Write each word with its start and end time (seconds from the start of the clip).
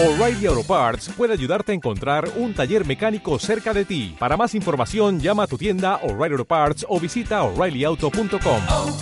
O'Reilly 0.00 0.46
Auto 0.46 0.62
Parts 0.62 1.10
puede 1.16 1.32
ayudarte 1.32 1.72
a 1.72 1.74
encontrar 1.74 2.30
un 2.36 2.54
taller 2.54 2.86
mecánico 2.86 3.36
cerca 3.40 3.74
de 3.74 3.84
ti. 3.84 4.14
Para 4.16 4.36
más 4.36 4.54
información, 4.54 5.18
llama 5.18 5.42
a 5.42 5.46
tu 5.48 5.58
tienda 5.58 5.96
O'Reilly 6.04 6.34
Auto 6.34 6.44
Parts 6.44 6.86
o 6.88 7.00
visita 7.00 7.42
oreillyauto.com. 7.42 8.62
oh, 8.70 8.96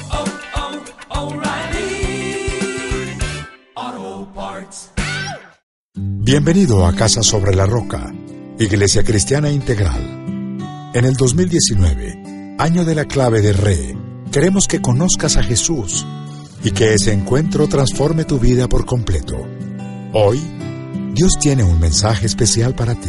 oh, 3.74 4.28
Parts. 4.34 4.90
Bienvenido 5.94 6.86
a 6.86 6.94
Casa 6.94 7.22
sobre 7.22 7.54
la 7.54 7.66
Roca, 7.66 8.14
Iglesia 8.58 9.04
Cristiana 9.04 9.50
Integral. 9.50 10.00
En 10.94 11.04
el 11.04 11.12
2019, 11.12 12.56
año 12.58 12.86
de 12.86 12.94
la 12.94 13.04
clave 13.04 13.42
de 13.42 13.52
Re, 13.52 13.98
queremos 14.32 14.66
que 14.66 14.80
conozcas 14.80 15.36
a 15.36 15.42
Jesús 15.42 16.06
y 16.64 16.70
que 16.70 16.94
ese 16.94 17.12
encuentro 17.12 17.68
transforme 17.68 18.24
tu 18.24 18.38
vida 18.38 18.66
por 18.66 18.86
completo. 18.86 19.46
Hoy, 20.14 20.55
Dios 21.16 21.38
tiene 21.40 21.64
un 21.64 21.80
mensaje 21.80 22.26
especial 22.26 22.74
para 22.74 22.94
ti. 22.94 23.08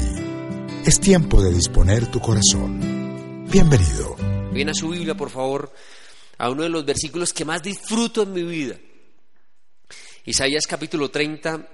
Es 0.85 0.97
tiempo 0.97 1.41
de 1.41 1.51
disponer 1.51 2.09
tu 2.09 2.21
corazón. 2.21 3.45
Bienvenido. 3.51 4.15
Ven 4.53 4.69
a 4.69 4.73
su 4.73 4.87
Biblia, 4.87 5.13
por 5.13 5.29
favor, 5.29 5.73
a 6.37 6.49
uno 6.49 6.63
de 6.63 6.69
los 6.69 6.85
versículos 6.85 7.33
que 7.33 7.43
más 7.43 7.61
disfruto 7.61 8.23
en 8.23 8.31
mi 8.31 8.43
vida. 8.43 8.77
Isaías 10.23 10.65
capítulo 10.67 11.11
30, 11.11 11.67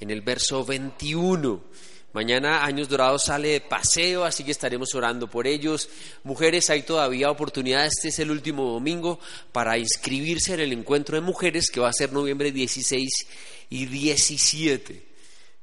en 0.00 0.10
el 0.10 0.20
verso 0.20 0.64
21. 0.64 1.62
Mañana 2.12 2.64
Años 2.64 2.88
Dorados 2.88 3.26
sale 3.26 3.50
de 3.50 3.60
paseo, 3.60 4.24
así 4.24 4.42
que 4.42 4.50
estaremos 4.50 4.92
orando 4.96 5.30
por 5.30 5.46
ellos. 5.46 5.88
Mujeres, 6.24 6.70
hay 6.70 6.82
todavía 6.82 7.30
oportunidad, 7.30 7.86
este 7.86 8.08
es 8.08 8.18
el 8.18 8.32
último 8.32 8.64
domingo, 8.64 9.20
para 9.52 9.78
inscribirse 9.78 10.54
en 10.54 10.60
el 10.60 10.72
encuentro 10.72 11.14
de 11.14 11.20
mujeres 11.20 11.70
que 11.70 11.78
va 11.78 11.90
a 11.90 11.92
ser 11.92 12.12
noviembre 12.12 12.50
16 12.50 13.08
y 13.70 13.86
17. 13.86 15.07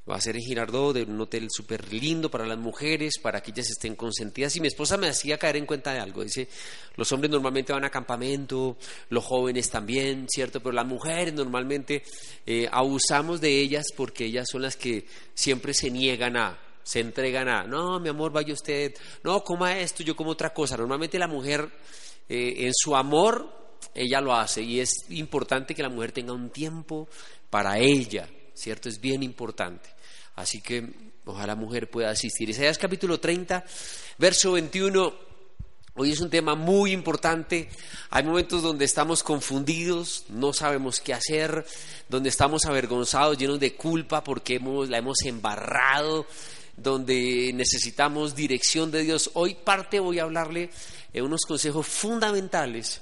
Va 0.09 0.17
a 0.17 0.21
ser 0.21 0.35
en 0.35 0.43
Girardot, 0.43 0.93
de 0.93 1.03
un 1.03 1.19
hotel 1.19 1.47
súper 1.49 1.91
lindo 1.91 2.29
para 2.29 2.45
las 2.45 2.59
mujeres, 2.59 3.17
para 3.19 3.41
que 3.41 3.49
ellas 3.49 3.71
estén 3.71 3.95
consentidas. 3.95 4.55
Y 4.55 4.61
mi 4.61 4.67
esposa 4.67 4.97
me 4.97 5.07
hacía 5.07 5.39
caer 5.39 5.57
en 5.57 5.65
cuenta 5.65 5.93
de 5.93 5.99
algo. 5.99 6.23
Dice, 6.23 6.47
los 6.95 7.11
hombres 7.11 7.31
normalmente 7.31 7.73
van 7.73 7.85
a 7.85 7.89
campamento, 7.89 8.77
los 9.09 9.23
jóvenes 9.23 9.71
también, 9.71 10.27
¿cierto? 10.29 10.59
Pero 10.59 10.73
las 10.73 10.85
mujeres 10.85 11.33
normalmente 11.33 12.03
eh, 12.45 12.69
abusamos 12.71 13.41
de 13.41 13.59
ellas 13.59 13.85
porque 13.97 14.25
ellas 14.25 14.47
son 14.51 14.61
las 14.61 14.77
que 14.77 15.07
siempre 15.33 15.73
se 15.73 15.89
niegan 15.89 16.37
a, 16.37 16.59
se 16.83 16.99
entregan 16.99 17.49
a, 17.49 17.63
no, 17.63 17.99
mi 17.99 18.09
amor, 18.09 18.31
vaya 18.31 18.53
usted, 18.53 18.93
no, 19.23 19.43
coma 19.43 19.79
esto, 19.79 20.03
yo 20.03 20.15
como 20.15 20.29
otra 20.29 20.53
cosa. 20.53 20.77
Normalmente 20.77 21.17
la 21.17 21.27
mujer, 21.27 21.67
eh, 22.29 22.53
en 22.59 22.73
su 22.75 22.95
amor, 22.95 23.49
ella 23.95 24.21
lo 24.21 24.35
hace. 24.35 24.61
Y 24.61 24.79
es 24.79 24.91
importante 25.09 25.73
que 25.73 25.81
la 25.81 25.89
mujer 25.89 26.11
tenga 26.11 26.33
un 26.33 26.51
tiempo 26.51 27.09
para 27.49 27.79
ella, 27.79 28.29
¿cierto? 28.55 28.89
Es 28.89 28.99
bien 28.99 29.21
importante. 29.21 29.89
Así 30.35 30.61
que 30.61 30.89
ojalá 31.25 31.55
mujer 31.55 31.89
pueda 31.89 32.09
asistir. 32.09 32.49
Isaías 32.49 32.77
capítulo 32.77 33.19
30, 33.19 33.63
verso 34.17 34.53
21. 34.53 35.13
Hoy 35.97 36.11
es 36.11 36.19
un 36.19 36.29
tema 36.29 36.55
muy 36.55 36.91
importante. 36.91 37.69
Hay 38.09 38.23
momentos 38.23 38.61
donde 38.61 38.83
estamos 38.83 39.23
confundidos, 39.23 40.25
no 40.27 40.51
sabemos 40.51 40.99
qué 40.99 41.13
hacer, 41.13 41.65
donde 42.09 42.29
estamos 42.29 42.65
avergonzados, 42.65 43.37
llenos 43.37 43.59
de 43.61 43.75
culpa 43.75 44.21
porque 44.23 44.55
hemos, 44.55 44.89
la 44.89 44.97
hemos 44.97 45.21
embarrado, 45.23 46.25
donde 46.75 47.51
necesitamos 47.53 48.35
dirección 48.35 48.91
de 48.91 49.03
Dios. 49.03 49.31
Hoy 49.35 49.55
parte 49.55 50.01
voy 50.01 50.19
a 50.19 50.23
hablarle 50.23 50.69
de 51.13 51.21
unos 51.21 51.41
consejos 51.47 51.87
fundamentales 51.87 53.01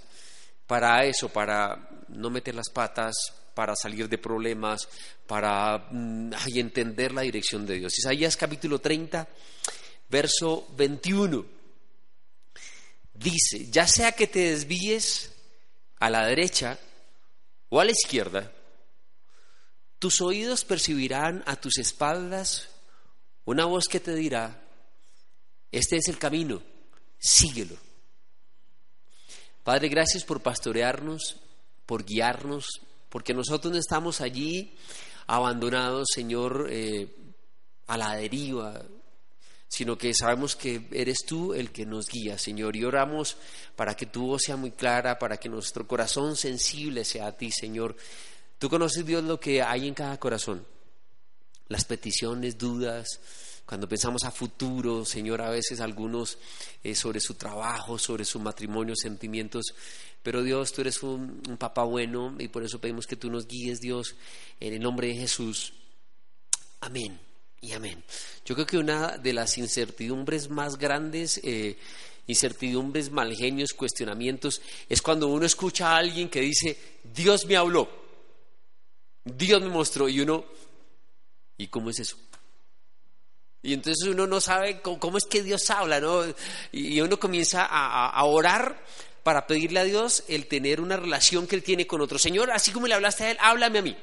para 0.67 1.03
eso, 1.05 1.29
para 1.29 1.89
no 2.09 2.29
meter 2.29 2.53
las 2.53 2.69
patas, 2.69 3.15
para 3.53 3.75
salir 3.75 4.09
de 4.09 4.17
problemas, 4.17 4.87
para 5.27 5.87
mm, 5.91 6.31
ay, 6.35 6.59
entender 6.59 7.11
la 7.11 7.21
dirección 7.21 7.65
de 7.65 7.79
Dios. 7.79 7.97
Isaías 7.97 8.37
capítulo 8.37 8.79
30, 8.79 9.27
verso 10.09 10.67
21. 10.75 11.45
Dice, 13.13 13.69
ya 13.69 13.87
sea 13.87 14.11
que 14.13 14.27
te 14.27 14.51
desvíes 14.51 15.31
a 15.99 16.09
la 16.09 16.25
derecha 16.25 16.79
o 17.69 17.79
a 17.79 17.85
la 17.85 17.91
izquierda, 17.91 18.51
tus 19.99 20.19
oídos 20.21 20.65
percibirán 20.65 21.43
a 21.45 21.55
tus 21.55 21.77
espaldas 21.77 22.69
una 23.45 23.65
voz 23.65 23.85
que 23.87 23.99
te 23.99 24.15
dirá, 24.15 24.61
este 25.71 25.97
es 25.97 26.07
el 26.07 26.17
camino, 26.17 26.61
síguelo. 27.19 27.77
Padre, 29.63 29.87
gracias 29.89 30.23
por 30.23 30.41
pastorearnos, 30.41 31.37
por 31.85 32.03
guiarnos, 32.03 32.81
porque 33.13 33.35
nosotros 33.35 33.71
no 33.71 33.77
estamos 33.77 34.21
allí 34.21 34.73
abandonados, 35.27 36.07
Señor, 36.11 36.65
eh, 36.71 37.15
a 37.85 37.95
la 37.95 38.15
deriva, 38.15 38.81
sino 39.67 39.99
que 39.99 40.15
sabemos 40.15 40.55
que 40.55 40.87
eres 40.91 41.19
tú 41.23 41.53
el 41.53 41.71
que 41.71 41.85
nos 41.85 42.07
guía, 42.07 42.39
Señor, 42.39 42.75
y 42.75 42.83
oramos 42.83 43.37
para 43.75 43.95
que 43.95 44.07
tu 44.07 44.25
voz 44.25 44.41
sea 44.41 44.55
muy 44.55 44.71
clara, 44.71 45.19
para 45.19 45.37
que 45.37 45.47
nuestro 45.47 45.87
corazón 45.87 46.35
sensible 46.35 47.05
sea 47.05 47.27
a 47.27 47.37
ti, 47.37 47.51
Señor. 47.51 47.95
Tú 48.57 48.67
conoces, 48.67 49.05
Dios, 49.05 49.23
lo 49.23 49.39
que 49.39 49.61
hay 49.61 49.87
en 49.87 49.93
cada 49.93 50.19
corazón, 50.19 50.65
las 51.67 51.85
peticiones, 51.85 52.57
dudas, 52.57 53.19
cuando 53.65 53.87
pensamos 53.87 54.23
a 54.23 54.31
futuro, 54.31 55.05
Señor, 55.05 55.41
a 55.41 55.49
veces 55.49 55.79
algunos 55.79 56.37
eh, 56.83 56.95
sobre 56.95 57.19
su 57.19 57.35
trabajo, 57.35 57.97
sobre 57.97 58.25
su 58.25 58.39
matrimonio, 58.39 58.95
sentimientos, 58.95 59.73
pero 60.21 60.43
Dios, 60.43 60.71
tú 60.71 60.81
eres 60.81 61.01
un, 61.03 61.41
un, 61.47 61.57
papá 61.57 61.83
bueno 61.83 62.35
y 62.39 62.47
por 62.47 62.63
eso 62.63 62.79
pedimos 62.79 63.07
que 63.07 63.15
tú 63.15 63.29
nos 63.29 63.47
guíes, 63.47 63.79
Dios, 63.79 64.15
en 64.59 64.73
el 64.73 64.81
nombre 64.81 65.07
de 65.07 65.15
Jesús. 65.15 65.73
Amén 66.81 67.19
y 67.61 67.71
amén. 67.71 68.03
Yo 68.45 68.55
creo 68.55 68.67
que 68.67 68.77
una 68.77 69.17
de 69.17 69.33
las 69.33 69.57
incertidumbres 69.57 70.49
más 70.49 70.77
grandes, 70.77 71.39
eh, 71.43 71.77
incertidumbres, 72.27 73.11
malgenios, 73.11 73.73
cuestionamientos, 73.73 74.61
es 74.89 75.01
cuando 75.01 75.27
uno 75.27 75.45
escucha 75.45 75.91
a 75.91 75.97
alguien 75.97 76.29
que 76.29 76.41
dice, 76.41 76.77
Dios 77.03 77.45
me 77.45 77.55
habló, 77.55 77.89
Dios 79.23 79.61
me 79.61 79.69
mostró, 79.69 80.09
y 80.09 80.19
uno, 80.19 80.45
¿y 81.57 81.67
cómo 81.67 81.89
es 81.89 81.99
eso? 81.99 82.17
Y 83.63 83.73
entonces 83.73 84.09
uno 84.09 84.27
no 84.27 84.41
sabe 84.41 84.81
cómo, 84.81 85.17
es 85.17 85.23
que 85.23 85.41
Dios 85.41 85.69
habla, 85.69 86.01
¿no? 86.01 86.21
Y, 86.73 86.99
uno 86.99 87.17
comienza 87.17 87.65
a, 87.65 88.23
orar 88.25 88.83
para 89.23 89.47
pedirle 89.47 89.79
a 89.79 89.85
Dios 89.85 90.25
el 90.27 90.47
tener 90.47 90.81
una 90.81 90.97
relación 90.97 91.47
que 91.47 91.55
Él 91.55 91.63
tiene 91.63 91.87
con 91.87 92.01
otro. 92.01 92.19
Señor, 92.19 92.51
así 92.51 92.71
como 92.71 92.87
le 92.87 92.93
hablaste 92.93 93.23
a 93.23 93.31
Él, 93.31 93.37
háblame 93.39 93.79
a 93.79 93.81
mí. 93.81 93.97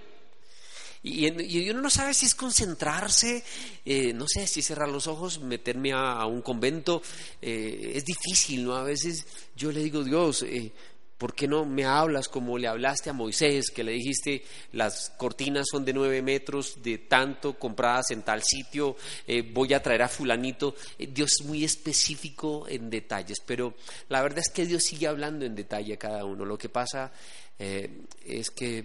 Y, 1.02 1.28
y 1.42 1.70
uno 1.70 1.82
no 1.82 1.90
sabe 1.90 2.14
si 2.14 2.24
es 2.24 2.34
concentrarse, 2.34 3.44
eh, 3.84 4.14
no 4.14 4.26
sé, 4.26 4.46
si 4.46 4.62
cerrar 4.62 4.88
los 4.88 5.06
ojos, 5.06 5.40
meterme 5.40 5.92
a, 5.92 6.12
a 6.12 6.26
un 6.26 6.40
convento. 6.40 7.02
Eh, 7.42 7.92
es 7.96 8.04
difícil, 8.06 8.64
¿no? 8.64 8.76
A 8.76 8.82
veces 8.82 9.26
yo 9.54 9.72
le 9.72 9.82
digo, 9.82 10.02
Dios, 10.02 10.42
eh, 10.42 10.72
¿Por 11.20 11.34
qué 11.34 11.46
no 11.46 11.66
me 11.66 11.84
hablas 11.84 12.28
como 12.28 12.56
le 12.56 12.66
hablaste 12.66 13.10
a 13.10 13.12
Moisés, 13.12 13.70
que 13.70 13.84
le 13.84 13.92
dijiste 13.92 14.42
las 14.72 15.10
cortinas 15.18 15.66
son 15.70 15.84
de 15.84 15.92
nueve 15.92 16.22
metros, 16.22 16.82
de 16.82 16.96
tanto, 16.96 17.58
compradas 17.58 18.10
en 18.12 18.22
tal 18.22 18.42
sitio, 18.42 18.96
eh, 19.26 19.42
voy 19.42 19.74
a 19.74 19.82
traer 19.82 20.00
a 20.00 20.08
fulanito? 20.08 20.74
Eh, 20.98 21.08
Dios 21.12 21.32
es 21.38 21.44
muy 21.44 21.62
específico 21.62 22.66
en 22.66 22.88
detalles, 22.88 23.36
pero 23.44 23.74
la 24.08 24.22
verdad 24.22 24.38
es 24.38 24.48
que 24.48 24.64
Dios 24.64 24.82
sigue 24.82 25.08
hablando 25.08 25.44
en 25.44 25.54
detalle 25.54 25.92
a 25.92 25.98
cada 25.98 26.24
uno. 26.24 26.46
Lo 26.46 26.56
que 26.56 26.70
pasa 26.70 27.12
eh, 27.58 28.06
es 28.24 28.50
que, 28.50 28.82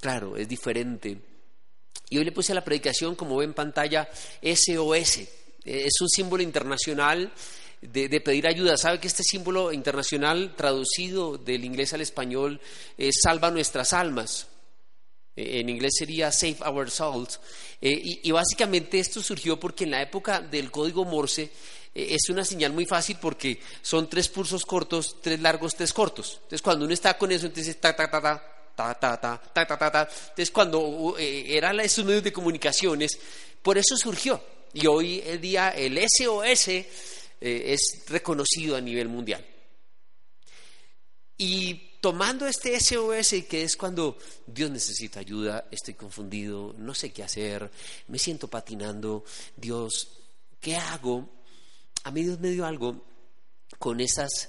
claro, 0.00 0.38
es 0.38 0.48
diferente. 0.48 1.18
Y 2.08 2.16
hoy 2.16 2.24
le 2.24 2.32
puse 2.32 2.52
a 2.52 2.54
la 2.54 2.64
predicación, 2.64 3.14
como 3.14 3.36
ve 3.36 3.44
en 3.44 3.52
pantalla, 3.52 4.08
SOS. 4.42 5.18
Es 5.62 6.00
un 6.00 6.08
símbolo 6.08 6.42
internacional 6.42 7.30
de, 7.92 8.20
pedir 8.20 8.46
ayuda. 8.46 8.76
¿Sabe 8.76 8.98
que 8.98 9.08
este 9.08 9.22
símbolo 9.22 9.72
internacional 9.72 10.54
traducido 10.56 11.38
del 11.38 11.64
inglés 11.64 11.92
al 11.92 12.00
español 12.00 12.60
es 12.96 13.16
salva 13.22 13.50
nuestras 13.50 13.92
almas? 13.92 14.48
Eh, 15.36 15.60
en 15.60 15.68
inglés 15.68 15.94
sería 15.98 16.32
Save 16.32 16.58
Our 16.66 16.90
Souls. 16.90 17.40
Eh, 17.80 18.20
y, 18.22 18.30
básicamente 18.30 18.98
esto 18.98 19.22
surgió 19.22 19.58
porque 19.58 19.84
en 19.84 19.90
la 19.90 20.02
época 20.02 20.40
del 20.40 20.70
código 20.70 21.04
Morse 21.04 21.50
eh, 21.94 22.08
es 22.10 22.28
una 22.30 22.44
señal 22.44 22.72
muy 22.72 22.86
fácil 22.86 23.18
porque 23.20 23.60
son 23.82 24.08
tres 24.08 24.28
pulsos 24.28 24.64
cortos, 24.64 25.16
tres 25.20 25.40
largos, 25.40 25.74
tres 25.74 25.92
cortos. 25.92 26.34
Entonces 26.36 26.62
cuando 26.62 26.84
uno 26.84 26.94
está 26.94 27.18
con 27.18 27.32
eso, 27.32 27.46
entonces 27.46 27.78
ta 27.80 27.94
ta 27.94 28.10
ta 28.10 28.20
ta 28.20 28.40
ta 28.74 28.94
ta 28.94 29.20
ta 29.20 29.66
ta 29.66 29.78
ta 29.78 29.90
ta. 29.90 30.08
Entonces 30.30 30.50
cuando 30.50 31.16
eran 31.18 31.80
esos 31.80 32.04
medios 32.04 32.24
de 32.24 32.32
comunicaciones, 32.32 33.18
por 33.60 33.76
eso 33.76 33.96
surgió. 33.96 34.40
Y 34.72 34.86
hoy 34.86 35.22
el 35.24 35.40
día 35.40 35.70
el 35.70 35.98
SOS 35.98 36.68
eh, 37.46 37.74
es 37.74 38.06
reconocido 38.08 38.74
a 38.74 38.80
nivel 38.80 39.10
mundial. 39.10 39.44
Y 41.36 41.98
tomando 42.00 42.46
este 42.46 42.80
SOS, 42.80 43.44
que 43.46 43.64
es 43.64 43.76
cuando 43.76 44.16
Dios 44.46 44.70
necesita 44.70 45.20
ayuda, 45.20 45.68
estoy 45.70 45.92
confundido, 45.92 46.74
no 46.78 46.94
sé 46.94 47.12
qué 47.12 47.22
hacer, 47.22 47.70
me 48.08 48.18
siento 48.18 48.48
patinando, 48.48 49.24
Dios, 49.58 50.08
¿qué 50.58 50.76
hago? 50.76 51.28
A 52.04 52.10
mí 52.10 52.22
Dios 52.22 52.40
me 52.40 52.48
dio 52.48 52.64
algo 52.64 53.04
con 53.78 54.00
esas 54.00 54.48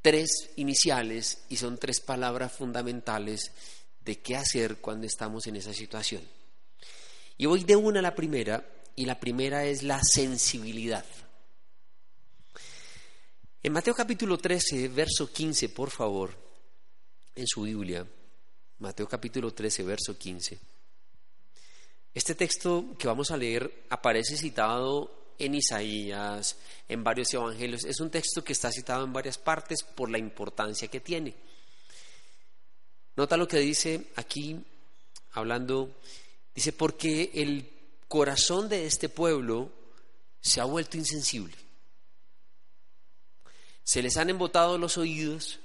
tres 0.00 0.48
iniciales 0.56 1.44
y 1.50 1.56
son 1.56 1.76
tres 1.76 2.00
palabras 2.00 2.52
fundamentales 2.52 3.52
de 4.00 4.18
qué 4.20 4.34
hacer 4.34 4.78
cuando 4.78 5.06
estamos 5.06 5.46
en 5.46 5.56
esa 5.56 5.74
situación. 5.74 6.22
Y 7.36 7.44
voy 7.44 7.64
de 7.64 7.76
una 7.76 7.98
a 7.98 8.02
la 8.02 8.14
primera, 8.14 8.66
y 8.96 9.04
la 9.04 9.20
primera 9.20 9.66
es 9.66 9.82
la 9.82 10.00
sensibilidad. 10.02 11.04
En 13.68 13.74
Mateo 13.74 13.94
capítulo 13.94 14.38
13, 14.38 14.88
verso 14.88 15.30
15, 15.30 15.68
por 15.68 15.90
favor, 15.90 16.34
en 17.34 17.46
su 17.46 17.64
Biblia, 17.64 18.02
Mateo 18.78 19.06
capítulo 19.06 19.52
13, 19.52 19.82
verso 19.82 20.16
15. 20.16 20.58
Este 22.14 22.34
texto 22.34 22.96
que 22.98 23.06
vamos 23.06 23.30
a 23.30 23.36
leer 23.36 23.84
aparece 23.90 24.38
citado 24.38 25.34
en 25.38 25.54
Isaías, 25.54 26.56
en 26.88 27.04
varios 27.04 27.34
evangelios. 27.34 27.84
Es 27.84 28.00
un 28.00 28.08
texto 28.08 28.42
que 28.42 28.54
está 28.54 28.72
citado 28.72 29.04
en 29.04 29.12
varias 29.12 29.36
partes 29.36 29.82
por 29.82 30.08
la 30.08 30.16
importancia 30.16 30.88
que 30.88 31.00
tiene. 31.00 31.34
Nota 33.16 33.36
lo 33.36 33.46
que 33.46 33.58
dice 33.58 34.06
aquí, 34.16 34.64
hablando, 35.32 35.94
dice, 36.54 36.72
porque 36.72 37.32
el 37.34 37.68
corazón 38.08 38.70
de 38.70 38.86
este 38.86 39.10
pueblo 39.10 39.70
se 40.40 40.62
ha 40.62 40.64
vuelto 40.64 40.96
insensible. 40.96 41.67
Se 43.88 44.02
les 44.02 44.18
han 44.18 44.28
embotado 44.28 44.76
los 44.76 44.98
oídos 44.98 45.60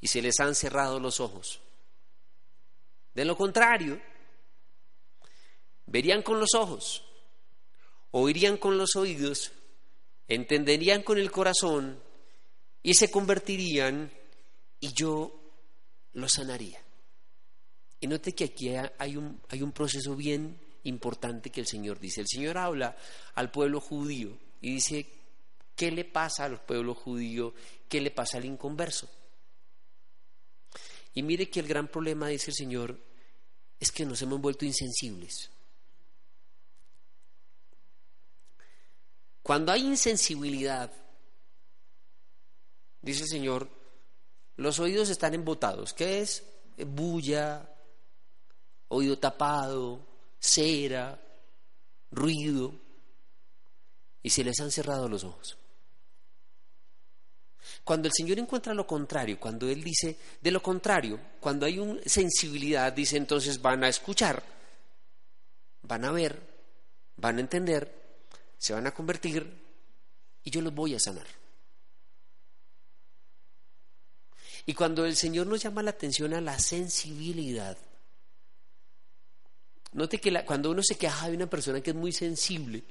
y 0.00 0.08
se 0.08 0.20
les 0.20 0.40
han 0.40 0.56
cerrado 0.56 0.98
los 0.98 1.20
ojos. 1.20 1.60
De 3.14 3.24
lo 3.24 3.36
contrario, 3.36 4.02
verían 5.86 6.22
con 6.22 6.40
los 6.40 6.52
ojos, 6.54 7.04
oirían 8.10 8.56
con 8.56 8.76
los 8.76 8.96
oídos, 8.96 9.52
entenderían 10.26 11.04
con 11.04 11.18
el 11.18 11.30
corazón 11.30 12.02
y 12.82 12.94
se 12.94 13.08
convertirían 13.08 14.10
y 14.80 14.92
yo 14.92 15.32
los 16.14 16.32
sanaría. 16.32 16.82
Y 18.00 18.08
note 18.08 18.32
que 18.32 18.46
aquí 18.46 18.74
hay 18.98 19.16
un, 19.16 19.40
hay 19.48 19.62
un 19.62 19.70
proceso 19.70 20.16
bien 20.16 20.60
importante 20.82 21.50
que 21.50 21.60
el 21.60 21.68
Señor 21.68 22.00
dice. 22.00 22.22
El 22.22 22.26
Señor 22.28 22.58
habla 22.58 22.96
al 23.36 23.52
pueblo 23.52 23.80
judío 23.80 24.36
y 24.60 24.74
dice, 24.74 25.19
¿qué 25.80 25.90
le 25.90 26.04
pasa 26.04 26.44
al 26.44 26.60
pueblo 26.60 26.94
judío? 26.94 27.54
¿Qué 27.88 28.02
le 28.02 28.10
pasa 28.10 28.36
al 28.36 28.44
inconverso? 28.44 29.08
Y 31.14 31.22
mire 31.22 31.48
que 31.48 31.60
el 31.60 31.66
gran 31.66 31.88
problema, 31.88 32.28
dice 32.28 32.50
el 32.50 32.54
Señor, 32.54 33.00
es 33.78 33.90
que 33.90 34.04
nos 34.04 34.20
hemos 34.20 34.42
vuelto 34.42 34.66
insensibles. 34.66 35.48
Cuando 39.42 39.72
hay 39.72 39.86
insensibilidad, 39.86 40.92
dice 43.00 43.22
el 43.22 43.30
Señor, 43.30 43.70
los 44.56 44.78
oídos 44.80 45.08
están 45.08 45.32
embotados. 45.32 45.94
¿Qué 45.94 46.20
es? 46.20 46.44
Bulla, 46.76 47.74
oído 48.88 49.18
tapado, 49.18 50.06
cera, 50.38 51.18
ruido, 52.10 52.78
y 54.22 54.28
se 54.28 54.44
les 54.44 54.60
han 54.60 54.70
cerrado 54.70 55.08
los 55.08 55.24
ojos. 55.24 55.56
Cuando 57.84 58.08
el 58.08 58.14
Señor 58.14 58.38
encuentra 58.38 58.74
lo 58.74 58.86
contrario, 58.86 59.38
cuando 59.38 59.68
Él 59.68 59.82
dice 59.82 60.16
de 60.40 60.50
lo 60.50 60.62
contrario, 60.62 61.18
cuando 61.40 61.66
hay 61.66 61.78
una 61.78 62.00
sensibilidad, 62.04 62.92
dice 62.92 63.16
entonces 63.16 63.60
van 63.60 63.84
a 63.84 63.88
escuchar, 63.88 64.42
van 65.82 66.04
a 66.04 66.12
ver, 66.12 66.40
van 67.16 67.38
a 67.38 67.40
entender, 67.40 67.92
se 68.58 68.72
van 68.72 68.86
a 68.86 68.94
convertir 68.94 69.46
y 70.44 70.50
yo 70.50 70.60
los 70.60 70.74
voy 70.74 70.94
a 70.94 71.00
sanar. 71.00 71.26
Y 74.66 74.74
cuando 74.74 75.04
el 75.04 75.16
Señor 75.16 75.46
nos 75.46 75.62
llama 75.62 75.82
la 75.82 75.90
atención 75.90 76.34
a 76.34 76.40
la 76.40 76.58
sensibilidad, 76.58 77.76
note 79.92 80.20
que 80.20 80.44
cuando 80.44 80.70
uno 80.70 80.82
se 80.82 80.96
queja 80.96 81.28
de 81.28 81.36
una 81.36 81.48
persona 81.48 81.80
que 81.80 81.90
es 81.90 81.96
muy 81.96 82.12
sensible, 82.12 82.84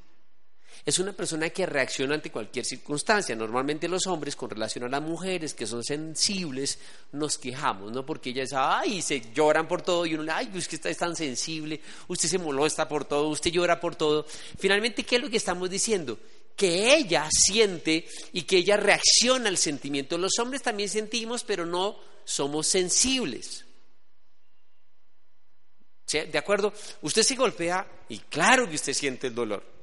es 0.86 1.00
una 1.00 1.14
persona 1.14 1.50
que 1.50 1.66
reacciona 1.66 2.16
ante 2.16 2.32
cualquier 2.32 2.66
circunstancia. 2.66 3.36
Normalmente 3.36 3.88
los 3.88 4.08
hombres, 4.08 4.36
con 4.36 4.50
relación 4.50 4.86
a 4.86 4.90
las 4.90 5.02
mujeres 5.02 5.54
que 5.54 5.68
son 5.68 5.84
sensibles, 5.84 6.80
nos 7.12 7.38
quejamos, 7.38 7.92
¿no? 7.92 8.06
Porque 8.06 8.30
ellas, 8.30 8.50
ay, 8.54 9.02
se 9.02 9.32
lloran 9.34 9.68
por 9.68 9.82
todo 9.82 10.06
y 10.06 10.16
uno, 10.16 10.32
ay, 10.34 10.50
usted 10.54 10.90
es 10.90 10.98
tan 10.98 11.16
sensible, 11.16 11.82
usted 12.08 12.30
se 12.30 12.38
molesta 12.38 12.88
por 12.88 13.06
todo, 13.06 13.28
usted 13.30 13.52
llora 13.52 13.80
por 13.80 13.96
todo. 13.96 14.26
Finalmente, 14.58 15.04
¿qué 15.04 15.18
es 15.18 15.22
lo 15.22 15.30
que 15.30 15.38
estamos 15.38 15.70
diciendo? 15.70 16.18
Que 16.56 16.96
ella 16.96 17.28
siente 17.32 18.08
y 18.34 18.44
que 18.44 18.58
ella 18.58 18.78
reacciona 18.78 19.50
al 19.50 19.58
sentimiento. 19.58 20.18
Los 20.18 20.40
hombres 20.40 20.62
también 20.62 20.90
sentimos, 20.90 21.44
pero 21.44 21.66
no 21.66 21.98
somos 22.24 22.68
sensibles. 22.68 23.66
¿De 26.12 26.38
acuerdo? 26.38 26.74
Usted 27.02 27.22
se 27.22 27.36
golpea 27.36 27.88
y 28.10 28.18
claro 28.18 28.68
que 28.68 28.76
usted 28.76 28.94
siente 28.94 29.28
el 29.28 29.36
dolor. 29.36 29.79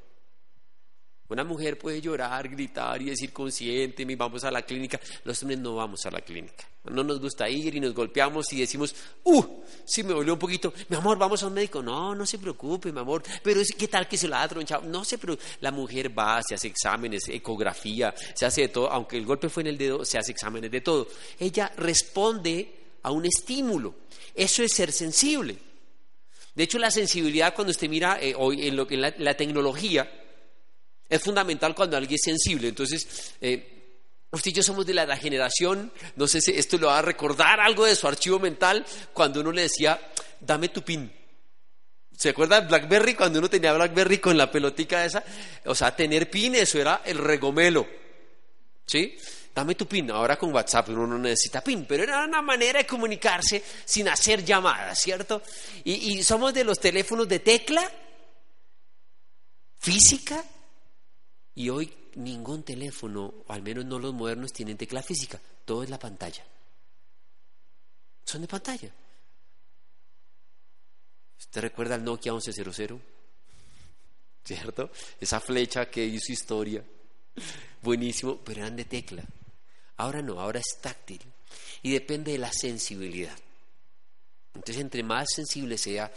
Una 1.29 1.43
mujer 1.43 1.77
puede 1.77 2.01
llorar, 2.01 2.49
gritar 2.49 3.03
y 3.03 3.07
decir 3.07 3.33
consciente, 3.33 4.05
vamos 4.17 4.45
a 4.45 4.51
la 4.51 4.63
clínica. 4.63 5.01
Los 5.25 5.43
hombres 5.43 5.59
no 5.59 5.75
vamos 5.75 6.07
a 6.07 6.11
la 6.11 6.21
clínica. 6.21 6.65
No 6.85 7.03
nos 7.03 7.21
gusta 7.21 7.49
ir 7.49 7.75
y 7.75 7.81
nos 7.81 7.95
golpeamos 7.95 8.53
y 8.53 8.61
decimos, 8.61 8.95
uh, 9.25 9.45
sí 9.85 10.05
me 10.05 10.13
dolió 10.13 10.35
un 10.35 10.39
poquito. 10.39 10.73
Mi 10.89 10.97
amor, 10.97 11.19
vamos 11.19 11.43
a 11.43 11.49
un 11.49 11.55
médico. 11.55 11.83
No, 11.83 12.15
no 12.15 12.25
se 12.25 12.39
preocupe, 12.39 12.93
mi 12.93 13.01
amor. 13.01 13.25
Pero 13.43 13.61
¿qué 13.77 13.89
tal 13.89 14.07
que 14.07 14.17
se 14.17 14.29
lo 14.29 14.37
ha 14.37 14.47
tronchado? 14.47 14.83
No 14.83 15.05
sé, 15.05 15.19
pero 15.19 15.37
la 15.61 15.73
mujer 15.73 16.17
va, 16.17 16.41
se 16.45 16.55
hace 16.55 16.69
exámenes, 16.69 17.29
ecografía, 17.29 18.15
se 18.35 18.47
hace 18.47 18.63
de 18.63 18.69
todo. 18.69 18.89
Aunque 18.89 19.17
el 19.17 19.27
golpe 19.27 19.49
fue 19.49 19.63
en 19.65 19.69
el 19.69 19.79
dedo, 19.79 20.05
se 20.05 20.19
hace 20.19 20.31
exámenes 20.31 20.71
de 20.71 20.81
todo. 20.81 21.09
Ella 21.41 21.73
responde 21.77 22.73
a 23.03 23.11
un 23.11 23.27
estímulo. 23.27 23.97
Eso 24.33 24.63
es 24.63 24.73
ser 24.73 24.93
sensible. 24.93 25.59
De 26.55 26.63
hecho, 26.63 26.79
la 26.79 26.93
sensibilidad, 26.93 27.53
cuando 27.53 27.73
usted 27.73 27.89
mira 27.89 28.19
eh, 28.21 28.33
hoy 28.37 28.69
en, 28.69 28.77
lo, 28.77 28.89
en 28.89 29.01
la 29.01 29.35
tecnología, 29.35 30.09
es 31.09 31.23
fundamental 31.23 31.75
cuando 31.75 31.97
alguien 31.97 32.17
es 32.17 32.23
sensible. 32.25 32.69
Entonces, 32.69 33.35
eh, 33.41 33.77
usted 34.31 34.51
y 34.51 34.55
yo 34.55 34.63
somos 34.63 34.87
de 34.87 34.95
la, 34.95 35.17
generación, 35.17 35.93
no 36.17 36.27
sé 36.27 36.41
si 36.41 36.53
esto 36.53 36.79
lo 36.79 36.89
va 36.89 36.99
a 36.99 37.03
recordar 37.03 37.61
algo 37.61 37.85
de 37.85 37.95
su 37.95 38.07
archivo 38.07 38.39
mental, 38.39 38.85
cuando 39.13 39.41
uno 39.41 39.53
le 39.53 39.63
decía, 39.63 40.01
dame 40.41 40.69
tu 40.69 40.83
pin. 40.83 41.13
¿Se 42.17 42.31
acuerda 42.31 42.61
de 42.61 42.69
Blackberry 42.69 43.15
cuando 43.15 43.39
uno 43.39 43.51
tenía 43.51 43.75
Blackberry 43.75 44.19
con 44.19 44.37
la 44.39 44.51
pelotica 44.51 45.05
esa? 45.05 45.23
O 45.67 45.75
sea, 45.75 45.95
tener 45.95 46.31
pin, 46.31 46.55
eso 46.55 46.79
era 46.79 47.03
el 47.05 47.19
regomelo. 47.19 47.87
¿Sí? 48.87 49.17
Dame 49.55 49.75
tu 49.75 49.87
pin. 49.87 50.11
Ahora 50.11 50.37
con 50.39 50.53
WhatsApp 50.53 50.89
uno 50.89 51.07
no 51.07 51.19
necesita 51.19 51.63
pin, 51.63 51.85
pero 51.87 52.03
era 52.03 52.25
una 52.25 52.41
manera 52.41 52.79
de 52.79 52.87
comunicarse 52.87 53.63
sin 53.85 54.09
hacer 54.09 54.45
llamadas, 54.45 54.99
¿cierto? 54.99 55.43
y 55.85 56.23
somos 56.23 56.53
de 56.55 56.65
los 56.65 56.81
teléfonos 56.81 57.29
de 57.29 57.39
tecla 57.41 57.91
física 59.79 60.43
y 61.57 61.71
hoy 61.71 61.93
ningún 62.17 62.63
teléfono, 62.63 63.33
o 63.47 63.53
al 63.53 63.63
menos 63.63 63.85
no 63.87 63.99
los 63.99 64.13
modernos, 64.13 64.53
tienen 64.53 64.77
tecla 64.77 65.03
física. 65.03 65.41
Todo 65.65 65.83
es 65.83 65.91
la 65.91 65.99
pantalla. 65.99 66.45
Son 68.25 68.43
de 68.43 68.47
pantalla. 68.47 68.93
¿Usted 71.39 71.61
recuerda 71.63 71.95
el 71.95 72.05
Nokia 72.05 72.33
1100? 72.33 73.03
¿Cierto? 74.45 74.91
Esa 75.19 75.41
flecha 75.41 75.91
que 75.91 76.05
hizo 76.05 76.31
historia. 76.31 76.85
Buenísimo, 77.81 78.37
pero 78.45 78.61
eran 78.61 78.77
de 78.77 78.85
tecla. 78.85 79.25
Ahora 79.97 80.21
no, 80.21 80.39
ahora 80.39 80.61
es 80.61 80.79
táctil. 80.83 81.23
Y 81.83 81.91
depende 81.91 82.33
de 82.33 82.39
la 82.39 82.53
sensibilidad. 82.53 83.37
Entonces, 84.57 84.83
entre 84.83 85.03
más 85.03 85.27
sensible 85.35 85.79
sea, 85.79 86.13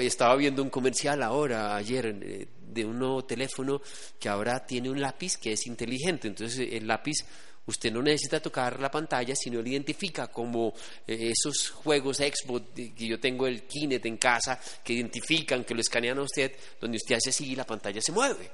estaba 0.00 0.36
viendo 0.36 0.62
un 0.62 0.70
comercial 0.70 1.22
ahora, 1.22 1.76
ayer, 1.76 2.06
eh, 2.06 2.48
de 2.60 2.84
un 2.84 2.98
nuevo 2.98 3.24
teléfono 3.24 3.80
que 4.18 4.28
ahora 4.28 4.64
tiene 4.64 4.90
un 4.90 5.00
lápiz 5.00 5.36
que 5.36 5.52
es 5.52 5.66
inteligente. 5.66 6.28
Entonces, 6.28 6.68
el 6.72 6.86
lápiz, 6.86 7.18
usted 7.66 7.92
no 7.92 8.02
necesita 8.02 8.40
tocar 8.40 8.80
la 8.80 8.90
pantalla, 8.90 9.34
sino 9.36 9.60
lo 9.60 9.68
identifica 9.68 10.28
como 10.28 10.72
eh, 11.06 11.32
esos 11.32 11.70
juegos 11.70 12.18
Xbox 12.18 12.66
que 12.74 13.06
yo 13.06 13.20
tengo 13.20 13.46
el 13.46 13.64
Kinect 13.64 14.06
en 14.06 14.16
casa, 14.16 14.60
que 14.82 14.94
identifican, 14.94 15.64
que 15.64 15.74
lo 15.74 15.80
escanean 15.80 16.18
a 16.18 16.22
usted, 16.22 16.52
donde 16.80 16.96
usted 16.96 17.16
hace 17.16 17.30
así 17.30 17.52
y 17.52 17.56
la 17.56 17.66
pantalla 17.66 18.00
se 18.00 18.12
mueve. 18.12 18.50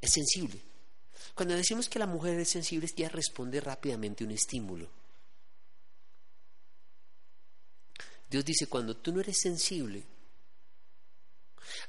Es 0.00 0.12
sensible. 0.12 0.60
Cuando 1.34 1.54
decimos 1.54 1.88
que 1.88 1.98
la 1.98 2.06
mujer 2.06 2.38
es 2.38 2.50
sensible, 2.50 2.88
ya 2.96 3.08
responde 3.08 3.60
rápidamente 3.60 4.24
a 4.24 4.26
un 4.26 4.32
estímulo. 4.32 5.05
Dios 8.28 8.44
dice, 8.44 8.66
cuando 8.66 8.96
tú 8.96 9.12
no 9.12 9.20
eres 9.20 9.38
sensible, 9.40 10.04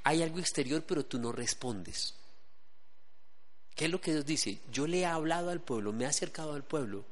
hay 0.03 0.22
algo 0.22 0.39
exterior, 0.39 0.84
pero 0.86 1.06
tú 1.06 1.20
no 1.20 1.32
respondes. 1.32 2.15
¿Qué 3.75 3.86
es 3.86 3.91
lo 3.91 4.01
que 4.01 4.12
Dios 4.12 4.25
dice? 4.25 4.60
Yo 4.72 4.88
le 4.88 5.00
he 5.00 5.06
hablado 5.06 5.50
al 5.50 5.62
pueblo, 5.62 5.94
me 5.94 6.06
he 6.06 6.08
acercado 6.08 6.53
al 6.53 6.63
pueblo, 6.63 7.06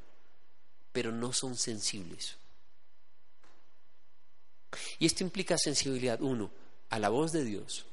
pero 0.92 1.12
no 1.12 1.34
son 1.34 1.56
sensibles. 1.58 2.38
Y 4.98 5.06
esto 5.06 5.24
implica 5.24 5.58
sensibilidad, 5.58 6.22
uno, 6.22 6.52
a 6.90 7.00
la 7.00 7.10
voz 7.10 7.32
de 7.32 7.44
Dios 7.44 7.86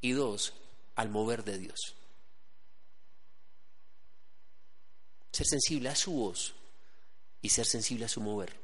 y 0.00 0.12
dos, 0.12 0.54
al 0.94 1.10
mover 1.10 1.44
de 1.44 1.58
Dios. 1.58 1.94
Ser 5.32 5.46
sensible 5.46 5.88
a 5.88 5.96
su 5.96 6.12
voz 6.12 6.54
y 7.42 7.48
ser 7.48 7.66
sensible 7.66 8.04
a 8.04 8.08
su 8.08 8.20
mover. 8.20 8.59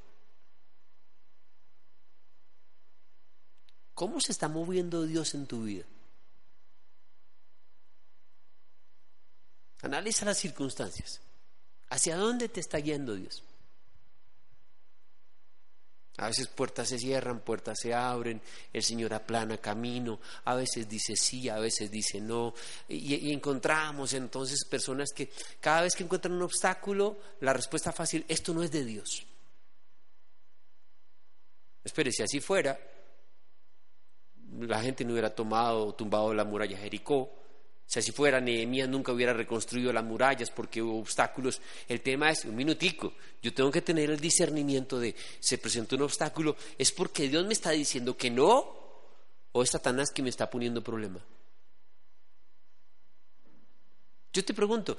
¿Cómo 3.97 4.21
se 4.21 4.33
está 4.33 4.47
moviendo 4.49 5.07
Dios 5.07 5.35
en 5.35 5.47
tu 5.47 5.63
vida? 5.63 5.87
Analiza 9.81 10.27
las 10.27 10.37
circunstancias. 10.37 11.23
¿Hacia 11.89 12.19
dónde 12.19 12.51
te 12.51 12.61
está 12.61 12.77
guiando 12.77 13.15
Dios? 13.15 13.43
A 16.19 16.27
veces 16.27 16.49
puertas 16.49 16.91
se 16.91 16.99
cierran, 16.99 17.41
puertas 17.41 17.79
se 17.81 17.95
abren, 17.95 18.43
el 18.71 18.83
Señor 18.83 19.15
aplana 19.15 19.57
camino, 19.57 20.21
a 20.45 20.55
veces 20.55 20.87
dice 20.87 21.17
sí, 21.17 21.49
a 21.49 21.59
veces 21.59 21.91
dice 21.91 22.21
no, 22.21 22.53
y, 22.89 23.15
y, 23.15 23.33
encontramos 23.33 24.13
entonces 24.13 24.65
personas 24.67 25.11
que 25.15 25.31
cada 25.59 25.83
vez 25.83 25.95
que 25.95 26.05
encuentran 26.05 26.35
un 26.35 26.43
obstáculo, 26.43 27.19
la 27.41 27.55
respuesta 27.55 27.93
fácil, 27.93 28.27
esto 28.29 28.53
no 28.53 28.63
es 28.63 28.71
de 28.71 28.85
Dios. 28.85 29.27
Espere, 31.83 32.13
si 32.13 32.23
así 32.23 32.41
fuera, 32.41 32.79
la 34.61 34.81
gente 34.83 35.05
no 35.05 35.13
hubiera 35.13 35.35
tomado 35.35 35.87
o 35.87 35.95
tumbado 35.95 36.33
la 36.35 36.45
muralla 36.45 36.77
Jericó, 36.77 37.31
si 37.87 38.01
así 38.01 38.11
fuera, 38.11 38.41
Nehemías 38.41 38.89
nunca 38.89 39.13
hubiera 39.13 39.33
reconstruido 39.33 39.93
las 39.93 40.05
murallas 40.05 40.51
porque 40.51 40.83
hubo 40.83 40.99
obstáculos. 40.99 41.61
El 41.87 42.01
tema 42.01 42.31
es, 42.31 42.45
un 42.45 42.57
minutico, 42.57 43.13
yo 43.41 43.55
tengo 43.55 43.71
que 43.71 43.81
tener 43.81 44.11
el 44.11 44.19
discernimiento 44.19 44.99
de, 44.99 45.15
se 45.39 45.59
presentó 45.59 45.95
un 45.95 46.03
obstáculo, 46.03 46.57
¿es 46.77 46.91
porque 46.91 47.29
Dios 47.29 47.47
me 47.47 47.53
está 47.53 47.71
diciendo 47.71 48.17
que 48.17 48.29
no? 48.29 48.75
¿O 49.53 49.63
es 49.63 49.71
Satanás 49.71 50.11
que 50.11 50.23
me 50.23 50.31
está 50.31 50.51
poniendo 50.51 50.83
problema? 50.83 51.21
Yo 54.33 54.45
te 54.45 54.53
pregunto, 54.53 54.99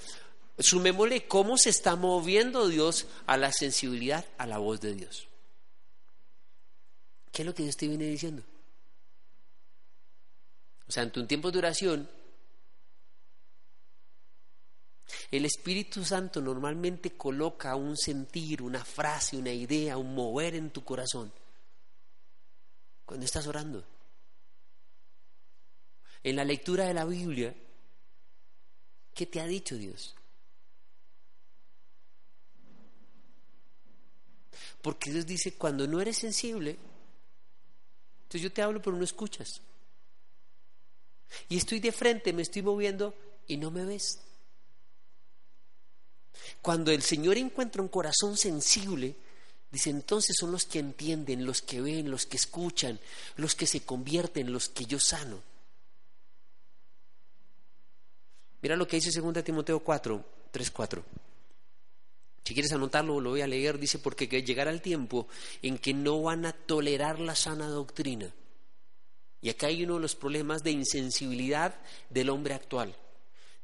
sumémosle 0.58 1.28
cómo 1.28 1.58
se 1.58 1.70
está 1.70 1.96
moviendo 1.98 2.70
Dios 2.70 3.06
a 3.28 3.36
la 3.36 3.52
sensibilidad, 3.52 4.26
a 4.38 4.48
la 4.48 4.60
voz 4.60 4.80
de 4.80 4.96
Dios. 4.96 5.28
¿Qué 7.34 7.42
es 7.42 7.46
lo 7.46 7.54
que 7.54 7.64
Dios 7.64 7.76
te 7.76 7.88
viene 7.88 8.06
diciendo? 8.06 8.44
O 10.88 10.92
sea, 10.92 11.04
ante 11.04 11.20
un 11.20 11.28
tiempo 11.28 11.52
de 11.52 11.60
oración, 11.60 12.10
el 15.32 15.46
Espíritu 15.46 16.04
Santo 16.04 16.42
normalmente 16.42 17.16
coloca 17.18 17.76
un 17.76 17.98
sentir, 17.98 18.62
una 18.62 18.84
frase, 18.84 19.38
una 19.38 19.52
idea, 19.52 19.98
un 19.98 20.14
mover 20.16 20.56
en 20.56 20.72
tu 20.72 20.84
corazón 20.84 21.32
cuando 23.06 23.26
estás 23.26 23.48
orando. 23.48 23.86
En 26.24 26.36
la 26.36 26.44
lectura 26.44 26.86
de 26.86 26.94
la 26.94 27.06
Biblia, 27.06 27.56
¿qué 29.14 29.26
te 29.26 29.40
ha 29.40 29.46
dicho 29.46 29.78
Dios? 29.78 30.16
Porque 34.82 35.12
Dios 35.12 35.26
dice, 35.26 35.56
cuando 35.58 35.88
no 35.88 36.00
eres 36.02 36.18
sensible, 36.18 36.78
entonces 38.24 38.42
yo 38.42 38.52
te 38.52 38.62
hablo 38.62 38.82
pero 38.82 38.96
no 38.96 39.04
escuchas. 39.04 39.62
Y 41.50 41.58
estoy 41.58 41.80
de 41.80 41.92
frente, 41.92 42.34
me 42.34 42.42
estoy 42.42 42.62
moviendo 42.62 43.14
y 43.48 43.58
no 43.58 43.72
me 43.72 43.86
ves. 43.86 44.20
Cuando 46.62 46.92
el 46.92 47.02
Señor 47.02 47.38
encuentra 47.38 47.82
un 47.82 47.88
corazón 47.88 48.38
sensible, 48.38 49.16
dice, 49.72 49.90
entonces 49.90 50.36
son 50.40 50.52
los 50.52 50.66
que 50.66 50.80
entienden, 50.80 51.46
los 51.46 51.62
que 51.62 51.82
ven, 51.82 52.10
los 52.10 52.26
que 52.26 52.38
escuchan, 52.38 53.00
los 53.36 53.56
que 53.56 53.68
se 53.68 53.82
convierten, 53.82 54.52
los 54.52 54.70
que 54.70 54.86
yo 54.86 55.00
sano. 55.00 55.42
Mira 58.62 58.76
lo 58.76 58.88
que 58.88 58.98
dice 58.98 59.20
2 59.20 59.44
Timoteo 59.44 59.80
4, 59.80 60.26
3, 60.52 60.72
4. 60.72 61.04
Si 62.44 62.54
quieres 62.54 62.72
anotarlo, 62.72 63.20
lo 63.20 63.32
voy 63.32 63.42
a 63.42 63.48
leer. 63.48 63.78
Dice, 63.78 64.00
porque 64.00 64.28
llegará 64.28 64.72
el 64.72 64.82
tiempo 64.82 65.28
en 65.62 65.78
que 65.78 65.94
no 65.94 66.22
van 66.22 66.46
a 66.46 66.54
tolerar 66.54 67.20
la 67.20 67.36
sana 67.36 67.68
doctrina. 67.68 68.34
Y 69.42 69.50
acá 69.50 69.68
hay 69.68 69.84
uno 69.84 69.96
de 69.96 70.02
los 70.02 70.16
problemas 70.16 70.64
de 70.64 70.72
insensibilidad 70.72 71.76
del 72.10 72.30
hombre 72.30 72.54
actual. 72.54 72.96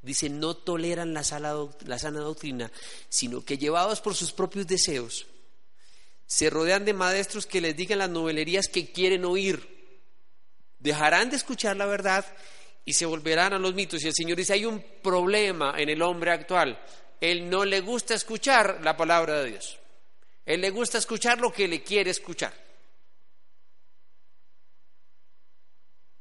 Dice, 0.02 0.30
no 0.30 0.56
toleran 0.56 1.14
la, 1.14 1.24
la 1.86 2.00
sana 2.00 2.20
doctrina, 2.20 2.72
sino 3.10 3.44
que 3.44 3.58
llevados 3.58 4.02
por 4.02 4.16
sus 4.16 4.32
propios 4.34 4.68
deseos, 4.68 5.26
se 6.26 6.50
rodean 6.50 6.84
de 6.86 6.94
maestros 6.94 7.46
que 7.46 7.62
les 7.62 7.76
digan 7.76 8.00
las 8.00 8.10
novelerías 8.10 8.68
que 8.68 8.92
quieren 8.92 9.26
oír. 9.26 9.70
Dejarán 10.80 11.30
de 11.30 11.38
escuchar 11.38 11.78
la 11.78 11.86
verdad 11.86 12.26
y 12.86 12.94
se 12.94 13.06
volverán 13.06 13.54
a 13.54 13.60
los 13.60 13.74
mitos. 13.74 14.04
Y 14.04 14.08
el 14.08 14.14
Señor 14.14 14.38
dice, 14.38 14.54
hay 14.54 14.66
un 14.66 14.84
problema 15.02 15.76
en 15.78 15.90
el 15.90 16.02
hombre 16.02 16.32
actual. 16.32 16.82
Él 17.22 17.50
no 17.50 17.64
le 17.64 17.82
gusta 17.82 18.14
escuchar 18.16 18.80
la 18.84 18.98
palabra 18.98 19.42
de 19.42 19.52
Dios. 19.52 19.80
Él 20.46 20.62
le 20.62 20.72
gusta 20.72 20.98
escuchar 20.98 21.40
lo 21.40 21.54
que 21.54 21.68
le 21.68 21.82
quiere 21.82 22.12
escuchar. 22.12 22.54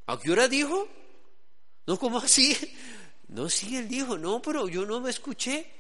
¿A 0.06 0.18
qué 0.18 0.30
hora 0.30 0.49
dijo? 0.49 0.88
No, 1.87 1.99
como 1.99 2.18
así? 2.18 2.56
No, 3.28 3.49
sí, 3.49 3.76
él 3.76 3.88
dijo, 3.88 4.18
no, 4.18 4.42
pero 4.42 4.68
yo 4.68 4.85
no 4.85 5.00
me 5.00 5.11
escuché. 5.11 5.71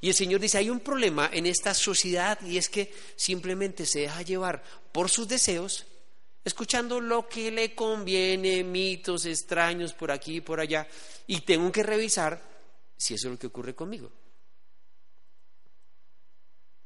Y 0.00 0.08
el 0.08 0.14
Señor 0.14 0.40
dice, 0.40 0.58
hay 0.58 0.70
un 0.70 0.80
problema 0.80 1.28
en 1.32 1.46
esta 1.46 1.74
sociedad 1.74 2.40
y 2.42 2.56
es 2.56 2.68
que 2.68 2.92
simplemente 3.14 3.86
se 3.86 4.00
deja 4.00 4.22
llevar 4.22 4.62
por 4.92 5.10
sus 5.10 5.28
deseos, 5.28 5.86
escuchando 6.44 7.00
lo 7.00 7.28
que 7.28 7.50
le 7.50 7.74
conviene, 7.74 8.64
mitos 8.64 9.26
extraños 9.26 9.92
por 9.92 10.10
aquí 10.10 10.36
y 10.36 10.40
por 10.40 10.60
allá, 10.60 10.88
y 11.26 11.40
tengo 11.42 11.70
que 11.70 11.82
revisar 11.82 12.42
si 12.96 13.14
eso 13.14 13.28
es 13.28 13.32
lo 13.32 13.38
que 13.38 13.48
ocurre 13.48 13.74
conmigo. 13.74 14.10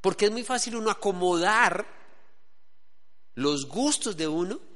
Porque 0.01 0.25
es 0.25 0.31
muy 0.31 0.43
fácil 0.43 0.75
uno 0.75 0.91
acomodar 0.91 1.85
los 3.35 3.67
gustos 3.67 4.17
de 4.17 4.27
uno 4.27 4.70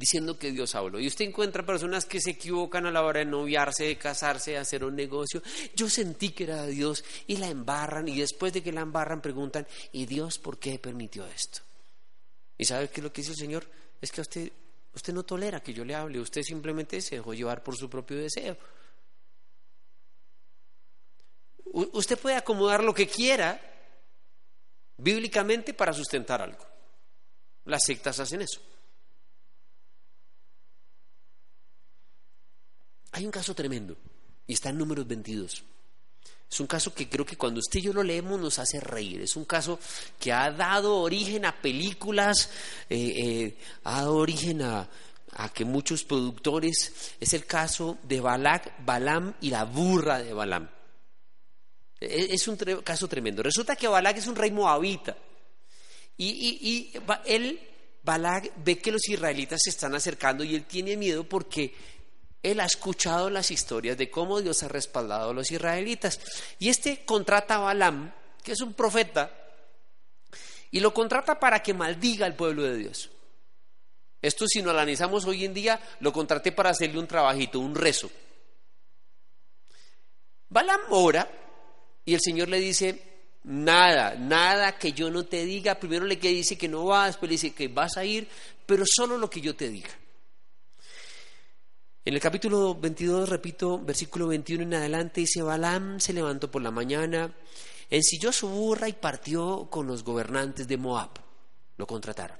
diciendo 0.00 0.38
que 0.38 0.50
Dios 0.50 0.74
habló. 0.74 0.98
Y 0.98 1.06
usted 1.06 1.26
encuentra 1.26 1.64
personas 1.64 2.06
que 2.06 2.22
se 2.22 2.30
equivocan 2.30 2.86
a 2.86 2.90
la 2.90 3.02
hora 3.02 3.20
de 3.20 3.26
noviarse, 3.26 3.84
de 3.84 3.98
casarse, 3.98 4.52
de 4.52 4.56
hacer 4.56 4.82
un 4.82 4.96
negocio. 4.96 5.42
Yo 5.76 5.90
sentí 5.90 6.30
que 6.30 6.44
era 6.44 6.64
Dios 6.64 7.04
y 7.26 7.36
la 7.36 7.48
embarran 7.48 8.08
y 8.08 8.18
después 8.18 8.54
de 8.54 8.62
que 8.62 8.72
la 8.72 8.80
embarran 8.80 9.20
preguntan, 9.20 9.66
¿y 9.92 10.06
Dios 10.06 10.38
por 10.38 10.58
qué 10.58 10.78
permitió 10.78 11.26
esto? 11.26 11.60
¿Y 12.56 12.64
sabe 12.64 12.88
qué 12.88 13.00
es 13.00 13.04
lo 13.04 13.12
que 13.12 13.20
dice 13.20 13.32
el 13.32 13.36
Señor? 13.36 13.66
Es 14.00 14.10
que 14.10 14.22
usted, 14.22 14.50
usted 14.94 15.12
no 15.12 15.22
tolera 15.22 15.62
que 15.62 15.74
yo 15.74 15.84
le 15.84 15.94
hable, 15.94 16.18
usted 16.18 16.40
simplemente 16.42 17.02
se 17.02 17.16
dejó 17.16 17.34
llevar 17.34 17.62
por 17.62 17.76
su 17.76 17.90
propio 17.90 18.16
deseo. 18.16 18.56
usted 21.72 22.18
puede 22.18 22.36
acomodar 22.36 22.82
lo 22.82 22.94
que 22.94 23.06
quiera 23.06 23.60
bíblicamente 24.96 25.74
para 25.74 25.92
sustentar 25.92 26.40
algo. 26.40 26.66
Las 27.66 27.84
sectas 27.84 28.18
hacen 28.18 28.40
eso. 28.40 28.60
Hay 33.20 33.26
un 33.26 33.32
caso 33.32 33.54
tremendo 33.54 33.98
y 34.46 34.54
está 34.54 34.70
en 34.70 34.78
números 34.78 35.06
22. 35.06 35.62
Es 36.50 36.58
un 36.58 36.66
caso 36.66 36.94
que 36.94 37.06
creo 37.06 37.26
que 37.26 37.36
cuando 37.36 37.60
usted 37.60 37.78
y 37.78 37.82
yo 37.82 37.92
lo 37.92 38.02
leemos 38.02 38.40
nos 38.40 38.58
hace 38.58 38.80
reír. 38.80 39.20
Es 39.20 39.36
un 39.36 39.44
caso 39.44 39.78
que 40.18 40.32
ha 40.32 40.50
dado 40.50 40.96
origen 40.96 41.44
a 41.44 41.60
películas, 41.60 42.48
eh, 42.88 42.96
eh, 42.98 43.58
ha 43.84 43.98
dado 43.98 44.16
origen 44.16 44.62
a, 44.62 44.88
que 45.52 45.66
muchos 45.66 46.02
productores. 46.02 47.12
Es 47.20 47.34
el 47.34 47.44
caso 47.44 47.98
de 48.04 48.22
Balak, 48.22 48.86
Balam 48.86 49.34
y 49.42 49.50
la 49.50 49.64
burra 49.64 50.22
de 50.22 50.32
Balam. 50.32 50.70
E, 52.00 52.28
es 52.30 52.48
un 52.48 52.56
caso 52.82 53.06
tremendo. 53.06 53.42
Resulta 53.42 53.76
que 53.76 53.86
Balak 53.86 54.16
es 54.16 54.28
un 54.28 54.36
rey 54.36 54.50
moabita. 54.50 55.14
Y 56.16 56.90
él, 57.26 57.60
Balak, 58.02 58.50
ve 58.64 58.78
que 58.78 58.90
los 58.90 59.06
israelitas 59.10 59.60
se 59.62 59.68
están 59.68 59.94
acercando 59.94 60.42
y 60.42 60.54
él 60.54 60.64
tiene 60.64 60.96
miedo 60.96 61.28
porque 61.28 61.74
él 62.42 62.60
ha 62.60 62.64
escuchado 62.64 63.28
las 63.28 63.50
historias 63.50 63.98
de 63.98 64.10
cómo 64.10 64.40
Dios 64.40 64.62
ha 64.62 64.68
respaldado 64.68 65.30
a 65.30 65.34
los 65.34 65.50
israelitas. 65.50 66.20
Y 66.58 66.68
este 66.68 67.04
contrata 67.04 67.56
a 67.56 67.58
Balaam, 67.58 68.12
que 68.42 68.52
es 68.52 68.60
un 68.60 68.72
profeta, 68.72 69.30
y 70.70 70.80
lo 70.80 70.94
contrata 70.94 71.38
para 71.38 71.62
que 71.62 71.74
maldiga 71.74 72.26
al 72.26 72.36
pueblo 72.36 72.62
de 72.62 72.76
Dios. 72.76 73.10
Esto 74.22 74.46
si 74.46 74.62
lo 74.62 74.70
analizamos 74.70 75.24
hoy 75.24 75.44
en 75.44 75.54
día, 75.54 75.80
lo 76.00 76.12
contraté 76.12 76.52
para 76.52 76.70
hacerle 76.70 76.98
un 76.98 77.06
trabajito, 77.06 77.60
un 77.60 77.74
rezo. 77.74 78.10
Balaam 80.48 80.80
ora 80.90 81.30
y 82.04 82.14
el 82.14 82.20
Señor 82.20 82.48
le 82.48 82.58
dice, 82.58 83.02
nada, 83.44 84.14
nada 84.16 84.78
que 84.78 84.92
yo 84.92 85.10
no 85.10 85.24
te 85.24 85.44
diga. 85.44 85.78
Primero 85.78 86.04
le 86.04 86.16
dice 86.16 86.58
que 86.58 86.68
no 86.68 86.86
va, 86.86 87.06
después 87.06 87.28
le 87.28 87.34
dice 87.34 87.52
que 87.52 87.68
vas 87.68 87.96
a 87.96 88.04
ir, 88.04 88.28
pero 88.66 88.84
solo 88.86 89.16
lo 89.16 89.28
que 89.28 89.40
yo 89.40 89.54
te 89.54 89.68
diga. 89.68 89.90
En 92.10 92.14
el 92.14 92.20
capítulo 92.20 92.74
22, 92.74 93.28
repito, 93.28 93.78
versículo 93.78 94.26
21 94.26 94.64
en 94.64 94.74
adelante, 94.74 95.20
dice, 95.20 95.42
Balaam 95.42 96.00
se 96.00 96.12
levantó 96.12 96.50
por 96.50 96.60
la 96.60 96.72
mañana, 96.72 97.32
ensilló 97.88 98.32
su 98.32 98.48
burra 98.48 98.88
y 98.88 98.94
partió 98.94 99.68
con 99.70 99.86
los 99.86 100.02
gobernantes 100.02 100.66
de 100.66 100.76
Moab. 100.76 101.10
Lo 101.76 101.86
contrataron. 101.86 102.36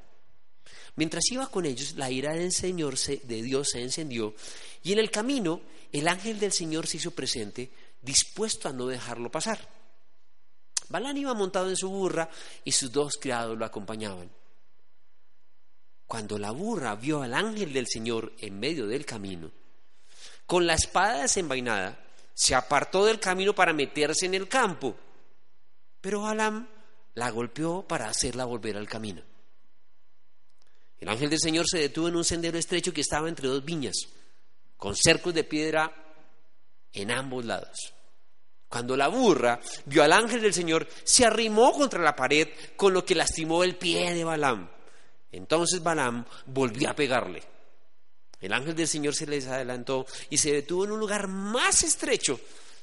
Mientras 0.96 1.22
iba 1.30 1.46
con 1.46 1.66
ellos, 1.66 1.94
la 1.94 2.10
ira 2.10 2.34
del 2.34 2.50
Señor 2.50 2.98
de 2.98 3.42
Dios 3.42 3.70
se 3.70 3.80
encendió 3.80 4.34
y 4.82 4.92
en 4.92 4.98
el 4.98 5.12
camino 5.12 5.60
el 5.92 6.08
ángel 6.08 6.40
del 6.40 6.50
Señor 6.50 6.88
se 6.88 6.96
hizo 6.96 7.12
presente, 7.12 7.70
dispuesto 8.02 8.68
a 8.68 8.72
no 8.72 8.88
dejarlo 8.88 9.30
pasar. 9.30 9.68
Balaam 10.88 11.16
iba 11.16 11.32
montado 11.34 11.70
en 11.70 11.76
su 11.76 11.88
burra 11.88 12.28
y 12.64 12.72
sus 12.72 12.90
dos 12.90 13.18
criados 13.20 13.56
lo 13.56 13.64
acompañaban. 13.64 14.32
cuando 16.08 16.38
la 16.38 16.50
burra 16.50 16.96
vio 16.96 17.22
al 17.22 17.34
ángel 17.34 17.72
del 17.72 17.86
Señor 17.86 18.32
en 18.40 18.58
medio 18.58 18.88
del 18.88 19.06
camino, 19.06 19.52
con 20.50 20.66
la 20.66 20.74
espada 20.74 21.22
desenvainada, 21.22 21.96
se 22.34 22.56
apartó 22.56 23.04
del 23.04 23.20
camino 23.20 23.54
para 23.54 23.72
meterse 23.72 24.26
en 24.26 24.34
el 24.34 24.48
campo. 24.48 24.96
Pero 26.00 26.22
Balaam 26.22 26.66
la 27.14 27.30
golpeó 27.30 27.86
para 27.86 28.08
hacerla 28.08 28.46
volver 28.46 28.76
al 28.76 28.88
camino. 28.88 29.22
El 30.98 31.08
ángel 31.08 31.30
del 31.30 31.38
Señor 31.38 31.66
se 31.68 31.78
detuvo 31.78 32.08
en 32.08 32.16
un 32.16 32.24
sendero 32.24 32.58
estrecho 32.58 32.92
que 32.92 33.02
estaba 33.02 33.28
entre 33.28 33.46
dos 33.46 33.64
viñas, 33.64 33.94
con 34.76 34.96
cercos 34.96 35.34
de 35.34 35.44
piedra 35.44 35.94
en 36.94 37.12
ambos 37.12 37.44
lados. 37.44 37.94
Cuando 38.68 38.96
la 38.96 39.06
burra 39.06 39.60
vio 39.84 40.02
al 40.02 40.12
ángel 40.12 40.42
del 40.42 40.52
Señor, 40.52 40.88
se 41.04 41.24
arrimó 41.24 41.70
contra 41.70 42.02
la 42.02 42.16
pared, 42.16 42.48
con 42.74 42.92
lo 42.92 43.04
que 43.04 43.14
lastimó 43.14 43.62
el 43.62 43.76
pie 43.76 44.14
de 44.14 44.24
Balaam. 44.24 44.68
Entonces 45.30 45.80
Balaam 45.80 46.24
volvió 46.46 46.90
a 46.90 46.94
pegarle. 46.96 47.59
El 48.40 48.52
ángel 48.52 48.74
del 48.74 48.88
Señor 48.88 49.14
se 49.14 49.26
les 49.26 49.46
adelantó 49.46 50.06
y 50.30 50.38
se 50.38 50.52
detuvo 50.52 50.84
en 50.84 50.92
un 50.92 51.00
lugar 51.00 51.28
más 51.28 51.82
estrecho, 51.82 52.40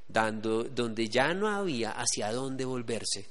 dando, 0.08 0.64
donde 0.64 1.10
ya 1.10 1.34
no 1.34 1.48
había 1.48 1.92
hacia 1.92 2.32
dónde 2.32 2.64
volverse. 2.64 3.28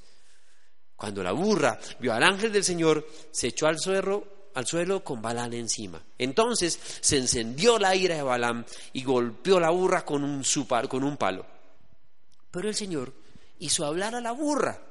Cuando 0.95 1.23
la 1.23 1.31
burra 1.31 1.79
vio 1.99 2.13
al 2.13 2.23
ángel 2.23 2.51
del 2.51 2.63
Señor, 2.63 3.07
se 3.31 3.47
echó 3.47 3.67
al 3.67 3.79
suelo, 3.79 4.49
al 4.55 4.65
suelo 4.65 5.03
con 5.03 5.21
Balaam 5.21 5.53
encima. 5.53 6.03
Entonces 6.17 6.79
se 6.99 7.17
encendió 7.17 7.79
la 7.79 7.95
ira 7.95 8.15
de 8.15 8.23
Balaam 8.23 8.65
y 8.93 9.03
golpeó 9.03 9.59
la 9.59 9.69
burra 9.69 10.03
con 10.03 10.23
un, 10.23 10.43
con 10.89 11.03
un 11.03 11.15
palo. 11.15 11.45
Pero 12.51 12.67
el 12.67 12.75
Señor 12.75 13.13
hizo 13.59 13.85
hablar 13.85 14.15
a 14.15 14.21
la 14.21 14.31
burra. 14.31 14.81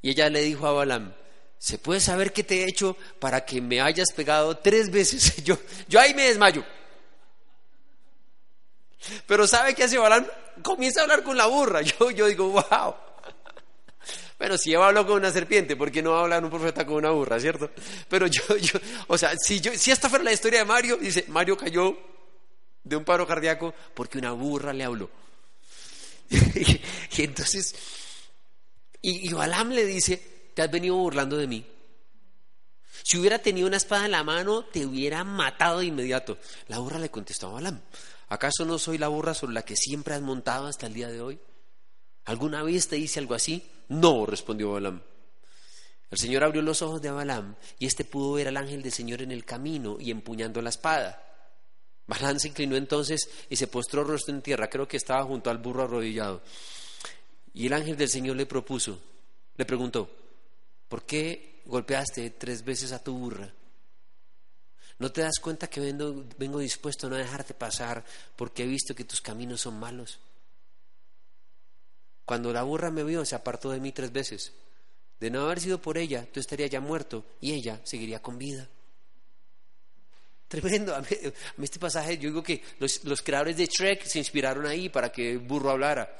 Y 0.00 0.10
ella 0.10 0.30
le 0.30 0.42
dijo 0.42 0.66
a 0.66 0.72
Balaam, 0.72 1.12
¿se 1.58 1.78
puede 1.78 2.00
saber 2.00 2.32
qué 2.32 2.44
te 2.44 2.62
he 2.62 2.68
hecho 2.68 2.96
para 3.18 3.44
que 3.44 3.60
me 3.60 3.80
hayas 3.80 4.12
pegado 4.12 4.56
tres 4.58 4.90
veces? 4.90 5.36
Yo, 5.44 5.56
yo 5.88 6.00
ahí 6.00 6.14
me 6.14 6.24
desmayo. 6.24 6.64
Pero 9.26 9.46
¿sabe 9.46 9.74
qué 9.74 9.84
hace 9.84 9.98
Balaam? 9.98 10.26
Comienza 10.62 11.00
a 11.00 11.02
hablar 11.04 11.22
con 11.22 11.36
la 11.36 11.46
burra. 11.46 11.82
Yo, 11.82 12.10
yo 12.10 12.26
digo, 12.26 12.48
wow. 12.48 12.94
Bueno, 14.38 14.58
si 14.58 14.74
Eva 14.74 14.88
habló 14.88 15.06
con 15.06 15.16
una 15.16 15.30
serpiente, 15.30 15.76
¿por 15.76 15.92
qué 15.92 16.02
no 16.02 16.16
habla 16.16 16.38
un 16.38 16.50
profeta 16.50 16.84
con 16.84 16.96
una 16.96 17.10
burra, 17.10 17.38
cierto? 17.38 17.70
Pero 18.08 18.26
yo, 18.26 18.56
yo, 18.56 18.78
o 19.06 19.16
sea, 19.16 19.32
si, 19.38 19.60
yo, 19.60 19.72
si 19.78 19.92
esta 19.92 20.10
fuera 20.10 20.24
la 20.24 20.32
historia 20.32 20.58
de 20.58 20.64
Mario, 20.64 20.96
dice, 20.96 21.24
Mario 21.28 21.56
cayó 21.56 21.96
de 22.82 22.96
un 22.96 23.04
paro 23.04 23.26
cardíaco 23.26 23.72
porque 23.94 24.18
una 24.18 24.32
burra 24.32 24.72
le 24.72 24.84
habló. 24.84 25.08
y 26.30 27.22
entonces, 27.22 27.74
y, 29.00 29.28
y 29.28 29.30
le 29.30 29.86
dice, 29.86 30.33
te 30.54 30.62
has 30.62 30.70
venido 30.70 30.96
burlando 30.96 31.36
de 31.36 31.46
mí. 31.46 31.66
Si 33.02 33.18
hubiera 33.18 33.38
tenido 33.38 33.66
una 33.66 33.76
espada 33.76 34.06
en 34.06 34.12
la 34.12 34.24
mano, 34.24 34.64
te 34.64 34.86
hubiera 34.86 35.24
matado 35.24 35.80
de 35.80 35.86
inmediato. 35.86 36.38
La 36.68 36.78
burra 36.78 36.98
le 36.98 37.10
contestó 37.10 37.48
a 37.48 37.52
Balaam, 37.52 37.80
¿acaso 38.28 38.64
no 38.64 38.78
soy 38.78 38.98
la 38.98 39.08
burra 39.08 39.34
sobre 39.34 39.54
la 39.54 39.62
que 39.62 39.76
siempre 39.76 40.14
has 40.14 40.22
montado 40.22 40.66
hasta 40.66 40.86
el 40.86 40.94
día 40.94 41.08
de 41.08 41.20
hoy? 41.20 41.38
¿Alguna 42.24 42.62
vez 42.62 42.88
te 42.88 42.96
hice 42.96 43.18
algo 43.18 43.34
así? 43.34 43.68
No, 43.88 44.24
respondió 44.24 44.72
Balaam. 44.72 45.02
El 46.10 46.18
Señor 46.18 46.44
abrió 46.44 46.62
los 46.62 46.80
ojos 46.80 47.02
de 47.02 47.10
Balaam 47.10 47.56
y 47.78 47.86
éste 47.86 48.04
pudo 48.04 48.34
ver 48.34 48.48
al 48.48 48.56
ángel 48.56 48.82
del 48.82 48.92
Señor 48.92 49.20
en 49.20 49.32
el 49.32 49.44
camino 49.44 49.96
y 50.00 50.10
empuñando 50.10 50.62
la 50.62 50.70
espada. 50.70 51.20
Balaam 52.06 52.38
se 52.38 52.48
inclinó 52.48 52.76
entonces 52.76 53.28
y 53.50 53.56
se 53.56 53.66
postró 53.66 54.04
rostro 54.04 54.34
en 54.34 54.40
tierra, 54.40 54.70
creo 54.70 54.86
que 54.86 54.96
estaba 54.96 55.24
junto 55.24 55.50
al 55.50 55.58
burro 55.58 55.82
arrodillado. 55.82 56.40
Y 57.52 57.66
el 57.66 57.72
ángel 57.72 57.96
del 57.96 58.08
Señor 58.08 58.36
le 58.36 58.46
propuso, 58.46 58.98
le 59.56 59.64
preguntó, 59.64 60.23
¿por 60.94 61.02
qué 61.06 61.60
golpeaste 61.66 62.30
tres 62.38 62.64
veces 62.64 62.92
a 62.92 63.02
tu 63.02 63.18
burra? 63.18 63.52
¿No 65.00 65.10
te 65.10 65.22
das 65.22 65.40
cuenta 65.42 65.66
que 65.66 65.80
vengo, 65.80 66.60
dispuesto 66.60 67.08
a 67.08 67.10
no 67.10 67.16
dejarte 67.16 67.52
pasar 67.52 68.04
porque 68.36 68.62
he 68.62 68.66
visto 68.68 68.94
que 68.94 69.02
tus 69.02 69.20
caminos 69.20 69.62
son 69.62 69.76
malos? 69.80 70.20
Cuando 72.24 72.52
la 72.52 72.62
burra 72.62 72.92
me 72.92 73.02
vio, 73.02 73.24
se 73.24 73.34
apartó 73.34 73.72
de 73.72 73.80
mí 73.80 73.90
tres 73.90 74.12
veces. 74.12 74.52
De 75.18 75.30
no 75.30 75.46
haber 75.46 75.58
sido 75.58 75.82
por 75.82 75.98
ella, 75.98 76.28
tú 76.32 76.38
estarías 76.38 76.70
ya 76.70 76.78
muerto 76.78 77.24
y 77.40 77.54
ella 77.54 77.80
seguiría 77.82 78.22
con 78.22 78.38
vida. 78.38 78.68
Tremendo. 80.46 80.94
A 80.94 81.00
mí, 81.00 81.08
este 81.60 81.80
pasaje, 81.80 82.18
yo 82.18 82.28
digo 82.28 82.42
que 82.44 82.62
los, 82.78 83.02
los, 83.02 83.20
creadores 83.20 83.56
de 83.56 83.66
Shrek 83.66 84.04
se 84.04 84.20
inspiraron 84.20 84.64
ahí 84.64 84.88
para 84.90 85.10
que 85.10 85.32
el 85.32 85.38
burro 85.40 85.70
hablara. 85.70 86.16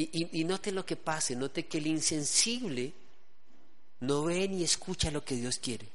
Y, 0.00 0.44
note 0.44 0.70
lo 0.70 0.86
que 0.86 0.94
pase, 0.94 1.34
note 1.34 1.66
que 1.66 1.78
el 1.78 1.88
insensible 1.88 2.94
no 3.98 4.22
ve 4.22 4.46
ni 4.46 4.62
escucha 4.62 5.10
lo 5.10 5.24
que 5.24 5.34
Dios 5.34 5.58
quiere. 5.58 5.88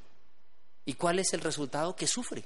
¿Y 0.83 0.95
cuál 0.95 1.19
es 1.19 1.31
el 1.31 1.39
resultado? 1.39 1.95
Que 1.95 2.05
sufre. 2.05 2.43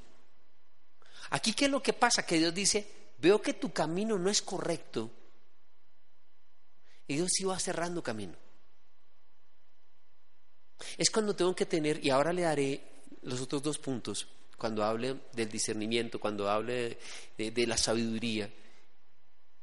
Aquí, 1.32 1.54
¿qué 1.54 1.66
es 1.66 1.72
lo 1.72 1.82
que 1.82 1.94
pasa? 1.94 2.24
Que 2.28 2.38
Dios 2.38 2.54
dice, 2.54 2.88
veo 3.18 3.42
que 3.42 3.56
tu 3.56 3.74
camino 3.74 4.20
no 4.20 4.30
es 4.30 4.44
correcto. 4.44 5.10
Y 7.08 7.16
Dios 7.16 7.32
iba 7.40 7.58
cerrando 7.58 8.04
camino. 8.04 8.36
Es 10.96 11.10
cuando 11.10 11.36
tengo 11.36 11.56
que 11.56 11.66
tener, 11.66 12.06
y 12.06 12.12
ahora 12.12 12.34
le 12.34 12.44
daré 12.44 12.84
los 13.24 13.42
otros 13.42 13.64
dos 13.64 13.80
puntos, 13.80 14.28
cuando 14.60 14.84
hable 14.84 15.22
del 15.34 15.50
discernimiento, 15.50 16.20
cuando 16.20 16.52
hable 16.52 17.00
de 17.36 17.66
la 17.66 17.78
sabiduría, 17.78 18.48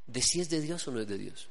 de 0.08 0.22
si 0.22 0.40
es 0.40 0.50
de 0.50 0.60
Dios 0.60 0.88
o 0.88 0.90
no 0.90 0.98
es 0.98 1.06
de 1.06 1.18
Dios. 1.18 1.48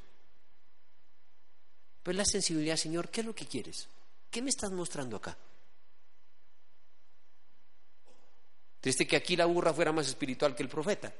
Pues 2.04 2.16
la 2.16 2.24
sensibilidad, 2.26 2.76
Señor, 2.76 3.08
¿qué 3.08 3.22
es 3.22 3.26
lo 3.26 3.34
que 3.34 3.46
quieres? 3.46 3.88
¿Qué 4.30 4.42
me 4.42 4.50
estás 4.50 4.70
mostrando 4.70 5.16
acá? 5.16 5.34
Triste 8.78 9.06
que 9.06 9.16
aquí 9.16 9.34
la 9.34 9.46
burra 9.46 9.72
fuera 9.72 9.90
más 9.90 10.06
espiritual 10.06 10.54
que 10.54 10.62
el 10.62 10.68
profeta. 10.68 11.10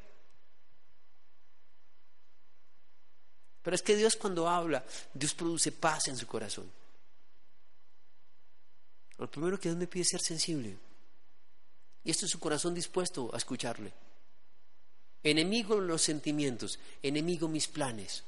Pero 3.62 3.74
es 3.74 3.80
que 3.80 3.96
Dios 3.96 4.16
cuando 4.16 4.46
habla, 4.46 4.84
Dios 5.14 5.34
produce 5.34 5.72
paz 5.72 6.08
en 6.08 6.18
su 6.18 6.26
corazón. 6.26 6.70
Lo 9.16 9.30
primero 9.30 9.58
que 9.58 9.70
Dios 9.70 9.78
me 9.78 9.86
pide 9.86 10.02
es 10.02 10.08
ser 10.10 10.20
sensible. 10.20 10.76
Y 12.04 12.10
esto 12.10 12.26
es 12.26 12.30
su 12.32 12.38
corazón 12.38 12.74
dispuesto 12.74 13.30
a 13.32 13.38
escucharle. 13.38 13.90
Enemigo 15.22 15.80
los 15.80 16.02
sentimientos, 16.02 16.78
enemigo 17.02 17.48
mis 17.48 17.68
planes. 17.68 18.22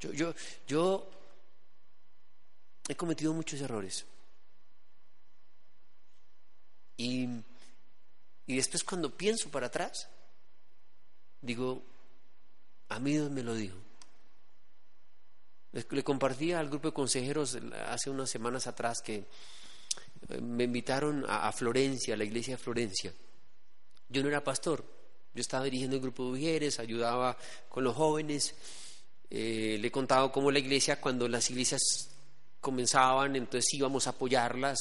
Yo, 0.00 0.12
yo, 0.12 0.34
yo 0.66 1.10
he 2.88 2.94
cometido 2.94 3.32
muchos 3.32 3.60
errores. 3.60 4.06
Y, 6.96 7.28
y 8.46 8.56
después 8.56 8.82
cuando 8.82 9.16
pienso 9.16 9.50
para 9.50 9.68
atrás, 9.68 10.08
digo, 11.40 11.82
a 12.88 12.98
mí 12.98 13.12
Dios 13.12 13.30
me 13.30 13.42
lo 13.42 13.54
dijo. 13.54 13.76
Le 15.72 16.02
compartía 16.02 16.58
al 16.58 16.68
grupo 16.68 16.88
de 16.88 16.94
consejeros 16.94 17.58
hace 17.88 18.10
unas 18.10 18.30
semanas 18.30 18.66
atrás 18.66 19.00
que 19.04 19.26
eh, 20.28 20.40
me 20.40 20.64
invitaron 20.64 21.24
a, 21.28 21.52
Florencia, 21.52 22.14
a 22.14 22.16
la 22.16 22.24
iglesia 22.24 22.56
de 22.56 22.62
Florencia. 22.62 23.14
Yo 24.08 24.22
no 24.22 24.28
era 24.28 24.42
pastor, 24.42 24.82
yo 25.34 25.40
estaba 25.40 25.64
dirigiendo 25.64 25.96
el 25.96 26.02
grupo 26.02 26.24
de 26.24 26.30
mujeres, 26.30 26.80
ayudaba 26.80 27.36
con 27.68 27.84
los 27.84 27.94
jóvenes. 27.94 28.54
Eh, 29.30 29.78
le 29.80 29.88
he 29.88 29.90
contado 29.90 30.32
cómo 30.32 30.50
la 30.50 30.58
iglesia, 30.58 31.00
cuando 31.00 31.28
las 31.28 31.50
iglesias 31.50 31.80
comenzaban, 32.60 33.36
entonces 33.36 33.72
íbamos 33.74 34.06
a 34.06 34.10
apoyarlas 34.10 34.78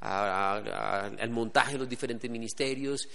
al 0.00 1.30
montaje 1.30 1.72
de 1.72 1.78
los 1.78 1.88
diferentes 1.88 2.30
ministerios. 2.30 3.08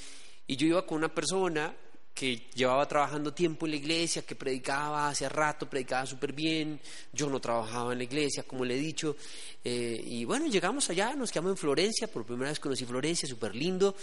Y 0.48 0.56
yo 0.56 0.68
iba 0.68 0.86
con 0.86 0.98
una 0.98 1.14
persona 1.14 1.74
que 2.20 2.50
llevaba 2.54 2.86
trabajando 2.86 3.34
tiempo 3.34 3.66
en 3.66 3.72
la 3.72 3.78
iglesia, 3.78 4.24
que 4.24 4.36
predicaba 4.36 5.08
hace 5.08 5.30
rato, 5.30 5.70
predicaba 5.70 6.06
súper 6.06 6.34
bien, 6.34 6.78
yo 7.14 7.30
no 7.30 7.40
trabajaba 7.40 7.94
en 7.94 8.00
la 8.00 8.04
iglesia, 8.04 8.44
como 8.44 8.66
le 8.66 8.76
he 8.76 8.78
dicho, 8.78 9.16
eh, 9.64 10.04
y 10.04 10.26
bueno, 10.26 10.48
llegamos 10.48 10.90
allá, 10.90 11.16
nos 11.16 11.32
quedamos 11.32 11.52
en 11.52 11.58
Florencia, 11.58 12.08
por 12.08 12.26
primera 12.26 12.50
vez 12.50 12.60
conocí 12.60 12.84
Florencia, 12.84 13.26
súper 13.30 13.56
lindo, 13.56 13.96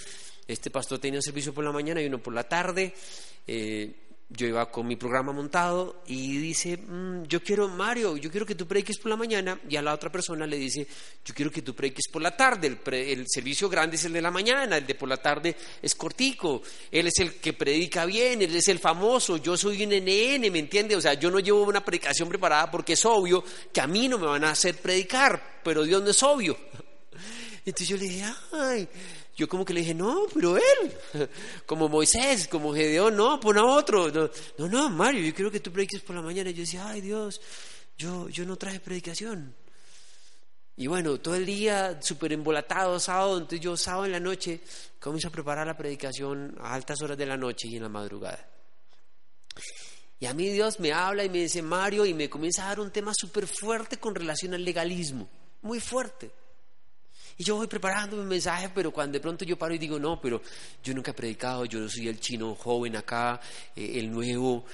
este 0.48 0.70
pastor 0.70 0.98
tenía 0.98 1.18
un 1.18 1.22
servicio 1.22 1.52
por 1.52 1.64
la 1.64 1.72
mañana 1.72 2.00
y 2.00 2.06
uno 2.06 2.18
por 2.18 2.32
la 2.32 2.44
tarde, 2.44 2.94
eh, 3.46 4.05
yo 4.28 4.46
iba 4.46 4.68
con 4.70 4.88
mi 4.88 4.96
programa 4.96 5.32
montado 5.32 6.02
y 6.06 6.38
dice, 6.38 6.76
mm, 6.76 7.24
yo 7.24 7.40
quiero, 7.42 7.68
Mario, 7.68 8.16
yo 8.16 8.28
quiero 8.28 8.44
que 8.44 8.56
tú 8.56 8.66
prediques 8.66 8.98
por 8.98 9.10
la 9.10 9.16
mañana 9.16 9.60
y 9.68 9.76
a 9.76 9.82
la 9.82 9.94
otra 9.94 10.10
persona 10.10 10.46
le 10.46 10.56
dice, 10.56 10.86
yo 11.24 11.32
quiero 11.32 11.50
que 11.50 11.62
tú 11.62 11.74
prediques 11.76 12.08
por 12.10 12.20
la 12.20 12.36
tarde, 12.36 12.66
el, 12.66 12.94
el, 12.94 13.24
servicio 13.28 13.68
grande 13.68 13.94
es 13.94 14.04
el 14.04 14.12
de 14.12 14.20
la 14.20 14.32
mañana, 14.32 14.78
el 14.78 14.86
de 14.86 14.96
por 14.96 15.08
la 15.08 15.18
tarde 15.18 15.56
es 15.80 15.94
cortico, 15.94 16.62
él 16.90 17.06
es 17.06 17.18
el 17.20 17.34
que 17.34 17.52
predica 17.52 18.04
bien, 18.04 18.42
él 18.42 18.56
es 18.56 18.66
el 18.66 18.80
famoso, 18.80 19.36
yo 19.36 19.56
soy 19.56 19.84
un 19.84 19.90
NN, 19.90 20.50
¿me 20.50 20.58
entiende? 20.58 20.96
O 20.96 21.00
sea, 21.00 21.14
yo 21.14 21.30
no 21.30 21.38
llevo 21.38 21.62
una 21.62 21.84
predicación 21.84 22.28
preparada 22.28 22.68
porque 22.68 22.94
es 22.94 23.04
obvio 23.04 23.44
que 23.72 23.80
a 23.80 23.86
mí 23.86 24.08
no 24.08 24.18
me 24.18 24.26
van 24.26 24.42
a 24.42 24.50
hacer 24.50 24.76
predicar, 24.76 25.60
pero 25.62 25.84
Dios 25.84 26.02
no 26.02 26.10
es 26.10 26.22
obvio. 26.24 26.58
Entonces 27.64 27.88
yo 27.88 27.96
le 27.96 28.04
dije, 28.04 28.24
ay, 28.52 28.88
yo 29.36 29.48
como 29.48 29.66
que 29.66 29.74
le 29.74 29.80
dije, 29.80 29.94
no, 29.94 30.22
pero 30.32 30.56
él, 30.56 30.98
como 31.66 31.88
Moisés, 31.88 32.48
como 32.48 32.74
Gedeón, 32.74 33.16
no, 33.16 33.38
pon 33.38 33.58
a 33.58 33.64
otro. 33.64 34.10
No, 34.56 34.68
no, 34.68 34.88
Mario, 34.88 35.22
yo 35.22 35.34
quiero 35.34 35.50
que 35.50 35.60
tú 35.60 35.70
prediques 35.70 36.00
por 36.00 36.16
la 36.16 36.22
mañana. 36.22 36.48
Y 36.48 36.54
yo 36.54 36.60
decía, 36.60 36.88
ay 36.88 37.02
Dios, 37.02 37.40
yo, 37.98 38.30
yo 38.30 38.46
no 38.46 38.56
traje 38.56 38.80
predicación. 38.80 39.54
Y 40.78 40.86
bueno, 40.86 41.18
todo 41.18 41.34
el 41.34 41.44
día 41.44 42.00
súper 42.00 42.32
embolatado, 42.32 42.98
sábado, 42.98 43.36
entonces 43.36 43.60
yo 43.60 43.76
sábado 43.76 44.06
en 44.06 44.12
la 44.12 44.20
noche 44.20 44.60
comienzo 44.98 45.28
a 45.28 45.32
preparar 45.32 45.66
la 45.66 45.76
predicación 45.76 46.56
a 46.60 46.72
altas 46.72 47.00
horas 47.02 47.18
de 47.18 47.26
la 47.26 47.36
noche 47.36 47.68
y 47.68 47.76
en 47.76 47.82
la 47.82 47.88
madrugada. 47.90 48.46
Y 50.18 50.24
a 50.24 50.32
mí 50.32 50.48
Dios 50.48 50.80
me 50.80 50.92
habla 50.92 51.24
y 51.24 51.28
me 51.28 51.38
dice, 51.38 51.60
Mario, 51.60 52.06
y 52.06 52.14
me 52.14 52.30
comienza 52.30 52.64
a 52.64 52.68
dar 52.68 52.80
un 52.80 52.90
tema 52.90 53.12
súper 53.14 53.46
fuerte 53.46 53.98
con 53.98 54.14
relación 54.14 54.54
al 54.54 54.64
legalismo, 54.64 55.28
muy 55.60 55.78
fuerte. 55.78 56.30
Y 57.38 57.44
yo 57.44 57.56
voy 57.56 57.66
preparando 57.66 58.16
mi 58.16 58.24
mensaje, 58.24 58.70
pero 58.74 58.90
cuando 58.90 59.14
de 59.14 59.20
pronto 59.20 59.44
yo 59.44 59.58
paro 59.58 59.74
y 59.74 59.78
digo, 59.78 59.98
no, 59.98 60.18
pero 60.20 60.40
yo 60.82 60.94
nunca 60.94 61.10
he 61.10 61.14
predicado, 61.14 61.66
yo 61.66 61.78
no 61.78 61.88
soy 61.88 62.08
el 62.08 62.18
chino 62.18 62.54
joven 62.54 62.96
acá, 62.96 63.40
eh, 63.74 63.98
el 63.98 64.10
nuevo, 64.10 64.64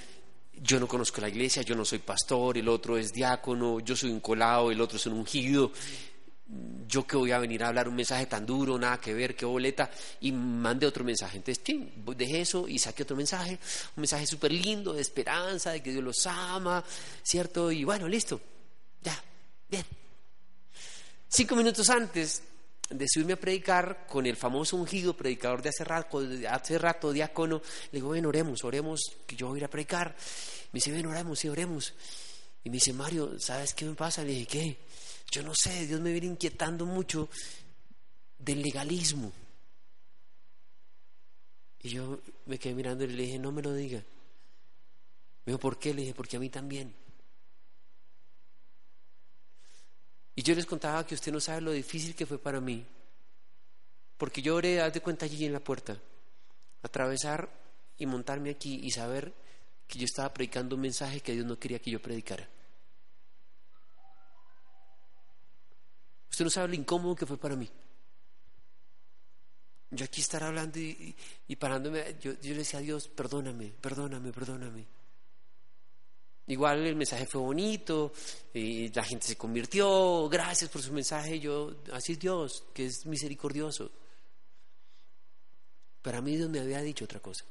yo 0.55 0.79
no 0.79 0.87
conozco 0.87 1.21
la 1.21 1.29
iglesia, 1.29 1.63
yo 1.63 1.75
no 1.75 1.85
soy 1.85 1.99
pastor, 1.99 2.57
el 2.59 2.69
otro 2.69 2.97
es 2.97 3.13
diácono, 3.13 3.81
yo 3.81 3.97
soy 3.97 4.11
un 4.11 4.21
colado, 4.21 4.71
el 4.71 4.81
otro 4.81 4.97
es 4.97 5.07
un 5.07 5.15
ungido. 5.15 5.73
Yo 6.87 7.05
que 7.07 7.17
voy 7.17 7.33
a 7.33 7.39
venir 7.39 7.65
a 7.65 7.69
hablar 7.69 7.89
un 7.89 7.97
mensaje 7.97 8.27
tan 8.27 8.45
duro, 8.47 8.79
nada 8.79 9.01
que 9.01 9.15
ver, 9.15 9.35
qué 9.35 9.47
boleta, 9.47 9.91
y 10.21 10.31
mandé 10.31 10.87
otro 10.87 11.03
mensaje. 11.03 11.39
Entonces, 11.39 11.65
tim, 11.65 11.89
dejé 12.15 12.43
eso 12.43 12.69
y 12.69 12.79
saqué 12.79 13.03
otro 13.03 13.17
mensaje, 13.17 13.59
un 13.97 14.03
mensaje 14.03 14.27
súper 14.27 14.53
lindo, 14.53 14.93
de 14.93 15.01
esperanza, 15.01 15.73
de 15.73 15.83
que 15.83 15.91
Dios 15.91 16.05
los 16.05 16.27
ama, 16.27 16.85
¿cierto? 17.23 17.73
Y 17.73 17.83
bueno, 17.85 18.07
listo, 18.07 18.41
ya, 19.03 19.19
bien. 19.69 19.85
Cinco 21.29 21.57
minutos 21.57 21.89
antes 21.89 22.43
de 22.93 23.09
subirme 23.09 23.35
a 23.35 23.41
predicar 23.41 24.07
con 24.07 24.27
el 24.27 24.37
famoso 24.37 24.77
ungido 24.77 25.17
predicador 25.17 25.63
de 25.63 25.71
hace 25.71 25.85
rato, 25.85 26.21
de 26.21 26.47
hace 26.47 26.79
rato 26.79 27.13
diácono, 27.13 27.63
le 27.91 27.99
digo, 27.99 28.11
ven, 28.11 28.27
oremos, 28.27 28.65
oremos, 28.65 29.01
que 29.27 29.37
yo 29.37 29.49
voy 29.49 29.57
a 29.57 29.61
ir 29.61 29.65
a 29.65 29.69
predicar. 29.69 30.15
Me 30.73 30.79
dice, 30.79 30.91
ven, 30.91 31.07
oremos, 31.07 31.39
sí, 31.39 31.49
oremos. 31.49 31.95
Y 32.65 32.71
me 32.71 32.75
dice, 32.75 32.93
Mario, 32.93 33.39
¿sabes 33.39 33.75
qué 33.75 33.85
me 33.85 33.95
pasa? 33.95 34.23
Le 34.23 34.31
dije, 34.31 34.47
¿qué? 34.47 34.79
Yo 35.31 35.43
no 35.43 35.53
sé, 35.55 35.87
Dios 35.87 36.01
me 36.01 36.13
viene 36.13 36.29
inquietando 36.29 36.87
mucho 36.87 37.29
del 38.39 38.63
legalismo. 38.63 39.33
Y 41.83 41.91
yo 41.91 42.21
me 42.47 42.59
quedé 42.59 42.75
mirando 42.75 43.05
y 43.05 43.09
le 43.09 43.23
dije, 43.25 43.39
no 43.39 43.51
me 43.51 43.63
lo 43.63 43.75
diga. 43.75 43.99
Me 45.45 45.53
dijo, 45.53 45.59
¿por 45.59 45.79
qué? 45.79 45.93
Le 45.93 46.03
dije, 46.03 46.15
porque 46.15 46.37
a 46.37 46.41
mí 46.41 46.49
también. 46.49 46.95
Y 50.35 50.43
yo 50.43 50.55
les 50.55 50.67
contaba 50.67 51.07
que 51.07 51.15
usted 51.15 51.33
no 51.33 51.41
sabe 51.41 51.61
lo 51.61 51.73
difícil 51.73 52.15
que 52.15 52.27
fue 52.27 52.39
para 52.39 52.61
mí. 52.61 52.87
Porque 54.17 54.41
yo 54.41 54.57
oré, 54.57 54.81
haz 54.81 54.93
de 54.93 55.01
cuenta 55.01 55.27
allí 55.27 55.45
en 55.45 55.53
la 55.53 55.61
puerta, 55.61 55.99
atravesar 56.83 57.51
y 57.99 58.07
montarme 58.07 58.51
aquí 58.51 58.81
y 58.83 58.91
saber 58.91 59.33
que 59.87 59.99
yo 59.99 60.05
estaba 60.05 60.33
predicando 60.33 60.77
un 60.77 60.83
mensaje 60.83 61.21
que 61.21 61.33
Dios 61.33 61.45
no 61.45 61.59
quería 61.59 61.81
que 61.81 61.91
yo 61.91 62.01
predicara. 62.01 62.49
Usted 66.31 66.45
no 66.45 66.51
sabe 66.51 66.69
lo 66.69 66.75
incómodo 66.75 67.15
que 67.15 67.27
fue 67.27 67.37
para 67.37 67.57
mí. 67.57 67.69
Yo 69.91 70.07
aquí 70.07 70.23
estar 70.23 70.43
hablando 70.43 70.79
y, 70.79 71.15
parándome, 71.59 72.17
yo, 72.19 72.33
yo 72.41 72.53
le 72.53 72.59
decía 72.59 72.79
a 72.79 72.83
Dios, 72.83 73.09
perdóname, 73.09 73.75
perdóname, 73.79 74.33
perdóname. 74.33 74.87
Igual 76.53 76.87
el 76.87 76.97
mensaje 76.97 77.25
fue 77.25 77.41
bonito, 77.41 78.13
y 78.53 78.93
la 78.93 79.03
gente 79.03 79.27
se 79.27 79.37
convirtió, 79.37 80.29
gracias 80.29 80.69
por 80.69 80.83
su 80.83 80.93
mensaje, 80.93 81.41
yo, 81.41 81.77
así 81.93 82.13
es 82.13 82.19
Dios, 82.19 82.65
que 82.75 82.85
es 82.85 83.07
misericordioso. 83.07 83.91
Pero 86.03 86.19
a 86.19 86.21
mí 86.21 86.37
Dios 86.37 86.51
me 86.51 86.61
había 86.61 86.83
dicho 86.83 87.07
otra 87.07 87.21
cosa. 87.21 87.47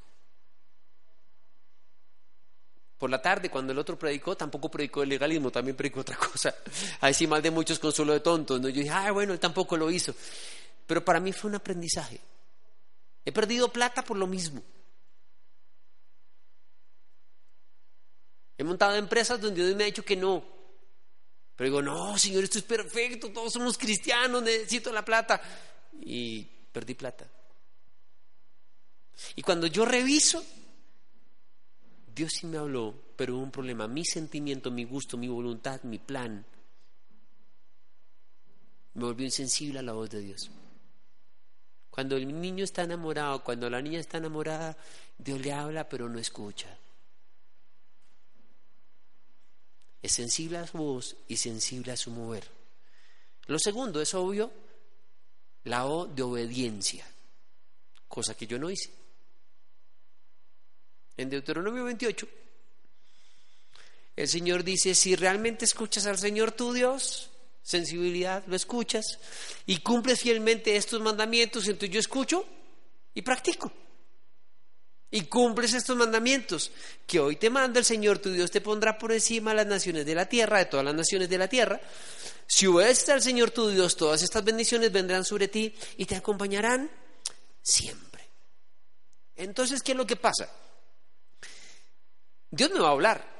Por 2.96 3.10
la 3.10 3.20
tarde, 3.20 3.50
cuando 3.50 3.72
el 3.72 3.78
otro 3.80 3.98
predicó, 3.98 4.36
tampoco 4.36 4.70
predicó 4.70 5.02
el 5.02 5.08
legalismo, 5.08 5.50
también 5.50 5.76
predicó 5.76 6.00
otra 6.00 6.16
cosa. 6.16 6.54
Ahí 7.00 7.12
sí 7.12 7.26
mal 7.26 7.42
de 7.42 7.50
muchos 7.50 7.80
consuelo 7.80 8.12
de 8.12 8.20
tontos. 8.20 8.60
¿no? 8.60 8.68
Yo 8.68 8.82
dije, 8.82 8.90
ah, 8.90 9.10
bueno, 9.10 9.32
él 9.32 9.40
tampoco 9.40 9.76
lo 9.76 9.90
hizo. 9.90 10.14
Pero 10.86 11.04
para 11.04 11.18
mí 11.18 11.32
fue 11.32 11.50
un 11.50 11.56
aprendizaje. 11.56 12.20
He 13.24 13.32
perdido 13.32 13.72
plata 13.72 14.04
por 14.04 14.16
lo 14.16 14.28
mismo. 14.28 14.62
He 18.62 18.64
montado 18.64 18.94
empresas 18.94 19.40
donde 19.40 19.64
Dios 19.64 19.74
me 19.74 19.82
ha 19.82 19.86
dicho 19.86 20.04
que 20.04 20.14
no. 20.14 20.40
Pero 21.56 21.68
digo, 21.68 21.82
no, 21.82 22.16
Señor, 22.16 22.44
esto 22.44 22.58
es 22.58 22.64
perfecto, 22.64 23.32
todos 23.32 23.52
somos 23.52 23.76
cristianos, 23.76 24.40
necesito 24.40 24.92
la 24.92 25.04
plata. 25.04 25.42
Y 26.00 26.44
perdí 26.70 26.94
plata. 26.94 27.28
Y 29.34 29.42
cuando 29.42 29.66
yo 29.66 29.84
reviso, 29.84 30.44
Dios 32.14 32.34
sí 32.38 32.46
me 32.46 32.58
habló, 32.58 32.94
pero 33.16 33.34
hubo 33.34 33.42
un 33.42 33.50
problema. 33.50 33.88
Mi 33.88 34.04
sentimiento, 34.04 34.70
mi 34.70 34.84
gusto, 34.84 35.16
mi 35.16 35.26
voluntad, 35.26 35.82
mi 35.82 35.98
plan, 35.98 36.46
me 38.94 39.04
volvió 39.04 39.26
insensible 39.26 39.80
a 39.80 39.82
la 39.82 39.92
voz 39.92 40.08
de 40.08 40.20
Dios. 40.20 40.52
Cuando 41.90 42.16
el 42.16 42.40
niño 42.40 42.62
está 42.62 42.84
enamorado, 42.84 43.42
cuando 43.42 43.68
la 43.68 43.82
niña 43.82 43.98
está 43.98 44.18
enamorada, 44.18 44.76
Dios 45.18 45.40
le 45.40 45.52
habla, 45.52 45.88
pero 45.88 46.08
no 46.08 46.20
escucha. 46.20 46.78
Es 50.02 50.12
sensible 50.12 50.58
a 50.58 50.66
su 50.66 50.78
voz 50.78 51.16
y 51.28 51.36
sensible 51.36 51.92
a 51.92 51.96
su 51.96 52.10
mover. 52.10 52.46
Lo 53.46 53.58
segundo 53.58 54.00
es 54.00 54.12
obvio, 54.14 54.52
la 55.64 55.86
O 55.86 56.06
de 56.06 56.22
obediencia, 56.22 57.06
cosa 58.08 58.36
que 58.36 58.46
yo 58.46 58.58
no 58.58 58.68
hice. 58.68 58.90
En 61.16 61.30
Deuteronomio 61.30 61.84
28, 61.84 62.26
el 64.16 64.28
Señor 64.28 64.64
dice, 64.64 64.94
si 64.94 65.14
realmente 65.14 65.64
escuchas 65.64 66.06
al 66.06 66.18
Señor 66.18 66.52
tu 66.52 66.72
Dios, 66.72 67.30
sensibilidad, 67.62 68.44
lo 68.46 68.56
escuchas, 68.56 69.18
y 69.66 69.78
cumples 69.78 70.20
fielmente 70.20 70.76
estos 70.76 71.00
mandamientos, 71.00 71.68
entonces 71.68 71.90
yo 71.90 72.00
escucho 72.00 72.44
y 73.14 73.22
practico. 73.22 73.72
Y 75.12 75.26
cumples 75.26 75.74
estos 75.74 75.94
mandamientos 75.94 76.72
que 77.06 77.20
hoy 77.20 77.36
te 77.36 77.50
manda 77.50 77.78
el 77.78 77.84
Señor 77.84 78.18
tu 78.18 78.32
Dios, 78.32 78.50
te 78.50 78.62
pondrá 78.62 78.98
por 78.98 79.12
encima 79.12 79.50
de 79.50 79.58
las 79.58 79.66
naciones 79.66 80.06
de 80.06 80.14
la 80.14 80.26
tierra, 80.26 80.58
de 80.58 80.64
todas 80.64 80.86
las 80.86 80.94
naciones 80.94 81.28
de 81.28 81.36
la 81.38 81.48
tierra. 81.48 81.78
Si 82.46 82.66
obedeces 82.66 83.10
al 83.10 83.22
Señor 83.22 83.50
tu 83.50 83.68
Dios, 83.68 83.94
todas 83.94 84.22
estas 84.22 84.42
bendiciones 84.42 84.90
vendrán 84.90 85.24
sobre 85.24 85.48
ti 85.48 85.74
y 85.98 86.06
te 86.06 86.16
acompañarán 86.16 86.90
siempre. 87.60 88.22
Entonces, 89.36 89.82
¿qué 89.82 89.92
es 89.92 89.98
lo 89.98 90.06
que 90.06 90.16
pasa? 90.16 90.48
Dios 92.50 92.70
me 92.70 92.80
va 92.80 92.88
a 92.88 92.92
hablar. 92.92 93.32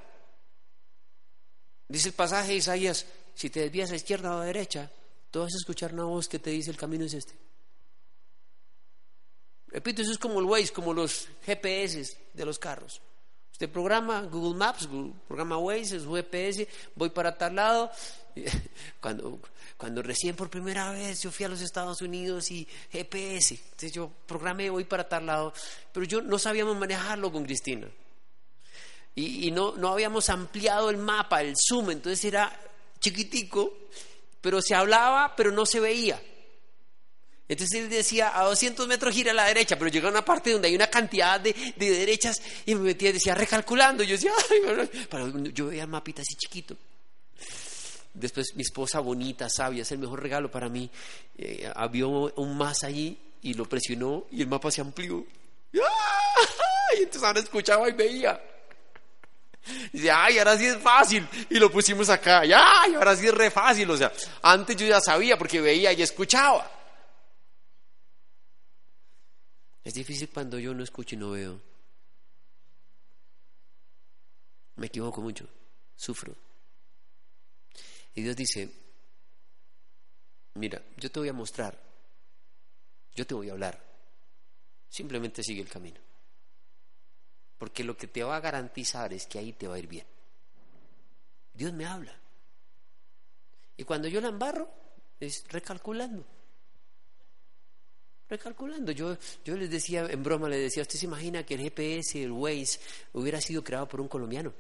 Dice 1.89 2.09
el 2.09 2.15
pasaje 2.15 2.49
de 2.49 2.57
Isaías, 2.57 3.07
si 3.35 3.49
te 3.49 3.61
desvías 3.61 3.93
a 3.93 3.97
izquierda 3.97 4.37
o 4.37 4.41
a 4.41 4.45
derecha, 4.45 4.91
tú 5.31 5.41
vas 5.41 5.55
a 5.55 5.59
escuchar 5.59 5.95
una 5.95 6.05
voz 6.05 6.29
que 6.29 6.39
te 6.39 6.51
dice 6.51 6.71
el 6.71 6.77
camino 6.77 7.07
es 7.07 7.15
este. 7.15 7.35
Repito, 9.73 10.03
eso 10.03 10.13
es 10.13 10.19
como 10.19 10.39
el 10.39 10.45
Waze, 10.45 10.73
como 10.73 10.93
los 10.93 11.29
GPS 11.47 12.17
de 12.35 12.45
los 12.45 12.59
carros. 12.59 13.01
Usted 13.53 13.71
programa 13.71 14.23
Google 14.23 14.59
Maps, 14.59 14.89
programa 15.27 15.57
Waze, 15.57 15.97
es 15.97 16.05
GPS, 16.05 16.69
voy 16.95 17.11
para 17.11 17.37
tal 17.37 17.57
lado. 17.57 17.91
Cuando, 19.01 19.41
cuando 19.77 20.01
recién 20.03 20.35
por 20.35 20.49
primera 20.49 20.91
vez 20.91 21.21
yo 21.21 21.31
fui 21.31 21.45
a 21.45 21.49
los 21.49 21.61
Estados 21.61 22.01
Unidos 22.01 22.51
y 22.51 22.67
GPS, 22.91 23.57
entonces 23.57 23.93
yo 23.93 24.11
programé, 24.27 24.71
voy 24.71 24.85
para 24.85 25.07
tal 25.07 25.27
lado, 25.27 25.53
pero 25.93 26.07
yo 26.07 26.23
no 26.23 26.39
sabíamos 26.39 26.77
manejarlo 26.77 27.31
con 27.31 27.45
Cristina. 27.45 27.89
Y, 29.15 29.49
y 29.49 29.51
no, 29.51 29.77
no 29.77 29.93
habíamos 29.93 30.31
ampliado 30.31 30.89
el 30.89 30.97
mapa, 30.97 31.43
el 31.43 31.55
zoom, 31.57 31.91
entonces 31.91 32.25
era 32.25 32.59
chiquitico, 33.01 33.75
pero 34.41 34.63
se 34.63 34.75
hablaba, 34.75 35.37
pero 35.37 35.53
no 35.53 35.67
se 35.67 35.81
veía. 35.81 36.23
Entonces 37.49 37.81
él 37.81 37.91
decía, 37.91 38.39
a 38.39 38.45
200 38.45 38.87
metros 38.89 39.15
gira 39.15 39.33
a 39.33 39.35
la 39.35 39.47
derecha, 39.47 39.77
pero 39.77 39.91
llega 39.91 40.09
a 40.09 40.11
una 40.11 40.25
parte 40.25 40.53
donde 40.53 40.69
hay 40.69 40.75
una 40.75 40.87
cantidad 40.87 41.41
de, 41.41 41.55
derechas 41.77 42.41
y 42.65 42.75
me 42.75 42.83
metía, 42.83 43.13
decía, 43.13 43.35
recalculando. 43.35 44.03
Yo 44.05 44.13
decía, 44.13 44.33
Ay, 44.51 45.53
yo 45.53 45.67
veía 45.67 45.83
el 45.83 45.89
mapita 45.89 46.23
así 46.23 46.35
chiquito. 46.35 46.77
Después 48.15 48.55
mi 48.55 48.63
esposa 48.63 49.01
bonita, 49.01 49.49
sabia, 49.49 49.83
es 49.83 49.93
el 49.93 49.99
mejor 49.99 50.23
regalo 50.23 50.51
para 50.51 50.69
mí. 50.69 50.91
Eh, 51.37 51.71
había 51.75 52.07
un 52.07 52.57
más 52.57 52.85
allí 52.85 53.19
y 53.43 53.55
lo 53.55 53.65
presionó 53.67 54.27
y 54.31 54.43
el 54.43 54.49
mapa 54.49 54.71
se 54.71 54.81
amplió. 54.81 55.25
Y 56.95 57.05
entonces 57.05 57.23
ahora 57.23 57.41
escuchaba 57.41 57.89
y 57.89 57.93
veía. 57.93 58.39
Y 59.93 59.99
dice, 59.99 60.11
ay, 60.11 60.39
ahora 60.39 60.59
sí 60.59 60.67
es 60.67 60.77
fácil. 60.77 61.27
Y 61.49 61.59
lo 61.59 61.71
pusimos 61.71 62.11
acá. 62.11 62.45
Y, 62.45 62.53
ay, 62.53 62.95
ahora 62.95 63.17
sí 63.17 63.27
es 63.27 63.33
re 63.33 63.51
fácil. 63.51 63.91
O 63.91 63.97
sea, 63.97 64.13
antes 64.43 64.77
yo 64.77 64.87
ya 64.87 65.01
sabía 65.01 65.39
porque 65.39 65.61
veía 65.63 65.93
y 65.95 66.03
escuchaba. 66.03 66.71
Es 69.85 69.95
difícil 69.95 70.29
cuando 70.31 70.59
yo 70.59 70.75
no 70.75 70.83
escucho 70.83 71.15
y 71.15 71.19
no 71.19 71.31
veo. 71.33 71.61
Me 74.77 74.87
equivoco 74.87 75.21
mucho, 75.21 75.49
sufro. 75.97 76.35
Y 78.15 78.23
Dios 78.23 78.37
dice, 78.37 78.71
mira, 80.55 80.83
yo 80.97 81.11
te 81.11 81.19
voy 81.19 81.29
a 81.29 81.33
mostrar, 81.33 81.79
yo 83.15 83.27
te 83.27 83.35
voy 83.35 83.49
a 83.49 83.53
hablar, 83.53 83.83
simplemente 84.89 85.43
sigue 85.43 85.63
el 85.63 85.69
camino. 85.69 86.01
Porque 87.59 87.85
lo 87.85 87.97
que 87.97 88.09
te 88.09 88.23
va 88.23 88.37
a 88.37 88.41
garantizar 88.41 89.13
es 89.13 89.27
que 89.27 89.39
ahí 89.39 89.53
te 89.53 89.69
va 89.69 89.77
a 89.77 89.79
ir 89.79 89.87
bien. 89.87 90.07
Dios 91.55 91.73
me 91.73 91.87
habla. 91.87 92.15
Y 93.77 93.85
cuando 93.85 94.09
yo 94.09 94.21
la 94.21 94.29
embarro, 94.29 94.69
es 95.21 95.47
recalculando. 95.49 96.25
Recalculando. 98.33 98.93
Yo, 98.93 99.19
yo 99.45 99.55
les 99.57 99.69
decía, 99.69 100.07
en 100.09 100.23
broma 100.23 100.49
les 100.49 100.61
decía, 100.61 100.81
¿usted 100.81 100.99
se 100.99 101.05
imagina 101.05 101.45
que 101.45 101.53
el 101.53 101.61
GPS, 101.61 102.23
el 102.23 102.33
Waze, 102.33 102.81
hubiera 103.13 103.39
sido 103.43 103.63
creado 103.63 103.87
por 103.87 104.01
un 104.01 104.09
colombiano? 104.09 104.55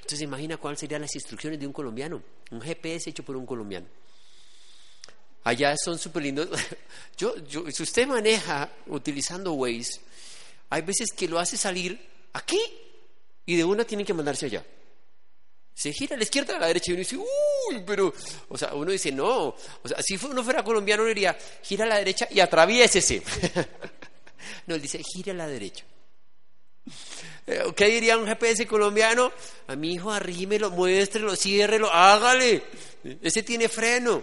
¿Usted 0.00 0.16
se 0.16 0.24
imagina 0.24 0.56
cuáles 0.56 0.80
serían 0.80 1.02
las 1.02 1.14
instrucciones 1.14 1.60
de 1.60 1.68
un 1.68 1.72
colombiano? 1.72 2.20
Un 2.50 2.60
GPS 2.60 3.10
hecho 3.10 3.22
por 3.22 3.36
un 3.36 3.46
colombiano. 3.46 3.86
Allá 5.44 5.76
son 5.76 5.96
súper 5.96 6.24
lindos. 6.24 6.48
Yo, 7.16 7.36
yo, 7.44 7.70
si 7.70 7.84
usted 7.84 8.04
maneja 8.04 8.68
utilizando 8.88 9.52
Waze, 9.52 10.00
hay 10.70 10.82
veces 10.82 11.12
que 11.12 11.28
lo 11.28 11.38
hace 11.38 11.56
salir 11.56 12.00
aquí 12.32 12.60
y 13.46 13.54
de 13.54 13.64
una 13.64 13.84
tienen 13.84 14.04
que 14.04 14.12
mandarse 14.12 14.46
allá. 14.46 14.64
Se 15.74 15.92
gira 15.92 16.14
a 16.14 16.18
la 16.18 16.24
izquierda, 16.24 16.56
a 16.56 16.60
la 16.60 16.66
derecha 16.66 16.90
y 16.90 16.94
uno 16.94 16.98
dice, 16.98 17.16
uy, 17.16 17.82
pero, 17.86 18.12
o 18.48 18.58
sea, 18.58 18.74
uno 18.74 18.90
dice, 18.90 19.10
no, 19.12 19.48
o 19.48 19.88
sea, 19.88 20.02
si 20.02 20.18
uno 20.26 20.44
fuera 20.44 20.62
colombiano, 20.62 21.02
uno 21.02 21.08
diría, 21.08 21.36
gira 21.62 21.84
a 21.84 21.88
la 21.88 21.96
derecha 21.98 22.28
y 22.30 22.40
atraviésese. 22.40 23.22
no, 24.66 24.74
él 24.74 24.82
dice, 24.82 25.02
gira 25.02 25.32
a 25.32 25.36
la 25.36 25.48
derecha. 25.48 25.84
Eh, 27.46 27.64
¿Qué 27.74 27.86
diría 27.86 28.18
un 28.18 28.26
GPS 28.26 28.66
colombiano? 28.66 29.32
A 29.68 29.76
mi 29.76 29.94
hijo 29.94 30.10
arrímelo, 30.10 30.70
muéstrelo, 30.70 31.34
ciérrelo, 31.34 31.90
hágale. 31.90 32.62
Ese 33.22 33.42
tiene 33.42 33.68
freno. 33.68 34.22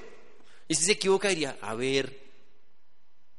Y 0.67 0.75
si 0.75 0.83
se 0.83 0.91
equivoca 0.93 1.29
diría, 1.29 1.57
a 1.61 1.73
ver, 1.75 2.27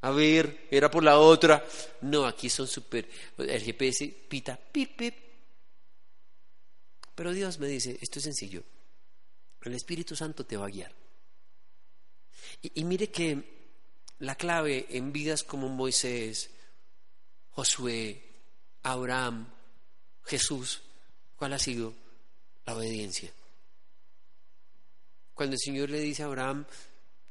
a 0.01 0.11
ver, 0.11 0.67
era 0.71 0.91
por 0.91 1.03
la 1.03 1.19
otra. 1.19 1.65
No, 2.03 2.27
aquí 2.27 2.49
son 2.49 2.67
súper, 2.67 3.09
el 3.39 3.63
GPS 3.63 4.07
pita, 4.29 4.59
pip, 4.73 4.97
pip. 4.97 5.15
Pero 7.19 7.33
Dios 7.33 7.59
me 7.59 7.67
dice, 7.67 7.99
esto 8.01 8.21
es 8.21 8.27
sencillo. 8.27 8.63
El 9.63 9.75
Espíritu 9.75 10.15
Santo 10.15 10.47
te 10.47 10.57
va 10.57 10.67
a 10.67 10.71
guiar. 10.71 10.95
Y, 12.63 12.85
mire 12.85 13.11
que 13.11 13.73
la 14.21 14.37
clave 14.37 14.87
en 14.91 15.13
vidas 15.13 15.43
como 15.43 15.69
Moisés, 15.69 16.49
Josué, 17.51 18.23
Abraham, 18.85 19.49
Jesús, 20.27 20.81
¿cuál 21.35 21.55
ha 21.55 21.59
sido? 21.59 21.93
La 22.65 22.77
obediencia. 22.77 23.33
Cuando 25.35 25.55
el 25.55 25.61
Señor 25.61 25.91
le 25.91 25.99
dice 25.99 26.23
a 26.23 26.27
Abraham, 26.27 26.67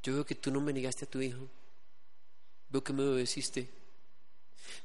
yo 0.04 0.16
veo 0.16 0.26
que 0.26 0.36
tú 0.36 0.52
no 0.52 0.60
me 0.60 0.74
negaste 0.74 1.06
a 1.06 1.10
tu 1.10 1.22
hijo, 1.22 1.48
veo 2.68 2.84
que 2.84 2.92
me 2.92 3.04
obedeciste, 3.04 3.70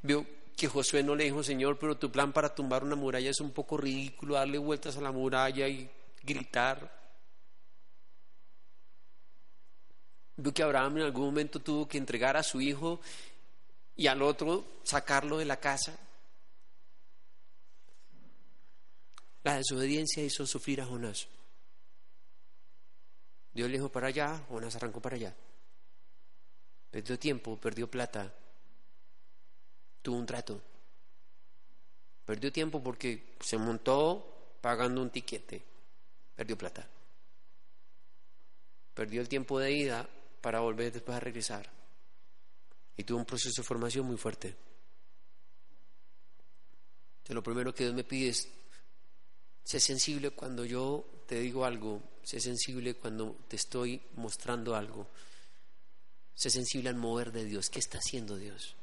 veo 0.01 0.25
que 0.57 0.69
Josué 0.69 1.03
no 1.03 1.15
le 1.15 1.25
dijo, 1.25 1.43
Señor, 1.43 1.79
pero 1.79 1.97
tu 1.97 2.11
plan 2.11 2.33
para 2.33 2.55
tumbar 2.55 2.85
una 2.85 2.97
muralla 2.97 3.31
es 3.31 3.41
un 3.41 3.53
poco 3.53 3.77
ridículo, 3.77 4.35
darle 4.35 4.59
vueltas 4.59 4.97
a 4.97 5.01
la 5.01 5.13
muralla 5.13 5.69
y 5.69 5.91
gritar. 6.23 7.01
Veo 10.37 10.53
que 10.53 10.63
Abraham 10.63 10.99
en 10.99 11.03
algún 11.05 11.27
momento 11.27 11.61
tuvo 11.61 11.87
que 11.87 11.99
entregar 11.99 12.37
a 12.37 12.43
su 12.43 12.61
hijo 12.61 13.01
y 13.97 14.07
al 14.07 14.23
otro 14.23 14.65
sacarlo 14.83 15.39
de 15.39 15.45
la 15.45 15.59
casa. 15.59 15.99
La 19.43 19.57
desobediencia 19.57 20.23
hizo 20.23 20.47
sufrir 20.47 20.81
a 20.81 20.87
Jonás. 20.87 21.27
Dios 23.53 23.69
le 23.69 23.77
dijo 23.77 23.91
para 23.91 24.09
allá, 24.09 24.45
Jonás 24.49 24.77
arrancó 24.77 25.01
para 25.01 25.17
allá. 25.17 25.35
Perdió 26.91 27.19
tiempo, 27.19 27.57
perdió 27.59 27.91
plata, 27.91 28.33
tuvo 30.03 30.19
un 30.19 30.27
trato. 30.27 30.61
Perdió 32.25 32.53
tiempo 32.53 32.83
porque 32.83 33.35
se 33.41 33.57
montó 33.57 34.57
pagando 34.61 35.03
un 35.03 35.11
tiquete, 35.11 35.63
perdió 36.37 36.57
plata. 36.57 36.89
Perdió 38.95 39.21
el 39.21 39.29
tiempo 39.29 39.59
de 39.59 39.73
ida 39.73 40.09
para 40.41 40.61
volver 40.61 40.93
después 40.93 41.17
a 41.17 41.21
regresar. 41.21 41.69
Y 42.97 43.05
tuvo 43.05 43.19
un 43.19 43.25
proceso 43.25 43.63
de 43.63 43.67
formación 43.67 44.07
muy 44.07 44.17
fuerte. 44.17 44.55
Entonces, 47.19 47.35
lo 47.35 47.43
primero 47.43 47.75
que 47.75 47.85
Dios 47.85 47.95
me 47.95 48.05
pide 48.05 48.31
es, 48.31 48.49
sé 49.65 49.81
sensible 49.81 50.31
cuando 50.31 50.65
yo 50.65 51.23
te 51.27 51.41
digo 51.41 51.65
algo, 51.65 52.03
sé 52.23 52.41
sensible 52.41 52.95
cuando 52.95 53.37
te 53.49 53.57
estoy 53.57 54.03
mostrando 54.17 54.75
algo, 54.75 55.09
sé 56.35 56.51
sensible 56.51 56.89
al 56.89 56.97
mover 56.97 57.33
de 57.33 57.45
Dios. 57.45 57.71
¿Qué 57.71 57.79
está 57.79 57.99
haciendo 57.99 58.37
Dios? 58.37 58.77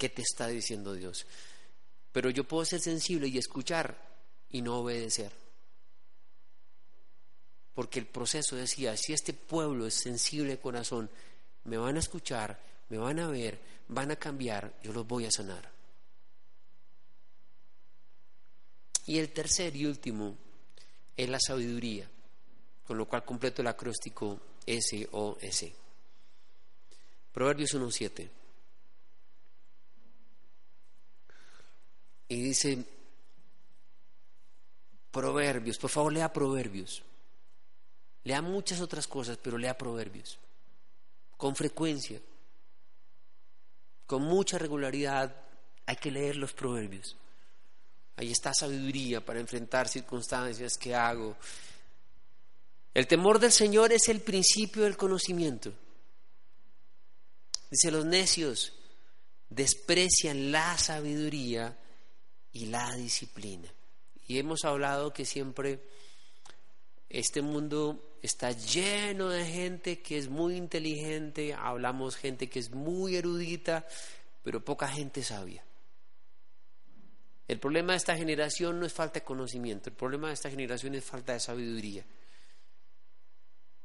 ¿Qué 0.00 0.08
te 0.08 0.22
está 0.22 0.46
diciendo 0.46 0.94
Dios? 0.94 1.26
Pero 2.10 2.30
yo 2.30 2.44
puedo 2.44 2.64
ser 2.64 2.80
sensible 2.80 3.28
y 3.28 3.36
escuchar 3.36 4.00
y 4.48 4.62
no 4.62 4.78
obedecer. 4.78 5.30
Porque 7.74 7.98
el 7.98 8.06
proceso 8.06 8.56
decía, 8.56 8.96
si 8.96 9.12
este 9.12 9.34
pueblo 9.34 9.86
es 9.86 9.92
sensible 9.92 10.52
de 10.52 10.58
corazón, 10.58 11.10
me 11.64 11.76
van 11.76 11.96
a 11.96 11.98
escuchar, 11.98 12.58
me 12.88 12.96
van 12.96 13.18
a 13.18 13.28
ver, 13.28 13.60
van 13.88 14.10
a 14.10 14.16
cambiar, 14.16 14.72
yo 14.82 14.94
los 14.94 15.06
voy 15.06 15.26
a 15.26 15.30
sanar. 15.30 15.70
Y 19.04 19.18
el 19.18 19.34
tercer 19.34 19.76
y 19.76 19.84
último 19.84 20.34
es 21.14 21.28
la 21.28 21.38
sabiduría, 21.38 22.08
con 22.86 22.96
lo 22.96 23.06
cual 23.06 23.26
completo 23.26 23.60
el 23.60 23.68
acróstico 23.68 24.40
SOS. 24.66 25.66
Proverbios 27.34 27.74
1.7. 27.74 28.39
Y 32.30 32.40
dice, 32.40 32.84
Proverbios, 35.10 35.78
por 35.78 35.90
favor 35.90 36.12
lea 36.12 36.32
Proverbios. 36.32 37.02
Lea 38.22 38.40
muchas 38.40 38.80
otras 38.80 39.08
cosas, 39.08 39.36
pero 39.36 39.58
lea 39.58 39.76
Proverbios. 39.76 40.38
Con 41.36 41.56
frecuencia, 41.56 42.20
con 44.06 44.22
mucha 44.22 44.58
regularidad, 44.58 45.34
hay 45.86 45.96
que 45.96 46.12
leer 46.12 46.36
los 46.36 46.52
Proverbios. 46.52 47.16
Ahí 48.14 48.30
está 48.30 48.54
sabiduría 48.54 49.24
para 49.24 49.40
enfrentar 49.40 49.88
circunstancias 49.88 50.78
que 50.78 50.94
hago. 50.94 51.36
El 52.94 53.08
temor 53.08 53.40
del 53.40 53.50
Señor 53.50 53.92
es 53.92 54.08
el 54.08 54.20
principio 54.20 54.84
del 54.84 54.96
conocimiento. 54.96 55.72
Dice, 57.68 57.90
los 57.90 58.04
necios 58.04 58.72
desprecian 59.48 60.52
la 60.52 60.78
sabiduría 60.78 61.76
y 62.52 62.66
la 62.66 62.94
disciplina. 62.94 63.68
Y 64.26 64.38
hemos 64.38 64.64
hablado 64.64 65.12
que 65.12 65.24
siempre 65.24 65.80
este 67.08 67.42
mundo 67.42 68.16
está 68.22 68.52
lleno 68.52 69.28
de 69.28 69.44
gente 69.44 70.00
que 70.00 70.18
es 70.18 70.28
muy 70.28 70.56
inteligente, 70.56 71.54
hablamos 71.54 72.16
gente 72.16 72.48
que 72.48 72.60
es 72.60 72.70
muy 72.70 73.16
erudita, 73.16 73.86
pero 74.42 74.64
poca 74.64 74.88
gente 74.88 75.22
sabia. 75.22 75.64
El 77.48 77.58
problema 77.58 77.92
de 77.92 77.96
esta 77.96 78.16
generación 78.16 78.78
no 78.78 78.86
es 78.86 78.92
falta 78.92 79.18
de 79.18 79.24
conocimiento, 79.24 79.90
el 79.90 79.96
problema 79.96 80.28
de 80.28 80.34
esta 80.34 80.50
generación 80.50 80.94
es 80.94 81.04
falta 81.04 81.32
de 81.32 81.40
sabiduría. 81.40 82.04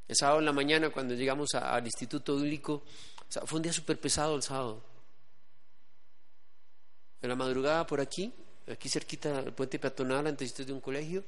El 0.07 0.15
sábado 0.15 0.37
en 0.39 0.45
la 0.45 0.53
mañana, 0.53 0.91
cuando 0.91 1.15
llegamos 1.15 1.55
al 1.55 1.83
Instituto 1.83 2.35
Bíblico, 2.35 2.83
fue 3.45 3.57
un 3.57 3.63
día 3.63 3.73
súper 3.73 3.99
pesado 3.99 4.35
el 4.35 4.43
sábado. 4.43 4.83
En 7.23 7.29
la 7.29 7.35
madrugada 7.35 7.87
por 7.87 7.99
aquí, 7.99 8.31
aquí 8.71 8.89
cerquita 8.89 9.41
del 9.41 9.53
puente 9.53 9.79
peatonal, 9.79 10.27
antes 10.27 10.55
de 10.55 10.73
un 10.73 10.81
colegio, 10.81 11.23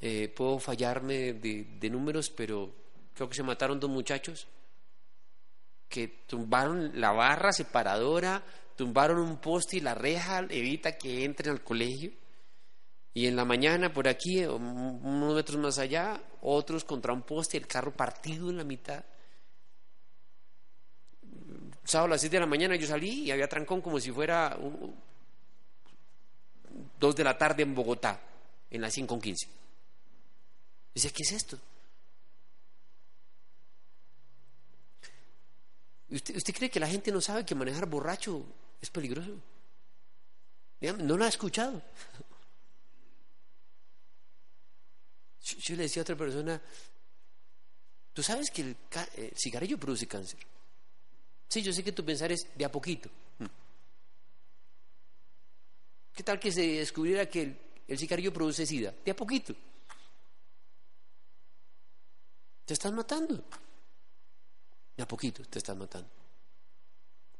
eh, 0.00 0.32
puedo 0.34 0.58
fallarme 0.58 1.34
de, 1.34 1.90
números, 1.90 2.30
pero 2.30 2.72
creo 3.14 3.28
que 3.28 3.34
se 3.34 3.42
mataron 3.42 3.80
dos 3.80 3.90
muchachos 3.90 4.46
que 5.88 6.08
tumbaron 6.26 7.00
la 7.00 7.12
barra 7.12 7.52
separadora, 7.52 8.42
tumbaron 8.74 9.18
un 9.18 9.38
poste 9.38 9.76
y 9.76 9.80
la 9.80 9.94
reja 9.94 10.40
evita 10.50 10.98
que 10.98 11.24
entren 11.24 11.52
al 11.52 11.62
colegio. 11.62 12.10
Y 13.14 13.26
en 13.26 13.36
la 13.36 13.46
mañana 13.46 13.92
por 13.92 14.08
aquí, 14.08 14.44
unos 14.44 15.34
metros 15.34 15.58
más 15.58 15.78
allá, 15.78 16.20
otros 16.42 16.84
contra 16.84 17.14
un 17.14 17.22
poste, 17.22 17.56
el 17.56 17.66
carro 17.66 17.92
partido 17.92 18.50
en 18.50 18.58
la 18.58 18.64
mitad. 18.64 19.02
Sábado 21.84 22.06
a 22.06 22.10
las 22.10 22.20
7 22.20 22.36
de 22.36 22.40
la 22.40 22.46
mañana 22.46 22.76
yo 22.76 22.86
salí 22.86 23.22
y 23.22 23.30
había 23.30 23.48
trancón 23.48 23.80
como 23.80 24.00
si 24.00 24.10
fuera 24.10 24.58
dos 26.98 27.16
de 27.16 27.24
la 27.24 27.36
tarde 27.36 27.62
en 27.62 27.74
Bogotá, 27.74 28.20
en 28.70 28.80
las 28.80 28.92
5 28.92 29.08
con 29.08 29.20
15. 29.20 29.48
Dice, 30.94 31.12
¿qué 31.12 31.22
es 31.22 31.32
esto? 31.32 31.58
¿Usted, 36.10 36.36
¿Usted 36.36 36.54
cree 36.54 36.70
que 36.70 36.80
la 36.80 36.88
gente 36.88 37.10
no 37.10 37.20
sabe 37.20 37.44
que 37.44 37.54
manejar 37.54 37.86
borracho 37.86 38.44
es 38.80 38.90
peligroso? 38.90 39.32
No 40.80 41.16
lo 41.16 41.24
ha 41.24 41.28
escuchado. 41.28 41.82
Yo, 45.42 45.76
le 45.76 45.84
decía 45.84 46.00
a 46.00 46.04
otra 46.04 46.16
persona, 46.16 46.60
¿tú 48.12 48.22
sabes 48.22 48.50
que 48.50 48.62
el, 48.62 48.76
el, 49.16 49.32
cigarrillo 49.36 49.78
produce 49.78 50.08
cáncer? 50.08 50.40
Sí, 51.48 51.62
yo 51.62 51.72
sé 51.72 51.84
que 51.84 51.92
tu 51.92 52.04
pensar 52.04 52.32
es 52.32 52.48
de 52.56 52.64
a 52.64 52.72
poquito. 52.72 53.08
¿Qué 56.16 56.22
tal 56.22 56.40
que 56.40 56.50
se 56.50 56.62
descubriera 56.62 57.28
que 57.28 57.42
el, 57.42 57.60
el 57.86 57.98
cigarrillo 57.98 58.32
produce 58.32 58.64
sida? 58.64 58.94
De 59.04 59.10
a 59.10 59.14
poquito. 59.14 59.54
Te 62.64 62.72
estás 62.72 62.90
matando. 62.90 63.44
De 64.96 65.02
a 65.02 65.06
poquito 65.06 65.42
te 65.44 65.58
estás 65.58 65.76
matando. 65.76 66.08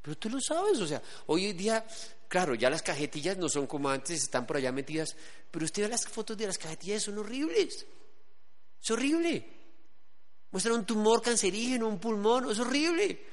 Pero 0.02 0.18
tú 0.18 0.28
lo 0.28 0.38
sabes, 0.42 0.78
o 0.78 0.86
sea, 0.86 1.02
hoy 1.26 1.46
en 1.46 1.56
día, 1.56 1.86
claro, 2.28 2.54
ya 2.54 2.68
las 2.68 2.82
cajetillas 2.82 3.38
no 3.38 3.48
son 3.48 3.66
como 3.66 3.88
antes, 3.88 4.22
están 4.22 4.46
por 4.46 4.58
allá 4.58 4.70
metidas, 4.72 5.16
pero 5.50 5.64
usted 5.64 5.84
ve 5.84 5.88
las 5.88 6.06
fotos 6.06 6.36
de 6.36 6.46
las 6.46 6.58
cajetillas, 6.58 7.02
son 7.02 7.16
horribles. 7.16 7.86
Es 8.80 8.90
horrible. 8.90 9.44
Muestran 10.50 10.76
un 10.76 10.84
tumor 10.84 11.22
cancerígeno, 11.22 11.88
un 11.88 11.98
pulmón, 11.98 12.50
es 12.50 12.58
horrible. 12.58 13.24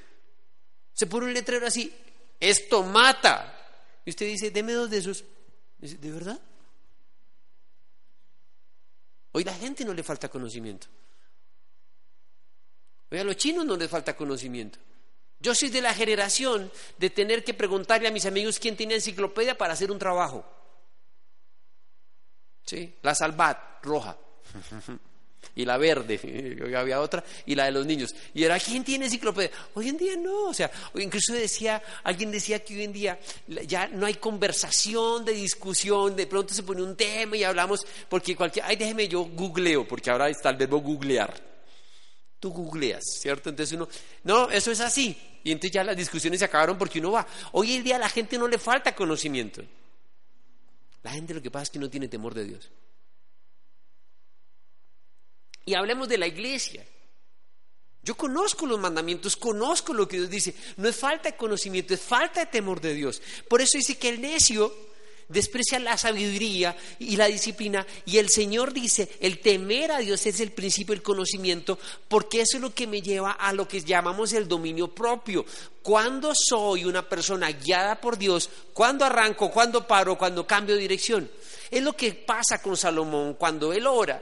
Se 0.94 1.06
pone 1.06 1.26
un 1.26 1.34
letrero 1.34 1.68
así, 1.68 1.94
esto 2.40 2.82
mata. 2.82 3.60
Y 4.06 4.12
usted 4.12 4.26
dice, 4.26 4.50
deme 4.50 4.72
dos 4.72 4.90
de 4.90 4.98
esos. 4.98 5.24
¿De 5.84 6.12
verdad? 6.12 6.40
Hoy 9.34 9.44
la 9.44 9.54
gente 9.54 9.84
no 9.84 9.94
le 9.94 10.02
falta 10.02 10.30
conocimiento. 10.30 10.88
Hoy 13.12 13.20
a 13.20 13.24
los 13.24 13.36
chinos 13.36 13.66
no 13.66 13.76
les 13.76 13.90
falta 13.90 14.16
conocimiento. 14.16 14.80
Yo 15.40 15.54
soy 15.54 15.70
de 15.70 15.82
la 15.82 15.94
generación 15.94 16.72
de 16.98 17.10
tener 17.10 17.44
que 17.44 17.54
preguntarle 17.54 18.08
a 18.08 18.12
mis 18.12 18.26
amigos 18.26 18.60
quién 18.60 18.78
tiene 18.78 18.96
enciclopedia 18.96 19.58
para 19.58 19.74
hacer 19.74 19.92
un 19.92 20.00
trabajo. 20.00 20.46
¿Sí? 22.66 22.96
La 23.02 23.14
Salvat, 23.14 23.84
roja. 23.84 24.18
y 25.56 25.66
la 25.66 25.78
verde, 25.78 26.20
había 26.78 27.00
otra, 27.00 27.24
y 27.46 27.56
la 27.56 27.66
de 27.66 27.72
los 27.72 27.86
niños. 27.86 28.16
Y 28.34 28.44
era, 28.44 28.60
¿quién 28.60 28.84
tiene 28.84 29.06
enciclopedia? 29.06 29.52
Hoy 29.74 29.90
en 29.90 29.98
día 29.98 30.16
no, 30.16 30.46
o 30.46 30.54
sea, 30.54 30.72
incluso 30.96 31.34
decía, 31.34 31.82
alguien 32.04 32.32
decía 32.32 32.64
que 32.64 32.76
hoy 32.76 32.84
en 32.84 32.94
día 32.94 33.20
ya 33.68 33.88
no 33.88 34.06
hay 34.06 34.16
conversación, 34.16 35.26
de 35.26 35.34
discusión, 35.34 36.16
de 36.16 36.28
pronto 36.28 36.54
se 36.54 36.64
pone 36.64 36.82
un 36.82 36.96
tema 36.96 37.38
y 37.38 37.44
hablamos, 37.44 37.86
porque 38.10 38.36
cualquier, 38.36 38.66
ay, 38.66 38.76
déjeme 38.76 39.08
yo 39.08 39.24
googleo, 39.24 39.88
porque 39.88 40.10
ahora 40.10 40.30
está 40.30 40.50
el 40.50 40.58
verbo 40.58 40.80
googlear. 40.80 41.34
Tú 42.40 42.52
googleas, 42.52 43.04
¿cierto? 43.22 43.50
Entonces 43.50 43.74
uno, 43.74 43.88
no, 44.24 44.50
eso 44.50 44.72
es 44.72 44.82
así. 44.82 45.18
Y 45.44 45.52
entonces 45.52 45.72
ya 45.72 45.84
las 45.84 45.96
discusiones 45.96 46.40
se 46.40 46.46
acabaron 46.46 46.78
porque 46.78 47.00
uno 47.00 47.12
va. 47.12 47.26
Hoy 47.54 47.74
en 47.74 47.84
día 47.84 47.96
a 47.96 48.00
la 48.00 48.10
gente 48.10 48.38
no 48.38 48.48
le 48.48 48.58
falta 48.58 48.94
conocimiento. 48.94 49.64
La 51.04 51.12
gente 51.12 51.34
lo 51.34 51.42
que 51.42 51.52
pasa 51.52 51.64
es 51.64 51.70
que 51.70 51.80
no 51.80 51.90
tiene 51.90 52.08
temor 52.08 52.34
de 52.34 52.46
Dios. 52.46 52.70
Y 55.66 55.74
hablemos 55.74 56.08
de 56.10 56.18
la 56.18 56.28
iglesia. 56.28 56.86
Yo 58.04 58.16
conozco 58.16 58.66
los 58.66 58.80
mandamientos, 58.80 59.38
conozco 59.38 59.94
lo 59.94 60.08
que 60.08 60.18
Dios 60.18 60.30
dice. 60.30 60.54
No 60.76 60.90
es 60.90 60.96
falta 60.96 61.32
de 61.32 61.38
conocimiento, 61.38 61.94
es 61.94 62.02
falta 62.02 62.42
de 62.42 62.48
temor 62.48 62.82
de 62.82 62.94
Dios. 62.94 63.22
Por 63.48 63.62
eso 63.62 63.78
dice 63.78 63.98
que 63.98 64.10
el 64.10 64.20
necio 64.20 64.76
desprecia 65.30 65.80
la 65.80 65.98
sabiduría 65.98 66.76
y 67.00 67.16
la 67.16 67.28
disciplina. 67.28 67.88
Y 68.06 68.18
el 68.18 68.28
Señor 68.30 68.74
dice, 68.74 69.10
el 69.22 69.40
temer 69.40 69.94
a 69.94 70.00
Dios 70.00 70.26
es 70.26 70.42
el 70.42 70.52
principio 70.52 70.94
del 70.94 71.02
conocimiento, 71.02 71.80
porque 72.10 72.42
eso 72.42 72.58
es 72.58 72.62
lo 72.62 72.74
que 72.74 72.88
me 72.88 73.02
lleva 73.02 73.32
a 73.32 73.54
lo 73.54 73.70
que 73.70 73.82
llamamos 73.82 74.34
el 74.34 74.50
dominio 74.50 74.94
propio. 74.94 75.46
Cuando 75.82 76.34
soy 76.36 76.84
una 76.84 77.08
persona 77.08 77.52
guiada 77.54 78.02
por 78.02 78.18
Dios, 78.18 78.50
cuando 78.74 79.06
arranco, 79.06 79.50
cuando 79.50 79.88
paro, 79.88 80.18
cuando 80.18 80.46
cambio 80.46 80.76
de 80.76 80.82
dirección. 80.82 81.32
Es 81.72 81.82
lo 81.82 81.94
que 81.94 82.14
pasa 82.14 82.62
con 82.62 82.76
Salomón 82.76 83.36
cuando 83.36 83.72
él 83.72 83.88
ora 83.88 84.22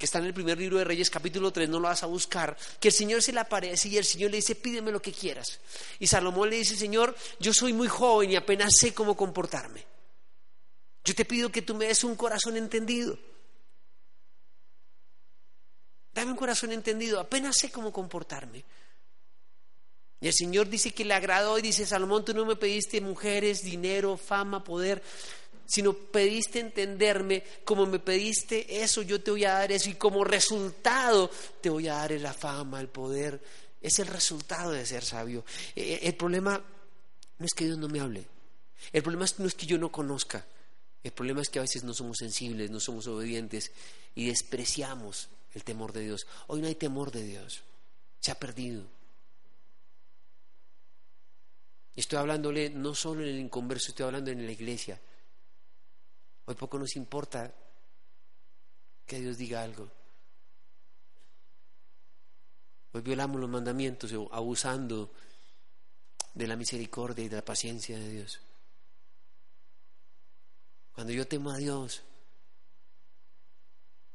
que 0.00 0.06
está 0.06 0.18
en 0.18 0.24
el 0.24 0.32
primer 0.32 0.56
libro 0.56 0.78
de 0.78 0.84
Reyes 0.84 1.10
capítulo 1.10 1.52
3, 1.52 1.68
no 1.68 1.78
lo 1.78 1.88
vas 1.88 2.02
a 2.02 2.06
buscar, 2.06 2.56
que 2.80 2.88
el 2.88 2.94
Señor 2.94 3.20
se 3.20 3.34
le 3.34 3.40
aparece 3.40 3.86
y 3.90 3.98
el 3.98 4.04
Señor 4.06 4.30
le 4.30 4.38
dice, 4.38 4.54
pídeme 4.54 4.90
lo 4.90 5.02
que 5.02 5.12
quieras. 5.12 5.60
Y 5.98 6.06
Salomón 6.06 6.48
le 6.48 6.56
dice, 6.56 6.74
Señor, 6.74 7.14
yo 7.38 7.52
soy 7.52 7.74
muy 7.74 7.86
joven 7.86 8.30
y 8.30 8.36
apenas 8.36 8.72
sé 8.80 8.94
cómo 8.94 9.14
comportarme. 9.14 9.84
Yo 11.04 11.14
te 11.14 11.26
pido 11.26 11.52
que 11.52 11.60
tú 11.60 11.74
me 11.74 11.86
des 11.86 12.02
un 12.02 12.16
corazón 12.16 12.56
entendido. 12.56 13.18
Dame 16.14 16.30
un 16.30 16.36
corazón 16.38 16.72
entendido, 16.72 17.20
apenas 17.20 17.56
sé 17.58 17.70
cómo 17.70 17.92
comportarme. 17.92 18.64
Y 20.22 20.28
el 20.28 20.34
Señor 20.34 20.70
dice 20.70 20.92
que 20.92 21.04
le 21.04 21.12
agradó 21.12 21.58
y 21.58 21.62
dice, 21.62 21.84
Salomón, 21.84 22.24
tú 22.24 22.32
no 22.32 22.46
me 22.46 22.56
pediste 22.56 23.02
mujeres, 23.02 23.62
dinero, 23.62 24.16
fama, 24.16 24.64
poder, 24.64 25.02
sino 25.70 25.92
pediste 25.92 26.58
entenderme, 26.58 27.44
como 27.64 27.86
me 27.86 28.00
pediste 28.00 28.82
eso, 28.82 29.02
yo 29.02 29.22
te 29.22 29.30
voy 29.30 29.44
a 29.44 29.52
dar 29.52 29.70
eso, 29.70 29.88
y 29.88 29.94
como 29.94 30.24
resultado 30.24 31.30
te 31.60 31.70
voy 31.70 31.86
a 31.86 31.94
dar 31.94 32.10
la 32.12 32.32
fama, 32.32 32.80
el 32.80 32.88
poder. 32.88 33.40
Es 33.80 34.00
el 34.00 34.08
resultado 34.08 34.72
de 34.72 34.84
ser 34.84 35.04
sabio. 35.04 35.44
Eh, 35.76 35.92
eh, 35.92 36.00
El 36.02 36.16
problema 36.16 36.60
no 37.38 37.46
es 37.46 37.54
que 37.54 37.66
Dios 37.66 37.78
no 37.78 37.88
me 37.88 38.00
hable, 38.00 38.26
el 38.92 39.02
problema 39.02 39.26
no 39.38 39.46
es 39.46 39.54
que 39.54 39.66
yo 39.66 39.78
no 39.78 39.92
conozca, 39.92 40.44
el 41.04 41.12
problema 41.12 41.40
es 41.40 41.48
que 41.48 41.60
a 41.60 41.62
veces 41.62 41.84
no 41.84 41.94
somos 41.94 42.18
sensibles, 42.18 42.68
no 42.68 42.80
somos 42.80 43.06
obedientes 43.06 43.70
y 44.16 44.26
despreciamos 44.26 45.28
el 45.54 45.62
temor 45.62 45.92
de 45.92 46.00
Dios. 46.00 46.26
Hoy 46.48 46.62
no 46.62 46.66
hay 46.66 46.74
temor 46.74 47.12
de 47.12 47.22
Dios, 47.22 47.62
se 48.18 48.32
ha 48.32 48.34
perdido. 48.34 48.82
Estoy 51.94 52.18
hablándole 52.18 52.70
no 52.70 52.92
solo 52.92 53.22
en 53.22 53.28
el 53.28 53.38
inconverso, 53.38 53.90
estoy 53.90 54.06
hablando 54.06 54.32
en 54.32 54.44
la 54.44 54.52
iglesia. 54.52 55.00
Hoy 56.50 56.56
poco 56.56 56.80
nos 56.80 56.96
importa 56.96 57.54
que 59.06 59.20
Dios 59.20 59.38
diga 59.38 59.62
algo. 59.62 59.88
Hoy 62.90 63.02
violamos 63.02 63.40
los 63.40 63.48
mandamientos 63.48 64.12
abusando 64.32 65.12
de 66.34 66.48
la 66.48 66.56
misericordia 66.56 67.24
y 67.24 67.28
de 67.28 67.36
la 67.36 67.44
paciencia 67.44 67.96
de 68.00 68.08
Dios. 68.08 68.40
Cuando 70.92 71.12
yo 71.12 71.24
temo 71.28 71.52
a 71.52 71.56
Dios, 71.56 72.02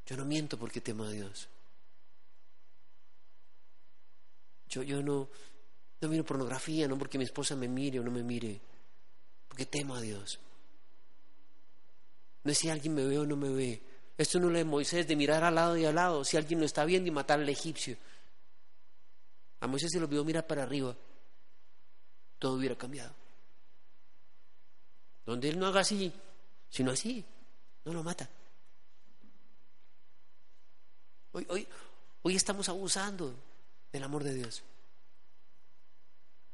yo 0.06 0.18
no 0.18 0.26
miento 0.26 0.60
porque 0.60 0.82
temo 0.82 1.06
a 1.06 1.12
Dios. 1.12 1.48
Yo, 4.68 4.84
yo 4.84 5.02
no, 5.02 5.30
no 6.02 6.10
miro 6.10 6.26
pornografía, 6.26 6.86
no 6.86 6.98
porque 6.98 7.18
mi 7.18 7.24
esposa 7.24 7.56
me 7.56 7.70
mire 7.70 8.02
o 8.02 8.04
no 8.04 8.12
me 8.12 8.24
mire, 8.24 8.60
porque 9.48 9.66
temo 9.68 9.96
a 9.96 10.02
Dios. 10.02 10.42
No 12.46 12.52
es 12.52 12.60
si 12.60 12.70
alguien 12.70 12.94
me 12.94 13.04
ve 13.04 13.18
o 13.18 13.26
no 13.26 13.36
me 13.36 13.50
ve. 13.50 13.82
Esto 14.18 14.40
no 14.40 14.48
es 14.48 14.54
lo 14.54 14.58
de 14.60 14.66
Moisés, 14.66 15.08
de 15.08 15.16
mirar 15.16 15.44
al 15.44 15.56
lado 15.56 15.76
y 15.76 15.84
al 15.84 15.96
lado, 15.96 16.24
si 16.24 16.38
alguien 16.38 16.60
lo 16.60 16.66
está 16.66 16.86
viendo 16.86 17.10
y 17.10 17.12
matar 17.12 17.40
al 17.40 17.50
egipcio. 17.50 17.98
A 19.60 19.68
Moisés 19.68 19.92
se 19.92 20.00
lo 20.00 20.08
vio 20.08 20.24
mirar 20.24 20.46
para 20.46 20.64
arriba, 20.64 20.96
todo 22.38 22.54
hubiera 22.54 22.78
cambiado. 22.78 23.14
Donde 25.26 25.50
él 25.50 25.58
no 25.58 25.66
haga 25.66 25.82
así, 25.82 26.14
sino 26.70 26.92
así, 26.92 27.26
no 27.84 27.94
lo 27.94 28.04
mata. 28.04 28.30
Hoy, 31.32 31.48
hoy, 31.50 31.68
hoy 32.22 32.36
estamos 32.36 32.70
abusando 32.70 33.36
del 33.92 34.04
amor 34.04 34.24
de 34.24 34.36
Dios. 34.36 34.62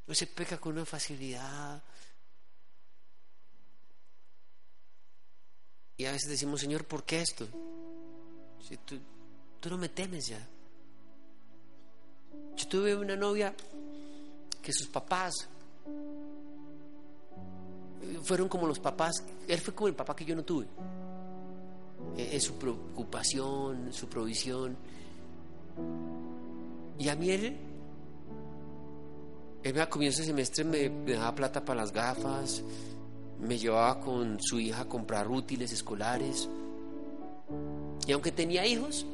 Hoy 0.07 0.15
se 0.15 0.25
peca 0.25 0.57
con 0.57 0.71
una 0.71 0.85
facilidad. 0.85 1.83
Y 6.01 6.05
a 6.07 6.11
veces 6.13 6.31
decimos, 6.31 6.59
Señor, 6.59 6.83
¿por 6.85 7.03
qué 7.03 7.21
esto? 7.21 7.45
Si 8.67 8.75
tú, 8.77 8.97
tú 9.59 9.69
no 9.69 9.77
me 9.77 9.87
temes 9.87 10.25
ya. 10.25 10.47
Yo 12.57 12.67
tuve 12.67 12.95
una 12.95 13.15
novia 13.15 13.53
que 14.63 14.73
sus 14.73 14.87
papás 14.87 15.47
fueron 18.23 18.49
como 18.49 18.65
los 18.65 18.79
papás, 18.79 19.23
él 19.47 19.59
fue 19.59 19.75
como 19.75 19.89
el 19.89 19.93
papá 19.93 20.15
que 20.15 20.25
yo 20.25 20.35
no 20.35 20.43
tuve. 20.43 20.65
Es 22.17 22.45
su 22.45 22.55
preocupación, 22.55 23.93
su 23.93 24.09
provisión. 24.09 24.75
Y 26.97 27.09
a 27.09 27.15
mí 27.15 27.29
él, 27.29 27.57
él 29.61 29.79
a 29.79 29.87
comienzo 29.87 30.21
de 30.21 30.25
semestre 30.25 30.63
me, 30.63 30.89
me 30.89 31.13
daba 31.13 31.35
plata 31.35 31.63
para 31.63 31.81
las 31.81 31.91
gafas, 31.91 32.63
me 33.41 33.57
llevaba 33.57 33.99
con 33.99 34.37
su 34.41 34.59
hija 34.59 34.81
a 34.81 34.85
comprar 34.85 35.27
útiles 35.27 35.71
escolares. 35.71 36.47
Y 38.07 38.11
aunque 38.11 38.31
tenía 38.31 38.65
hijos, 38.65 39.05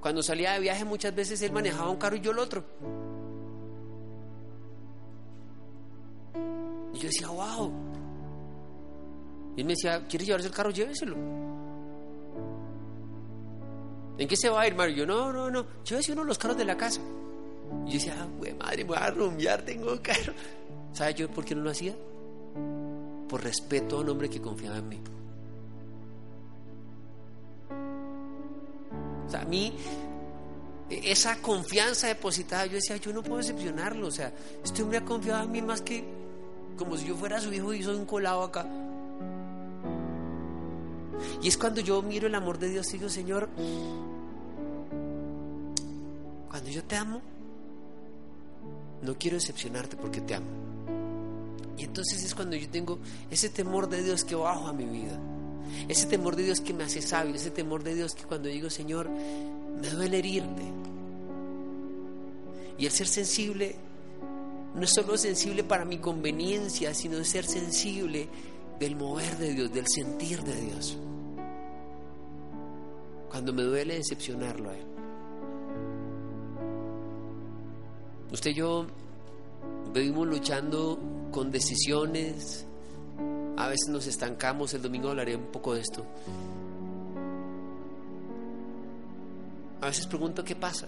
cuando 0.00 0.22
salía 0.22 0.52
de 0.52 0.60
viaje 0.60 0.84
muchas 0.84 1.14
veces 1.14 1.40
él 1.42 1.52
manejaba 1.52 1.90
un 1.90 1.96
carro 1.96 2.16
y 2.16 2.20
yo 2.20 2.30
el 2.30 2.38
otro. 2.38 2.64
Y 6.94 6.98
yo 6.98 7.06
decía, 7.08 7.28
wow. 7.28 7.72
Y 9.56 9.60
él 9.60 9.66
me 9.66 9.72
decía, 9.72 10.06
¿quieres 10.08 10.26
llevarse 10.26 10.48
el 10.48 10.54
carro? 10.54 10.70
Lléveselo. 10.70 11.16
¿En 14.16 14.26
qué 14.26 14.36
se 14.36 14.48
va 14.48 14.62
a 14.62 14.66
ir, 14.66 14.74
Mario? 14.74 14.96
Yo, 14.96 15.06
no, 15.06 15.32
no, 15.32 15.50
no. 15.50 15.66
Llévese 15.84 16.12
uno 16.12 16.22
de 16.22 16.28
los 16.28 16.38
carros 16.38 16.56
de 16.56 16.64
la 16.64 16.76
casa. 16.76 17.00
Y 17.86 17.90
yo 17.90 17.94
decía, 17.94 18.16
ah, 18.18 18.26
güey, 18.38 18.54
madre, 18.54 18.78
me 18.78 18.88
voy 18.88 18.98
a 18.98 19.10
rumbear, 19.10 19.62
tengo 19.62 20.00
carro. 20.02 20.32
¿Sabes 20.92 21.16
yo 21.16 21.28
por 21.30 21.44
qué 21.44 21.54
no 21.54 21.62
lo 21.62 21.70
hacía? 21.70 21.94
Por 23.28 23.42
respeto 23.42 23.98
a 23.98 24.00
un 24.00 24.08
hombre 24.08 24.30
que 24.30 24.40
confiaba 24.40 24.78
en 24.78 24.88
mí. 24.88 25.00
O 29.26 29.30
sea, 29.30 29.42
a 29.42 29.44
mí, 29.44 29.74
esa 30.88 31.40
confianza 31.42 32.06
depositada, 32.06 32.64
yo 32.66 32.74
decía, 32.74 32.96
yo 32.96 33.12
no 33.12 33.22
puedo 33.22 33.38
decepcionarlo. 33.38 34.06
O 34.06 34.10
sea, 34.10 34.32
este 34.64 34.82
hombre 34.82 34.98
ha 34.98 35.04
confiado 35.04 35.44
en 35.44 35.52
mí 35.52 35.60
más 35.60 35.82
que 35.82 36.04
como 36.78 36.96
si 36.96 37.06
yo 37.06 37.16
fuera 37.16 37.40
su 37.40 37.52
hijo 37.52 37.74
y 37.74 37.82
soy 37.82 37.96
un 37.96 38.06
colado 38.06 38.44
acá. 38.44 38.66
Y 41.42 41.48
es 41.48 41.58
cuando 41.58 41.80
yo 41.80 42.00
miro 42.02 42.26
el 42.26 42.34
amor 42.34 42.58
de 42.58 42.68
Dios 42.68 42.88
y 42.88 42.98
digo, 42.98 43.10
Señor, 43.10 43.48
cuando 46.48 46.70
yo 46.70 46.82
te 46.84 46.96
amo, 46.96 47.20
no 49.02 49.14
quiero 49.18 49.36
decepcionarte 49.36 49.96
porque 49.96 50.20
te 50.20 50.34
amo. 50.34 50.67
Y 51.78 51.84
entonces 51.84 52.24
es 52.24 52.34
cuando 52.34 52.56
yo 52.56 52.68
tengo 52.68 52.98
ese 53.30 53.48
temor 53.48 53.88
de 53.88 54.02
Dios 54.02 54.24
que 54.24 54.34
bajo 54.34 54.66
a 54.66 54.72
mi 54.72 54.84
vida. 54.84 55.18
Ese 55.86 56.06
temor 56.06 56.34
de 56.34 56.42
Dios 56.42 56.60
que 56.60 56.74
me 56.74 56.84
hace 56.84 57.00
sabio, 57.00 57.34
ese 57.34 57.50
temor 57.50 57.84
de 57.84 57.94
Dios 57.94 58.14
que 58.14 58.24
cuando 58.24 58.48
digo, 58.48 58.68
Señor, 58.68 59.08
me 59.08 59.88
duele 59.88 60.18
herirte. 60.18 60.62
Y 62.78 62.86
el 62.86 62.90
ser 62.90 63.06
sensible 63.06 63.76
no 64.74 64.82
es 64.82 64.90
solo 64.90 65.16
sensible 65.16 65.62
para 65.62 65.84
mi 65.84 65.98
conveniencia, 65.98 66.94
sino 66.94 67.22
ser 67.24 67.44
sensible 67.44 68.28
del 68.80 68.96
mover 68.96 69.36
de 69.38 69.54
Dios, 69.54 69.72
del 69.72 69.86
sentir 69.88 70.42
de 70.42 70.60
Dios. 70.60 70.96
Cuando 73.30 73.52
me 73.52 73.62
duele 73.62 73.94
decepcionarlo 73.94 74.70
a 74.70 74.76
Él. 74.76 74.86
Usted 78.32 78.50
y 78.50 78.54
yo 78.54 78.86
vivimos 79.92 80.26
luchando 80.26 80.98
con 81.30 81.50
decisiones, 81.50 82.66
a 83.56 83.68
veces 83.68 83.88
nos 83.88 84.06
estancamos, 84.06 84.72
el 84.74 84.82
domingo 84.82 85.10
hablaré 85.10 85.36
un 85.36 85.46
poco 85.46 85.74
de 85.74 85.80
esto. 85.80 86.04
A 89.80 89.86
veces 89.86 90.06
pregunto 90.06 90.44
qué 90.44 90.56
pasa. 90.56 90.86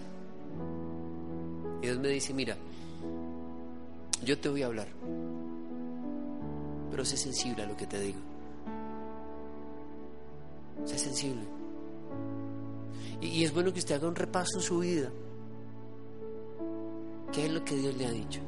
Y 1.81 1.85
Dios 1.85 1.99
me 1.99 2.09
dice, 2.09 2.33
mira, 2.33 2.55
yo 4.23 4.37
te 4.39 4.49
voy 4.49 4.61
a 4.63 4.67
hablar, 4.67 4.87
pero 6.91 7.03
sé 7.03 7.17
sensible 7.17 7.63
a 7.63 7.65
lo 7.65 7.75
que 7.75 7.87
te 7.87 7.99
digo. 7.99 8.19
Sé 10.85 10.97
sensible. 10.97 11.43
Y, 13.21 13.43
es 13.43 13.53
bueno 13.53 13.71
que 13.71 13.79
usted 13.79 13.95
haga 13.95 14.07
un 14.07 14.15
repaso 14.15 14.57
en 14.57 14.61
su 14.61 14.79
vida. 14.79 15.09
¿Qué 17.31 17.45
es 17.45 17.51
lo 17.51 17.63
que 17.63 17.75
Dios 17.75 17.95
le 17.95 18.05
ha 18.05 18.11
dicho? 18.11 18.41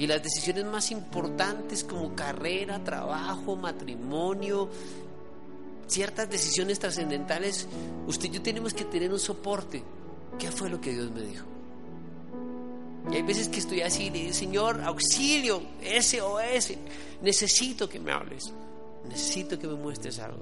Y 0.00 0.06
las 0.06 0.22
decisiones 0.22 0.64
más 0.64 0.90
importantes 0.92 1.84
como 1.84 2.14
carrera, 2.14 2.82
trabajo, 2.82 3.54
matrimonio, 3.54 4.70
ciertas 5.88 6.30
decisiones 6.30 6.78
trascendentales, 6.78 7.68
usted 8.06 8.30
y 8.30 8.30
yo 8.30 8.40
tenemos 8.40 8.72
que 8.72 8.86
tener 8.86 9.12
un 9.12 9.18
soporte. 9.18 9.82
¿Qué 10.38 10.50
fue 10.50 10.70
lo 10.70 10.80
que 10.80 10.94
Dios 10.94 11.10
me 11.10 11.20
dijo? 11.20 11.44
Y 13.12 13.16
hay 13.16 13.20
veces 13.20 13.50
que 13.50 13.58
estoy 13.58 13.82
así 13.82 14.04
y 14.04 14.10
le 14.10 14.18
digo, 14.20 14.32
Señor, 14.32 14.80
auxilio, 14.80 15.60
SOS, 15.82 16.78
necesito 17.20 17.86
que 17.86 18.00
me 18.00 18.10
hables, 18.10 18.54
necesito 19.06 19.58
que 19.58 19.68
me 19.68 19.74
muestres 19.74 20.18
algo. 20.18 20.40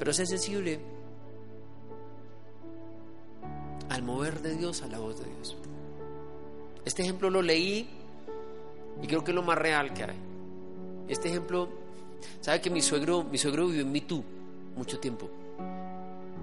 Pero 0.00 0.12
sé 0.12 0.26
sensible 0.26 0.80
al 3.88 4.02
mover 4.02 4.42
de 4.42 4.56
Dios, 4.56 4.82
a 4.82 4.88
la 4.88 4.98
voz 4.98 5.20
de 5.20 5.26
Dios. 5.26 5.56
Este 6.84 7.02
ejemplo 7.02 7.30
lo 7.30 7.42
leí 7.42 7.88
y 9.02 9.06
creo 9.06 9.24
que 9.24 9.30
es 9.30 9.34
lo 9.34 9.42
más 9.42 9.58
real 9.58 9.92
que 9.92 10.04
hay. 10.04 10.16
Este 11.08 11.28
ejemplo, 11.28 11.68
sabe 12.40 12.60
que 12.60 12.70
mi 12.70 12.82
suegro, 12.82 13.24
mi 13.24 13.38
suegro 13.38 13.66
vivió 13.66 13.82
en 13.82 13.92
Mitú 13.92 14.24
mucho 14.76 14.98
tiempo. 14.98 15.30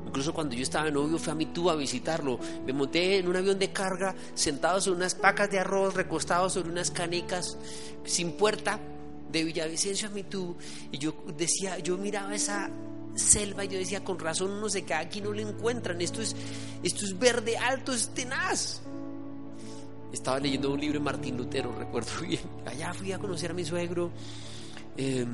Incluso 0.06 0.34
cuando 0.34 0.56
yo 0.56 0.64
estaba 0.64 0.90
novio 0.92 1.18
fui 1.18 1.32
a 1.32 1.36
Mitú 1.36 1.70
a 1.70 1.76
visitarlo. 1.76 2.40
Me 2.66 2.74
monté 2.74 3.20
en 3.20 3.28
un 3.28 3.36
avión 3.36 3.58
de 3.58 3.72
carga, 3.72 4.14
sentado 4.34 4.82
sobre 4.82 4.98
unas 4.98 5.16
pacas 5.16 5.50
de 5.50 5.60
arroz, 5.60 5.94
recostado 5.94 6.50
sobre 6.50 6.70
unas 6.70 6.92
canecas, 6.92 7.58
sin 8.04 8.34
puerta, 8.34 8.80
de 9.32 9.44
Villavicencio 9.44 10.10
a 10.10 10.12
Mitú. 10.12 10.58
Y 10.92 10.98
yo 10.98 11.14
decía, 11.38 11.80
yo 11.80 11.98
miraba 11.98 12.36
esa 12.36 12.70
selva 13.16 13.66
y 13.66 13.70
yo 13.70 13.78
decía, 13.78 14.04
con 14.04 14.20
razón 14.20 14.52
uno 14.52 14.70
se 14.70 14.84
queda 14.84 15.00
aquí 15.00 15.22
no 15.22 15.32
lo 15.32 15.40
encuentran. 15.40 16.02
Esto 16.02 16.22
es, 16.22 16.36
esto 16.84 17.06
es 17.06 17.18
verde 17.18 17.58
alto, 17.58 17.94
es 17.94 18.10
tenaz. 18.10 18.82
Estaba 20.12 20.40
leyendo 20.40 20.72
un 20.72 20.80
libro 20.80 21.00
de 21.00 21.04
Martín 21.06 21.38
Lutero, 21.38 21.74
recuerdo 21.78 22.12
bien. 22.28 22.42
Allá 22.66 22.94
fui 22.94 23.12
a 23.12 23.20
conocer 23.20 23.52
a 23.52 23.54
mi 23.54 23.64
suegro. 23.64 24.12
Eh, 24.98 25.26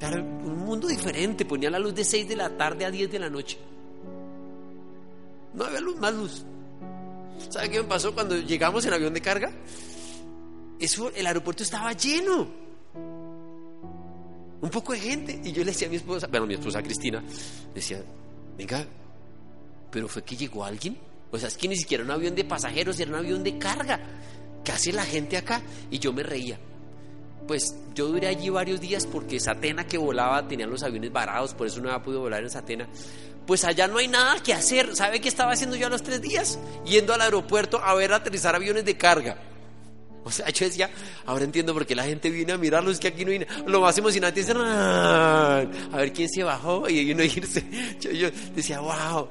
era 0.00 0.20
un 0.20 0.58
mundo 0.58 0.86
diferente, 0.86 1.44
ponía 1.44 1.70
la 1.70 1.78
luz 1.78 1.94
de 1.94 2.04
6 2.04 2.28
de 2.28 2.36
la 2.36 2.56
tarde 2.56 2.84
a 2.84 2.90
10 2.90 3.10
de 3.10 3.18
la 3.18 3.30
noche. 3.30 3.58
No 5.54 5.64
había 5.64 5.80
luz, 5.80 5.96
más 5.98 6.14
luz. 6.14 6.44
¿Sabe 7.48 7.70
qué 7.70 7.82
me 7.82 7.88
pasó 7.88 8.14
cuando 8.14 8.36
llegamos 8.36 8.84
en 8.84 8.92
avión 8.92 9.14
de 9.14 9.22
carga? 9.22 9.50
El 10.78 11.26
aeropuerto 11.26 11.62
estaba 11.62 11.92
lleno. 11.94 12.46
Un 14.60 14.70
poco 14.70 14.92
de 14.92 15.00
gente. 15.00 15.40
Y 15.44 15.52
yo 15.52 15.60
le 15.60 15.70
decía 15.72 15.86
a 15.86 15.90
mi 15.90 15.96
esposa, 15.96 16.26
bueno, 16.26 16.46
mi 16.46 16.54
esposa 16.54 16.82
Cristina, 16.82 17.22
decía, 17.74 18.02
venga, 18.58 18.84
pero 19.90 20.08
fue 20.08 20.22
que 20.22 20.36
llegó 20.36 20.64
alguien. 20.64 20.98
O 21.30 21.38
sea, 21.38 21.48
es 21.48 21.56
que 21.56 21.68
ni 21.68 21.76
siquiera 21.76 22.04
un 22.04 22.10
avión 22.10 22.34
de 22.34 22.44
pasajeros, 22.44 22.98
era 23.00 23.10
un 23.10 23.16
avión 23.16 23.42
de 23.42 23.58
carga. 23.58 24.00
¿Qué 24.64 24.72
hace 24.72 24.92
la 24.92 25.04
gente 25.04 25.36
acá? 25.36 25.62
Y 25.90 25.98
yo 25.98 26.12
me 26.12 26.22
reía. 26.22 26.58
Pues 27.46 27.76
yo 27.94 28.08
duré 28.08 28.26
allí 28.26 28.48
varios 28.48 28.80
días 28.80 29.06
porque 29.06 29.38
Satena 29.38 29.86
que 29.86 29.98
volaba 29.98 30.46
tenía 30.48 30.66
los 30.66 30.82
aviones 30.82 31.12
varados, 31.12 31.54
por 31.54 31.66
eso 31.68 31.80
no 31.80 31.88
había 31.88 32.02
podido 32.02 32.20
volar 32.22 32.42
en 32.42 32.50
Satena. 32.50 32.88
Pues 33.46 33.64
allá 33.64 33.86
no 33.86 33.98
hay 33.98 34.08
nada 34.08 34.42
que 34.42 34.52
hacer. 34.52 34.96
¿Sabe 34.96 35.20
qué 35.20 35.28
estaba 35.28 35.52
haciendo 35.52 35.76
yo 35.76 35.86
a 35.86 35.90
los 35.90 36.02
tres 36.02 36.20
días? 36.20 36.58
Yendo 36.84 37.14
al 37.14 37.20
aeropuerto 37.20 37.80
a 37.80 37.94
ver 37.94 38.12
aterrizar 38.12 38.56
aviones 38.56 38.84
de 38.84 38.96
carga. 38.96 39.38
O 40.24 40.32
sea, 40.32 40.48
yo 40.50 40.66
decía, 40.66 40.90
ahora 41.24 41.44
entiendo 41.44 41.72
por 41.72 41.86
qué 41.86 41.94
la 41.94 42.02
gente 42.02 42.30
viene 42.30 42.52
a 42.52 42.58
mirarlos, 42.58 42.94
es 42.94 42.98
que 42.98 43.06
aquí 43.06 43.24
no 43.24 43.30
viene. 43.30 43.46
Lo 43.66 43.80
más 43.80 43.96
emocionante 43.96 44.40
es 44.40 44.50
a 44.50 45.64
ver 45.92 46.12
quién 46.12 46.28
se 46.28 46.42
bajó 46.42 46.88
y 46.88 47.12
uno 47.12 47.22
irse. 47.22 47.64
Yo, 48.00 48.10
yo 48.10 48.28
decía, 48.52 48.80
wow. 48.80 49.28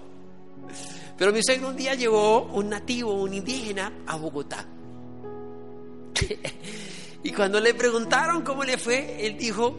Pero 1.18 1.32
mi 1.32 1.42
suegro 1.42 1.70
un 1.70 1.78
día 1.78 1.96
llevó 1.96 2.44
un 2.44 2.70
nativo, 2.70 3.14
un 3.14 3.34
indígena, 3.34 3.92
a 4.06 4.18
Bogotá. 4.18 4.66
y 7.24 7.32
cuando 7.32 7.60
le 7.60 7.74
preguntaron 7.74 8.44
cómo 8.44 8.64
le 8.64 8.78
fue, 8.78 9.26
él 9.26 9.38
dijo, 9.38 9.76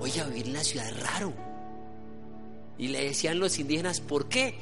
oye, 0.00 0.22
vivir 0.24 0.46
en 0.46 0.52
la 0.52 0.64
ciudad 0.64 0.90
raro. 1.00 1.32
Y 2.76 2.88
le 2.88 3.04
decían 3.04 3.38
los 3.38 3.58
indígenas, 3.58 4.00
¿por 4.00 4.28
qué? 4.28 4.58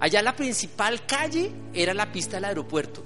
Allá 0.00 0.22
la 0.22 0.34
principal 0.34 1.06
calle 1.06 1.52
era 1.74 1.94
la 1.94 2.10
pista 2.10 2.38
del 2.38 2.46
aeropuerto. 2.46 3.04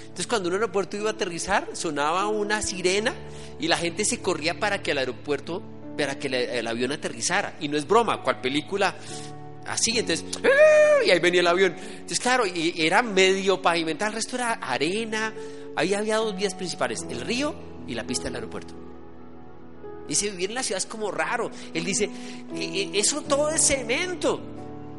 Entonces 0.00 0.26
cuando 0.26 0.48
un 0.48 0.54
aeropuerto 0.54 0.96
iba 0.96 1.10
a 1.10 1.12
aterrizar, 1.12 1.68
sonaba 1.74 2.28
una 2.28 2.62
sirena 2.62 3.12
y 3.58 3.66
la 3.68 3.76
gente 3.76 4.04
se 4.04 4.20
corría 4.20 4.58
para 4.58 4.82
que 4.82 4.92
el 4.92 4.98
aeropuerto, 4.98 5.60
para 5.98 6.18
que 6.18 6.28
el 6.28 6.66
avión 6.66 6.92
aterrizara. 6.92 7.56
Y 7.60 7.68
no 7.68 7.76
es 7.76 7.86
broma, 7.86 8.22
cual 8.22 8.40
película 8.40 8.94
así, 9.68 9.98
entonces, 9.98 10.24
y 11.06 11.10
ahí 11.10 11.18
venía 11.20 11.40
el 11.40 11.46
avión. 11.46 11.74
Entonces, 11.76 12.20
claro, 12.20 12.44
y 12.46 12.74
era 12.76 13.02
medio 13.02 13.60
pavimentado, 13.60 14.10
el 14.10 14.16
resto 14.16 14.36
era 14.36 14.54
arena. 14.54 15.32
Ahí 15.76 15.94
había 15.94 16.16
dos 16.16 16.36
vías 16.36 16.54
principales, 16.54 17.00
el 17.08 17.20
río 17.20 17.54
y 17.86 17.94
la 17.94 18.04
pista 18.04 18.24
del 18.24 18.36
aeropuerto. 18.36 18.74
Dice, 20.08 20.30
vivir 20.30 20.50
en 20.50 20.54
la 20.54 20.62
ciudad 20.62 20.78
es 20.78 20.86
como 20.86 21.10
raro. 21.10 21.50
Él 21.74 21.84
dice, 21.84 22.08
eso 22.94 23.22
todo 23.22 23.50
es 23.50 23.62
cemento. 23.62 24.40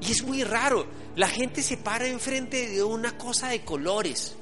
Y 0.01 0.11
es 0.11 0.23
muy 0.23 0.43
raro. 0.43 0.85
La 1.15 1.27
gente 1.27 1.63
se 1.63 1.77
para 1.77 2.07
enfrente 2.07 2.69
de 2.69 2.83
una 2.83 3.17
cosa 3.17 3.49
de 3.49 3.65
colores. 3.65 4.35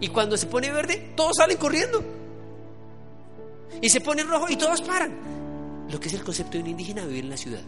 Y 0.00 0.08
cuando 0.08 0.36
se 0.36 0.46
pone 0.46 0.72
verde, 0.72 1.12
todos 1.14 1.36
salen 1.36 1.58
corriendo. 1.58 2.02
Y 3.80 3.88
se 3.88 4.00
pone 4.00 4.22
rojo 4.22 4.46
y 4.48 4.56
todos 4.56 4.80
paran. 4.82 5.86
Lo 5.90 6.00
que 6.00 6.08
es 6.08 6.14
el 6.14 6.24
concepto 6.24 6.52
de 6.52 6.64
un 6.64 6.70
indígena 6.70 7.04
vivir 7.04 7.24
en 7.24 7.30
la 7.30 7.36
ciudad. 7.36 7.62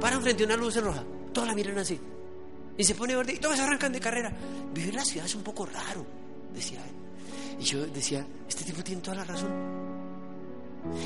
Paran 0.00 0.22
frente 0.22 0.42
a 0.42 0.46
una 0.46 0.56
luz 0.56 0.76
roja, 0.76 1.04
todos 1.32 1.48
la 1.48 1.54
miran 1.54 1.78
así. 1.78 1.98
Y 2.76 2.84
se 2.84 2.94
pone 2.94 3.14
verde 3.14 3.34
y 3.34 3.38
todos 3.38 3.58
arrancan 3.58 3.92
de 3.92 4.00
carrera. 4.00 4.32
Vivir 4.72 4.90
en 4.90 4.96
la 4.96 5.04
ciudad 5.04 5.26
es 5.26 5.34
un 5.34 5.42
poco 5.42 5.66
raro, 5.66 6.04
decía 6.54 6.80
él. 6.84 7.58
Y 7.60 7.64
yo 7.64 7.86
decía, 7.86 8.26
este 8.48 8.64
tipo 8.64 8.82
tiene 8.82 9.02
toda 9.02 9.16
la 9.18 9.24
razón. 9.24 9.50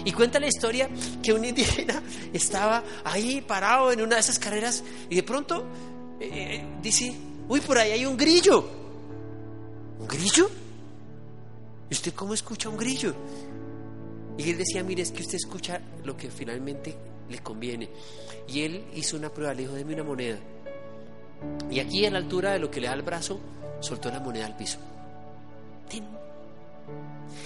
Y 0.04 0.12
cuenta 0.12 0.38
la 0.38 0.46
historia 0.46 0.88
que 1.22 1.32
un 1.32 1.44
indígena 1.44 2.00
estaba 2.32 2.84
ahí 3.04 3.40
parado 3.40 3.90
en 3.90 4.02
una 4.02 4.16
de 4.16 4.20
esas 4.20 4.38
carreras 4.38 4.84
y 5.10 5.16
de 5.16 5.22
pronto 5.24 5.64
eh, 6.20 6.64
dice, 6.80 7.12
uy, 7.48 7.60
por 7.60 7.78
ahí 7.78 7.92
hay 7.92 8.06
un 8.06 8.16
grillo. 8.16 8.68
¿Un 9.98 10.06
grillo? 10.06 10.48
¿Y 11.90 11.94
usted 11.94 12.14
cómo 12.14 12.34
escucha 12.34 12.68
un 12.68 12.76
grillo? 12.76 13.14
Y 14.38 14.50
él 14.50 14.58
decía, 14.58 14.82
mire, 14.84 15.02
es 15.02 15.10
que 15.10 15.22
usted 15.22 15.36
escucha 15.36 15.80
lo 16.04 16.16
que 16.16 16.30
finalmente 16.30 16.96
le 17.28 17.38
conviene. 17.38 17.88
Y 18.48 18.62
él 18.62 18.84
hizo 18.94 19.16
una 19.16 19.30
prueba, 19.30 19.54
le 19.54 19.62
dijo, 19.62 19.74
deme 19.74 19.94
una 19.94 20.04
moneda. 20.04 20.38
Y 21.70 21.80
aquí 21.80 22.04
a 22.06 22.10
la 22.10 22.18
altura 22.18 22.52
de 22.52 22.58
lo 22.58 22.70
que 22.70 22.80
le 22.80 22.86
da 22.88 22.94
el 22.94 23.02
brazo, 23.02 23.40
soltó 23.80 24.10
la 24.10 24.20
moneda 24.20 24.46
al 24.46 24.56
piso. 24.56 24.78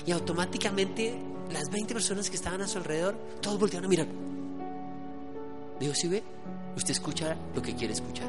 Y 0.06 0.12
automáticamente 0.12 1.18
las 1.52 1.70
20 1.70 1.94
personas 1.94 2.30
que 2.30 2.36
estaban 2.36 2.60
a 2.62 2.68
su 2.68 2.78
alrededor, 2.78 3.14
todos 3.40 3.58
voltearon 3.58 3.86
a 3.86 3.88
mirar. 3.88 4.06
Dijo, 5.80 5.94
si 5.94 6.08
ve, 6.08 6.22
usted 6.76 6.90
escucha 6.90 7.36
lo 7.54 7.62
que 7.62 7.74
quiere 7.74 7.94
escuchar. 7.94 8.28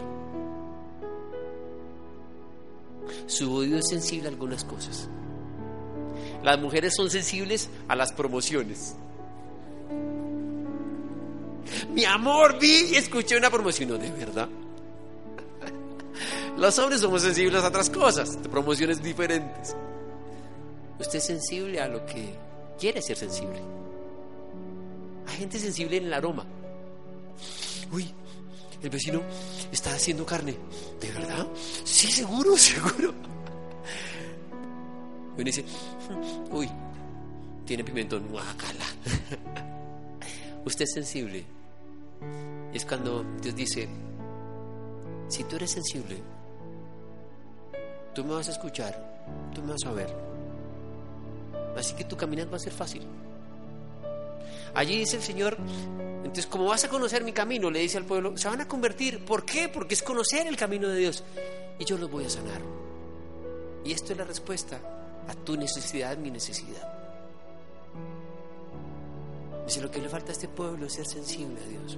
Su 3.28 3.54
oído 3.54 3.78
es 3.78 3.88
sensible 3.88 4.28
a 4.28 4.32
algunas 4.32 4.64
cosas. 4.64 5.08
Las 6.43 6.60
mujeres 6.60 6.93
son 6.95 7.10
sensibles 7.10 7.70
a 7.88 7.95
las 7.95 8.14
promociones. 8.14 8.95
Mi 11.93 12.05
amor, 12.05 12.60
vi 12.60 12.91
y 12.91 12.95
escuché 12.95 13.38
una 13.38 13.49
promoción. 13.49 13.89
No, 13.89 13.97
de 13.97 14.12
verdad. 14.12 14.49
Los 16.57 16.78
hombres 16.80 16.99
somos 16.99 17.22
sensibles 17.22 17.64
a 17.64 17.68
otras 17.70 17.89
cosas, 17.89 18.38
promociones 18.51 19.01
diferentes. 19.01 19.76
Usted 20.99 21.20
es 21.20 21.26
sensible 21.26 21.80
a 21.80 21.88
lo 21.88 22.05
que 22.05 22.36
quiere 22.78 23.01
ser 23.01 23.16
sensible. 23.16 23.62
Hay 25.28 25.38
gente 25.38 25.57
sensible 25.57 25.97
en 25.97 26.05
el 26.05 26.14
aroma. 26.14 26.45
Uy, 27.91 28.14
el 28.82 28.89
vecino 28.89 29.22
está 29.72 29.93
haciendo 29.93 30.26
carne. 30.26 30.57
¿De 30.99 31.12
verdad? 31.12 31.47
Sí, 31.84 32.12
seguro, 32.12 32.57
seguro. 32.57 33.14
Y 35.38 35.41
uno 35.41 35.45
dice, 35.45 35.64
uy, 36.51 36.70
tiene 37.66 37.84
pimentón, 37.84 38.28
guacala. 38.28 38.86
Usted 40.66 40.84
es 40.84 40.93
sensible. 40.93 41.45
Es 42.74 42.86
cuando 42.86 43.24
Dios 43.41 43.55
dice, 43.55 43.89
si 45.28 45.43
tú 45.43 45.55
eres 45.55 45.72
sensible, 45.72 46.18
tú 48.14 48.24
me 48.24 48.34
vas 48.34 48.47
a 48.49 48.51
escuchar, 48.51 49.24
tú 49.53 49.62
me 49.62 49.72
vas 49.72 49.86
a 49.86 49.91
ver. 49.91 50.14
Así 51.78 51.95
que 51.95 52.03
tu 52.03 52.18
caminar 52.18 52.51
va 52.51 52.57
a 52.57 52.60
ser 52.60 52.74
fácil. 52.74 53.03
Allí 54.76 54.97
dice 54.97 55.16
el 55.16 55.24
Señor, 55.24 55.57
entonces 56.20 56.45
como 56.45 56.66
vas 56.66 56.84
a 56.84 56.89
conocer 56.89 57.24
mi 57.24 57.32
camino, 57.32 57.72
le 57.72 57.80
dice 57.80 57.97
al 57.97 58.05
pueblo, 58.05 58.38
se 58.38 58.47
van 58.47 58.62
a 58.62 58.68
convertir. 58.68 59.24
¿Por 59.26 59.45
qué? 59.45 59.70
Porque 59.70 59.95
es 59.95 60.03
conocer 60.03 60.45
el 60.47 60.57
camino 60.57 60.88
de 60.89 60.97
Dios. 60.97 61.24
Y 61.80 61.86
yo 61.86 61.97
los 61.97 62.12
voy 62.12 62.26
a 62.26 62.30
sanar. 62.30 62.62
Y 63.86 63.93
esto 63.93 64.12
es 64.12 64.18
la 64.18 64.26
respuesta 64.26 64.80
a 65.28 65.34
tu 65.34 65.55
necesidad, 65.55 66.18
mi 66.18 66.30
necesidad. 66.30 66.99
Lo 69.78 69.91
que 69.91 70.01
le 70.01 70.09
falta 70.09 70.30
a 70.30 70.34
este 70.34 70.47
pueblo 70.47 70.88
es 70.88 70.93
ser 70.93 71.05
sensible 71.05 71.57
a 71.63 71.67
Dios, 71.67 71.97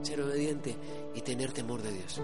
ser 0.00 0.22
obediente 0.22 0.76
y 1.12 1.20
tener 1.20 1.52
temor 1.52 1.82
de 1.82 1.92
Dios. 1.92 2.20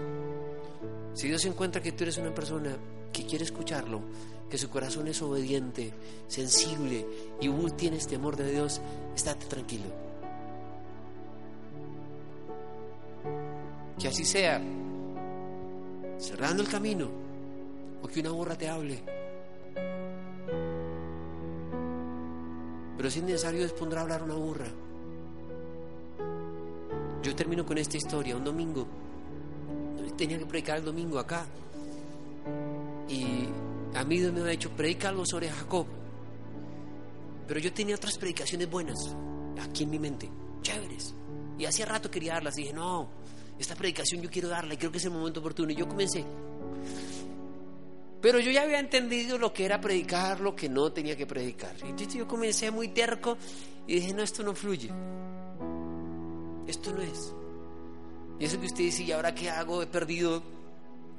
Si 1.13 1.27
Dios 1.27 1.43
encuentra 1.45 1.81
que 1.81 1.91
tú 1.91 2.05
eres 2.05 2.17
una 2.17 2.33
persona 2.33 2.75
que 3.11 3.25
quiere 3.25 3.43
escucharlo, 3.43 4.01
que 4.49 4.57
su 4.57 4.69
corazón 4.69 5.07
es 5.09 5.21
obediente, 5.21 5.91
sensible 6.27 7.05
y 7.41 7.49
tú 7.49 7.69
tienes 7.71 8.07
temor 8.07 8.37
de 8.37 8.49
Dios, 8.49 8.79
estate 9.13 9.45
tranquilo. 9.47 9.85
Que 13.99 14.07
así 14.07 14.23
sea, 14.23 14.61
cerrando 16.17 16.63
el 16.63 16.69
camino 16.69 17.09
o 18.01 18.07
que 18.07 18.21
una 18.21 18.31
burra 18.31 18.57
te 18.57 18.69
hable. 18.69 19.16
Pero 22.97 23.11
si 23.11 23.19
es 23.19 23.25
necesario, 23.25 23.59
Dios 23.59 23.73
pondrá 23.73 23.99
a 23.99 24.03
hablar 24.03 24.23
una 24.23 24.33
burra. 24.33 24.67
Yo 27.21 27.35
termino 27.35 27.65
con 27.65 27.77
esta 27.77 27.97
historia. 27.97 28.35
Un 28.35 28.43
domingo, 28.43 28.87
tenía 30.17 30.37
que 30.39 30.45
predicar 30.45 30.77
el 30.77 30.85
domingo 30.85 31.19
acá. 31.19 31.45
Y 33.07 33.47
a 33.95 34.03
mí 34.03 34.19
Dios 34.19 34.33
me 34.33 34.41
ha 34.41 34.45
dicho, 34.45 34.71
predica 34.71 35.09
algo 35.09 35.25
sobre 35.25 35.49
Jacob. 35.49 35.85
Pero 37.47 37.59
yo 37.59 37.71
tenía 37.71 37.95
otras 37.95 38.17
predicaciones 38.17 38.69
buenas 38.69 38.97
aquí 39.61 39.83
en 39.83 39.89
mi 39.89 39.99
mente, 39.99 40.29
chéveres. 40.61 41.13
Y 41.57 41.65
hacía 41.65 41.85
rato 41.85 42.11
quería 42.11 42.33
darlas. 42.33 42.57
Y 42.57 42.63
dije, 42.63 42.73
no, 42.73 43.07
esta 43.57 43.75
predicación 43.75 44.21
yo 44.21 44.29
quiero 44.29 44.49
darla 44.49 44.73
y 44.73 44.77
creo 44.77 44.91
que 44.91 44.97
es 44.97 45.05
el 45.05 45.11
momento 45.11 45.39
oportuno. 45.39 45.71
Y 45.71 45.75
yo 45.75 45.87
comencé. 45.87 46.25
Pero 48.21 48.39
yo 48.39 48.51
ya 48.51 48.63
había 48.63 48.79
entendido 48.79 49.37
lo 49.37 49.53
que 49.53 49.65
era 49.65 49.79
predicar, 49.79 50.39
lo 50.39 50.55
que 50.55 50.69
no 50.69 50.91
tenía 50.91 51.15
que 51.15 51.27
predicar. 51.27 51.75
Y 51.83 51.89
entonces 51.89 52.15
yo 52.15 52.27
comencé 52.27 52.71
muy 52.71 52.89
terco 52.89 53.37
y 53.85 53.95
dije, 53.95 54.13
no, 54.13 54.23
esto 54.23 54.43
no 54.43 54.55
fluye. 54.55 54.89
Esto 56.67 56.93
no 56.93 57.01
es. 57.01 57.33
Y 58.39 58.45
eso 58.45 58.59
que 58.59 58.65
usted 58.65 58.83
dice, 58.83 59.03
¿y 59.03 59.11
ahora 59.11 59.33
qué 59.33 59.49
hago? 59.49 59.81
He 59.81 59.87
perdido 59.87 60.41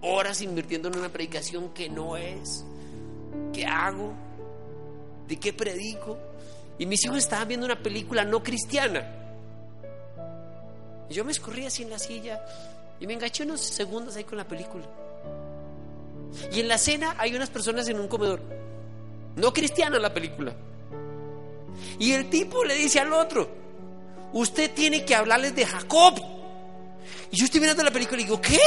horas 0.01 0.43
invirtiendo 0.43 0.89
en 0.89 0.99
una 0.99 1.09
predicación 1.09 1.71
que 1.71 1.89
no 1.89 2.17
es. 2.17 2.65
¿Qué 3.53 3.65
hago? 3.65 4.13
¿De 5.27 5.37
qué 5.37 5.53
predico? 5.53 6.19
Y 6.79 6.87
mis 6.87 7.05
hijos 7.05 7.19
estaban 7.19 7.49
viendo 7.49 7.67
una 7.67 7.81
película 7.81 8.25
no 8.25 8.43
cristiana. 8.43 9.15
Y 11.09 11.15
yo 11.15 11.25
me 11.25 11.33
escurrí 11.33 11.65
así 11.65 11.83
en 11.83 11.91
la 11.91 11.99
silla 11.99 12.45
y 13.01 13.07
me 13.07 13.15
enganché 13.15 13.45
unos 13.45 13.61
segundos 13.61 14.17
ahí 14.17 14.25
con 14.25 14.37
la 14.37 14.47
película. 14.47 14.85
Y 16.53 16.61
en 16.61 16.68
la 16.68 16.79
cena 16.79 17.14
hay 17.18 17.35
unas 17.35 17.51
personas 17.51 17.89
en 17.89 17.99
un 18.01 18.09
comedor. 18.09 18.41
No 19.37 19.53
cristiana 19.53 19.99
la 19.99 20.12
película. 20.12 20.55
Y 21.99 22.12
el 22.12 22.29
tipo 22.29 22.64
le 22.64 22.74
dice 22.74 23.01
al 23.01 23.12
otro, 23.12 23.49
usted 24.33 24.72
tiene 24.74 25.05
que 25.05 25.14
hablarles 25.14 25.55
de 25.55 25.66
Jacob. 25.66 26.20
Y 27.31 27.37
yo 27.37 27.45
estoy 27.45 27.61
mirando 27.61 27.83
la 27.83 27.91
película 27.91 28.20
y 28.20 28.24
digo, 28.24 28.41
¿qué? 28.41 28.59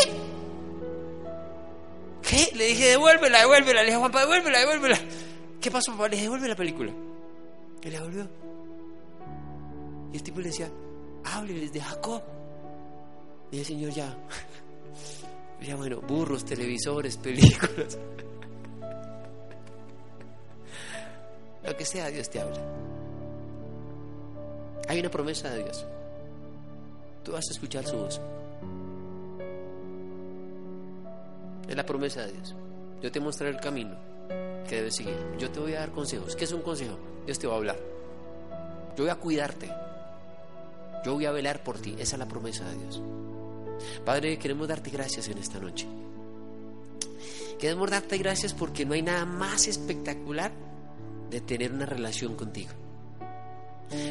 ¿Qué? 2.22 2.51
Le 2.55 2.66
dije, 2.68 2.89
devuélvela, 2.89 3.39
devuélvela. 3.39 3.82
Le 3.82 3.88
dije, 3.88 3.97
Juanpa, 3.97 4.22
devuélvela, 4.22 4.59
devuélvela. 4.59 4.99
¿Qué 5.59 5.72
pasó, 5.72 5.91
papá? 5.91 6.05
Le 6.05 6.12
dije, 6.12 6.24
devuelve 6.24 6.47
la 6.47 6.55
película. 6.55 6.91
Y 7.84 7.86
le 7.86 7.91
devolvió. 7.91 8.28
Y 10.14 10.18
el 10.18 10.24
tipo 10.24 10.39
le 10.39 10.47
decía, 10.47 10.70
hábleles 11.24 11.74
de 11.74 11.82
Jacob. 11.82 12.22
Y 13.51 13.59
el 13.59 13.66
señor 13.66 13.91
ya, 13.91 14.05
ya 15.62 15.76
bueno, 15.76 16.01
burros, 16.01 16.43
televisores, 16.43 17.18
películas. 17.18 17.97
Lo 21.64 21.78
que 21.78 21.86
sea, 21.86 22.07
Dios 22.07 22.30
te 22.30 22.39
habla. 22.41 22.59
Hay 24.88 24.99
una 24.99 25.12
promesa 25.12 25.49
de 25.51 25.64
Dios. 25.64 25.86
Tú 27.24 27.34
vas 27.34 27.47
a 27.47 27.53
escuchar 27.53 27.86
su 27.86 27.95
voz. 27.95 28.20
Es 31.70 31.76
la 31.76 31.86
promesa 31.86 32.26
de 32.26 32.34
Dios. 32.34 32.55
Yo 33.01 33.12
te 33.12 33.20
mostraré 33.20 33.55
el 33.55 33.62
camino 33.62 33.95
que 34.68 34.78
debes 34.78 34.95
seguir. 34.95 35.16
Yo 35.38 35.51
te 35.51 35.59
voy 35.59 35.74
a 35.76 35.82
dar 35.82 35.91
consejos. 35.91 36.36
¿Qué 36.36 36.45
es 36.45 36.51
un 36.51 36.62
consejo? 36.62 36.97
Dios 37.26 37.38
te 37.38 37.47
va 37.47 37.53
a 37.53 37.57
hablar. 37.57 37.78
Yo 38.97 39.03
voy 39.03 39.09
a 39.09 39.16
cuidarte. 39.16 39.72
Yo 41.05 41.14
voy 41.14 41.26
a 41.26 41.32
velar 41.32 41.64
por 41.64 41.78
ti. 41.78 41.95
Esa 41.99 42.16
es 42.16 42.20
la 42.20 42.28
promesa 42.28 42.68
de 42.68 42.78
Dios. 42.78 43.01
Padre, 44.06 44.38
queremos 44.38 44.68
darte 44.68 44.90
gracias 44.90 45.28
en 45.28 45.38
esta 45.38 45.60
noche. 45.60 45.88
Queremos 47.60 47.90
darte 47.92 48.18
gracias 48.18 48.54
porque 48.54 48.86
no 48.86 48.94
hay 48.94 49.02
nada 49.02 49.26
más 49.26 49.68
espectacular 49.68 50.52
de 51.30 51.42
tener 51.42 51.72
una 51.72 51.86
relación 51.86 52.36
contigo. 52.36 52.72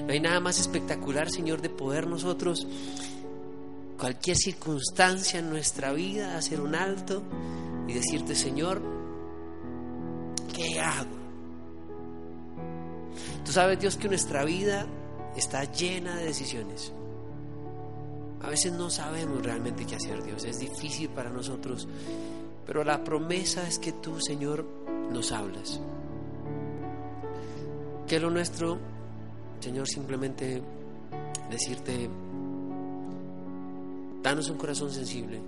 No 0.07 0.13
hay 0.13 0.21
nada 0.21 0.41
más 0.41 0.61
espectacular, 0.61 1.31
Señor, 1.31 1.61
de 1.61 1.71
poder 1.71 2.07
nosotros, 2.07 2.67
cualquier 3.99 4.37
circunstancia 4.37 5.41
en 5.41 5.51
nuestra 5.51 5.93
vida, 5.93 6.37
hacer 6.37 6.61
un 6.61 6.75
alto 6.75 7.23
y 7.89 7.95
decirte, 7.95 8.35
Señor, 8.35 8.83
¿qué 10.55 10.79
hago? 10.81 11.19
Tú 13.45 13.53
sabes, 13.53 13.81
Dios, 13.81 13.97
que 13.97 14.09
nuestra 14.09 14.45
vida 14.45 14.87
está 15.37 15.65
llena 15.65 16.17
de 16.17 16.27
decisiones. 16.27 16.93
A 18.43 18.49
veces 18.49 18.73
no 18.73 18.89
sabemos 18.89 19.43
realmente 19.43 19.85
qué 19.85 19.97
hacer, 19.97 20.23
Dios. 20.23 20.45
Es 20.45 20.59
difícil 20.59 21.11
para 21.11 21.31
nosotros. 21.31 21.87
Pero 22.67 22.85
la 22.85 23.05
promesa 23.05 23.67
es 23.67 23.79
que 23.79 23.93
tú, 23.93 24.21
Señor, 24.21 24.67
nos 25.13 25.33
hablas. 25.33 25.81
Que 28.07 28.19
lo 28.19 28.31
nuestro, 28.31 28.79
Señor, 29.61 29.89
simplemente 29.89 30.63
decirte, 31.51 32.09
danos 34.23 34.49
un 34.51 34.57
corazón 34.57 34.91
sensible 34.91 35.41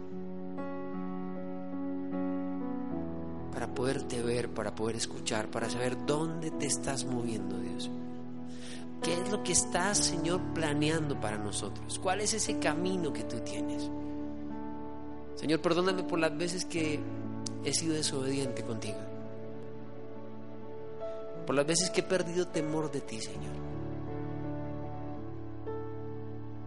para 3.53 3.75
poderte 3.75 4.23
ver, 4.23 4.49
para 4.49 4.75
poder 4.75 4.97
escuchar, 4.97 5.51
para 5.51 5.71
saber 5.71 5.97
dónde 6.07 6.51
te 6.51 6.67
estás 6.67 7.05
moviendo, 7.05 7.59
Dios. 7.59 7.91
¿Qué 9.03 9.15
es 9.15 9.31
lo 9.31 9.43
que 9.43 9.53
estás, 9.53 9.99
Señor, 9.99 10.41
planeando 10.55 11.21
para 11.21 11.37
nosotros? 11.37 11.99
¿Cuál 11.99 12.21
es 12.21 12.35
ese 12.35 12.59
camino 12.59 13.13
que 13.13 13.25
tú 13.25 13.41
tienes? 13.41 13.91
Señor, 15.35 15.61
perdóname 15.61 16.05
por 16.05 16.21
las 16.21 16.37
veces 16.37 16.65
que 16.65 17.01
he 17.65 17.75
sido 17.75 17.95
desobediente 17.95 18.63
contigo. 18.63 18.99
Por 21.47 21.57
las 21.57 21.67
veces 21.67 21.91
que 21.91 22.01
he 22.01 22.05
perdido 22.05 22.47
temor 22.47 22.93
de 22.93 23.01
ti, 23.01 23.21
Señor. 23.21 23.55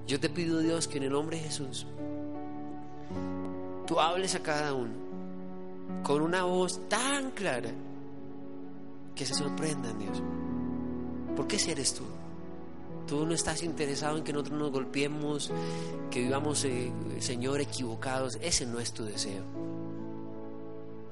Yo 0.06 0.20
te 0.20 0.30
pido, 0.30 0.60
Dios, 0.60 0.90
que 0.90 0.98
en 0.98 1.04
el 1.04 1.12
nombre 1.12 1.38
de 1.38 1.44
Jesús 1.44 1.88
tú 3.88 4.00
hables 4.00 4.36
a 4.36 4.42
cada 4.42 4.74
uno 4.74 4.94
con 6.04 6.22
una 6.22 6.44
voz 6.44 6.88
tan 6.90 7.32
clara 7.32 7.72
que 9.16 9.26
se 9.26 9.34
sorprendan, 9.34 9.98
Dios. 9.98 10.22
¿Por 11.36 11.48
qué 11.48 11.58
eres 11.72 11.94
tú? 11.94 12.04
Tú 13.08 13.26
no 13.26 13.34
estás 13.34 13.62
interesado 13.64 14.18
en 14.18 14.24
que 14.24 14.34
nosotros 14.34 14.60
nos 14.60 14.72
golpeemos, 14.72 15.52
que 16.10 16.22
vivamos, 16.22 16.66
eh, 16.66 16.92
Señor, 17.20 17.62
equivocados. 17.62 18.38
Ese 18.42 18.66
no 18.66 18.80
es 18.80 18.92
tu 18.94 19.06
deseo. 19.06 19.44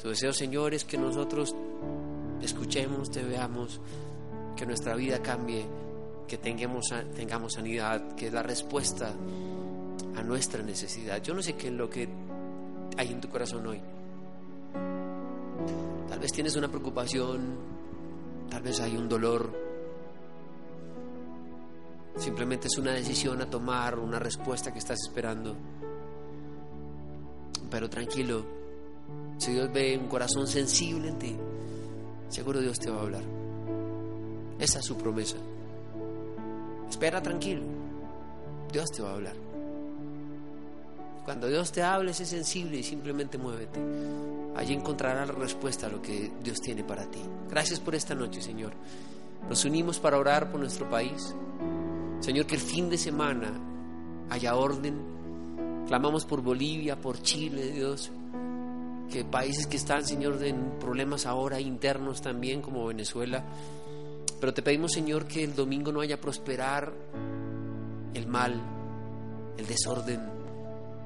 Tu 0.02 0.10
deseo, 0.10 0.34
Señor, 0.34 0.74
es 0.74 0.86
que 0.86 0.98
nosotros 0.98 1.56
escuchemos, 2.42 3.12
te 3.12 3.24
veamos, 3.24 3.80
que 4.56 4.66
nuestra 4.66 4.96
vida 4.96 5.22
cambie, 5.22 5.66
que 6.28 6.38
tengamos, 6.38 6.94
tengamos 7.16 7.54
sanidad, 7.54 8.16
que 8.16 8.32
la 8.32 8.44
respuesta 8.44 9.14
a 10.16 10.24
nuestra 10.24 10.62
necesidad. 10.64 11.22
Yo 11.22 11.34
no 11.34 11.42
sé 11.42 11.54
qué 11.54 11.68
es 11.68 11.74
lo 11.74 11.90
que 11.90 12.08
hay 12.98 13.12
en 13.12 13.22
tu 13.22 13.30
corazón 13.30 13.66
hoy. 13.68 13.80
Tal 16.10 16.20
vez 16.20 16.32
tienes 16.32 16.56
una 16.56 16.68
preocupación, 16.68 17.56
tal 18.50 18.62
vez 18.62 18.80
hay 18.80 18.96
un 18.96 19.08
dolor. 19.08 19.73
Simplemente 22.18 22.68
es 22.68 22.78
una 22.78 22.92
decisión 22.92 23.42
a 23.42 23.50
tomar, 23.50 23.98
una 23.98 24.20
respuesta 24.20 24.72
que 24.72 24.80
estás 24.80 25.00
esperando. 25.02 25.56
Pero 27.70 27.90
tranquilo, 27.90 28.46
si 29.38 29.52
Dios 29.52 29.72
ve 29.74 29.98
un 29.98 30.08
corazón 30.08 30.48
sensible 30.48 31.10
en 31.10 31.20
ti, 31.20 31.36
seguro 32.30 32.62
Dios 32.62 32.80
te 32.80 32.92
va 32.92 32.98
a 32.98 33.02
hablar. 33.02 33.24
Esa 34.60 34.80
es 34.80 34.86
su 34.86 34.96
promesa. 34.96 35.38
Espera 36.90 37.22
tranquilo, 37.22 37.64
Dios 38.72 38.90
te 38.92 39.02
va 39.02 39.10
a 39.10 39.14
hablar. 39.14 39.36
Cuando 41.26 41.48
Dios 41.48 41.72
te 41.72 41.82
hable, 41.82 42.14
sé 42.14 42.26
sensible 42.26 42.78
y 42.78 42.84
simplemente 42.84 43.38
muévete. 43.38 43.80
Allí 44.56 44.74
encontrarás 44.74 45.28
la 45.28 45.34
respuesta 45.34 45.88
a 45.88 45.90
lo 45.90 46.02
que 46.02 46.32
Dios 46.44 46.60
tiene 46.60 46.84
para 46.84 47.10
ti. 47.10 47.20
Gracias 47.50 47.80
por 47.80 47.96
esta 47.96 48.14
noche, 48.14 48.42
Señor. 48.42 48.74
Nos 49.50 49.66
unimos 49.66 50.00
para 50.00 50.18
orar 50.18 50.52
por 50.52 50.60
nuestro 50.60 50.90
país. 50.90 51.34
Señor, 52.24 52.46
que 52.46 52.56
el 52.56 52.62
fin 52.62 52.90
de 52.90 52.98
semana 52.98 53.52
haya 54.30 54.56
orden. 54.56 54.96
Clamamos 55.90 56.24
por 56.26 56.42
Bolivia, 56.42 56.96
por 56.96 57.22
Chile, 57.22 57.74
Dios. 57.74 58.12
Que 59.12 59.26
países 59.26 59.68
que 59.68 59.76
están, 59.76 60.06
Señor, 60.06 60.42
en 60.42 60.80
problemas 60.80 61.26
ahora 61.26 61.60
internos 61.60 62.22
también, 62.22 62.62
como 62.62 62.86
Venezuela. 62.86 63.44
Pero 64.40 64.54
te 64.54 64.62
pedimos, 64.62 64.94
Señor, 64.94 65.28
que 65.28 65.44
el 65.44 65.54
domingo 65.54 65.92
no 65.92 66.00
haya 66.00 66.22
prosperar 66.22 66.94
el 68.14 68.26
mal, 68.26 68.54
el 69.58 69.68
desorden, 69.68 70.22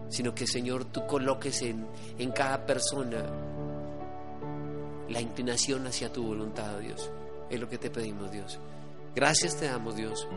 sino 0.10 0.36
que, 0.36 0.46
Señor, 0.46 0.86
tú 0.86 1.08
coloques 1.08 1.64
en, 1.64 1.88
en 2.20 2.32
cada 2.32 2.64
persona 2.64 3.26
la 5.10 5.20
inclinación 5.20 5.88
hacia 5.88 6.14
tu 6.14 6.22
voluntad, 6.22 6.78
Dios. 6.78 7.10
Es 7.50 7.60
lo 7.60 7.68
que 7.68 7.80
te 7.80 7.90
pedimos, 7.90 8.32
Dios. 8.32 8.60
Gracias 9.16 9.58
te 9.58 9.66
damos, 9.66 9.96
Dios, 9.96 10.28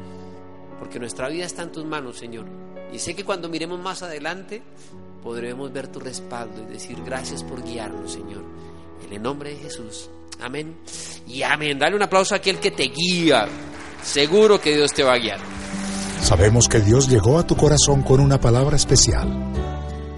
porque 0.81 0.99
nuestra 0.99 1.29
vida 1.29 1.45
está 1.45 1.63
en 1.63 1.71
tus 1.71 1.85
manos, 1.85 2.19
Señor. 2.19 2.47
Y 2.93 2.99
sé 2.99 3.15
que 3.15 3.23
cuando 3.23 3.49
miremos 3.49 3.79
más 3.79 4.03
adelante, 4.03 4.63
podremos 5.23 5.71
ver 5.73 5.89
tu 5.89 6.01
respaldo 6.01 6.63
y 6.63 6.73
decir 6.73 6.99
gracias 7.05 7.45
por 7.45 7.63
guiarnos, 7.63 8.11
Señor. 8.11 8.43
En 9.07 9.13
el 9.13 9.23
nombre 9.23 9.51
de 9.51 9.57
Jesús. 9.59 10.09
Amén. 10.41 10.75
Y 11.29 11.43
amén. 11.43 11.79
Dale 11.79 11.95
un 11.95 12.03
aplauso 12.03 12.35
a 12.35 12.39
aquel 12.39 12.59
que 12.59 12.71
te 12.71 12.85
guía. 12.85 13.47
Seguro 14.03 14.59
que 14.59 14.75
Dios 14.75 14.93
te 14.93 15.05
va 15.05 15.13
a 15.13 15.19
guiar. 15.19 15.39
Sabemos 16.23 16.67
que 16.67 16.81
Dios 16.81 17.09
llegó 17.09 17.39
a 17.39 17.47
tu 17.47 17.57
corazón 17.57 18.03
con 18.03 18.19
una 18.19 18.41
palabra 18.41 18.77
especial. 18.77 19.53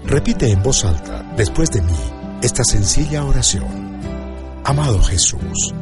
Repite 0.05 0.49
en 0.49 0.63
voz 0.63 0.85
alta, 0.85 1.23
después 1.35 1.71
de 1.71 1.81
mí, 1.81 1.97
esta 2.41 2.63
sencilla 2.63 3.25
oración. 3.25 3.99
Amado 4.63 5.01
Jesús, 5.01 5.73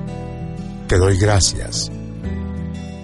te 0.88 0.97
doy 0.97 1.17
gracias. 1.17 1.91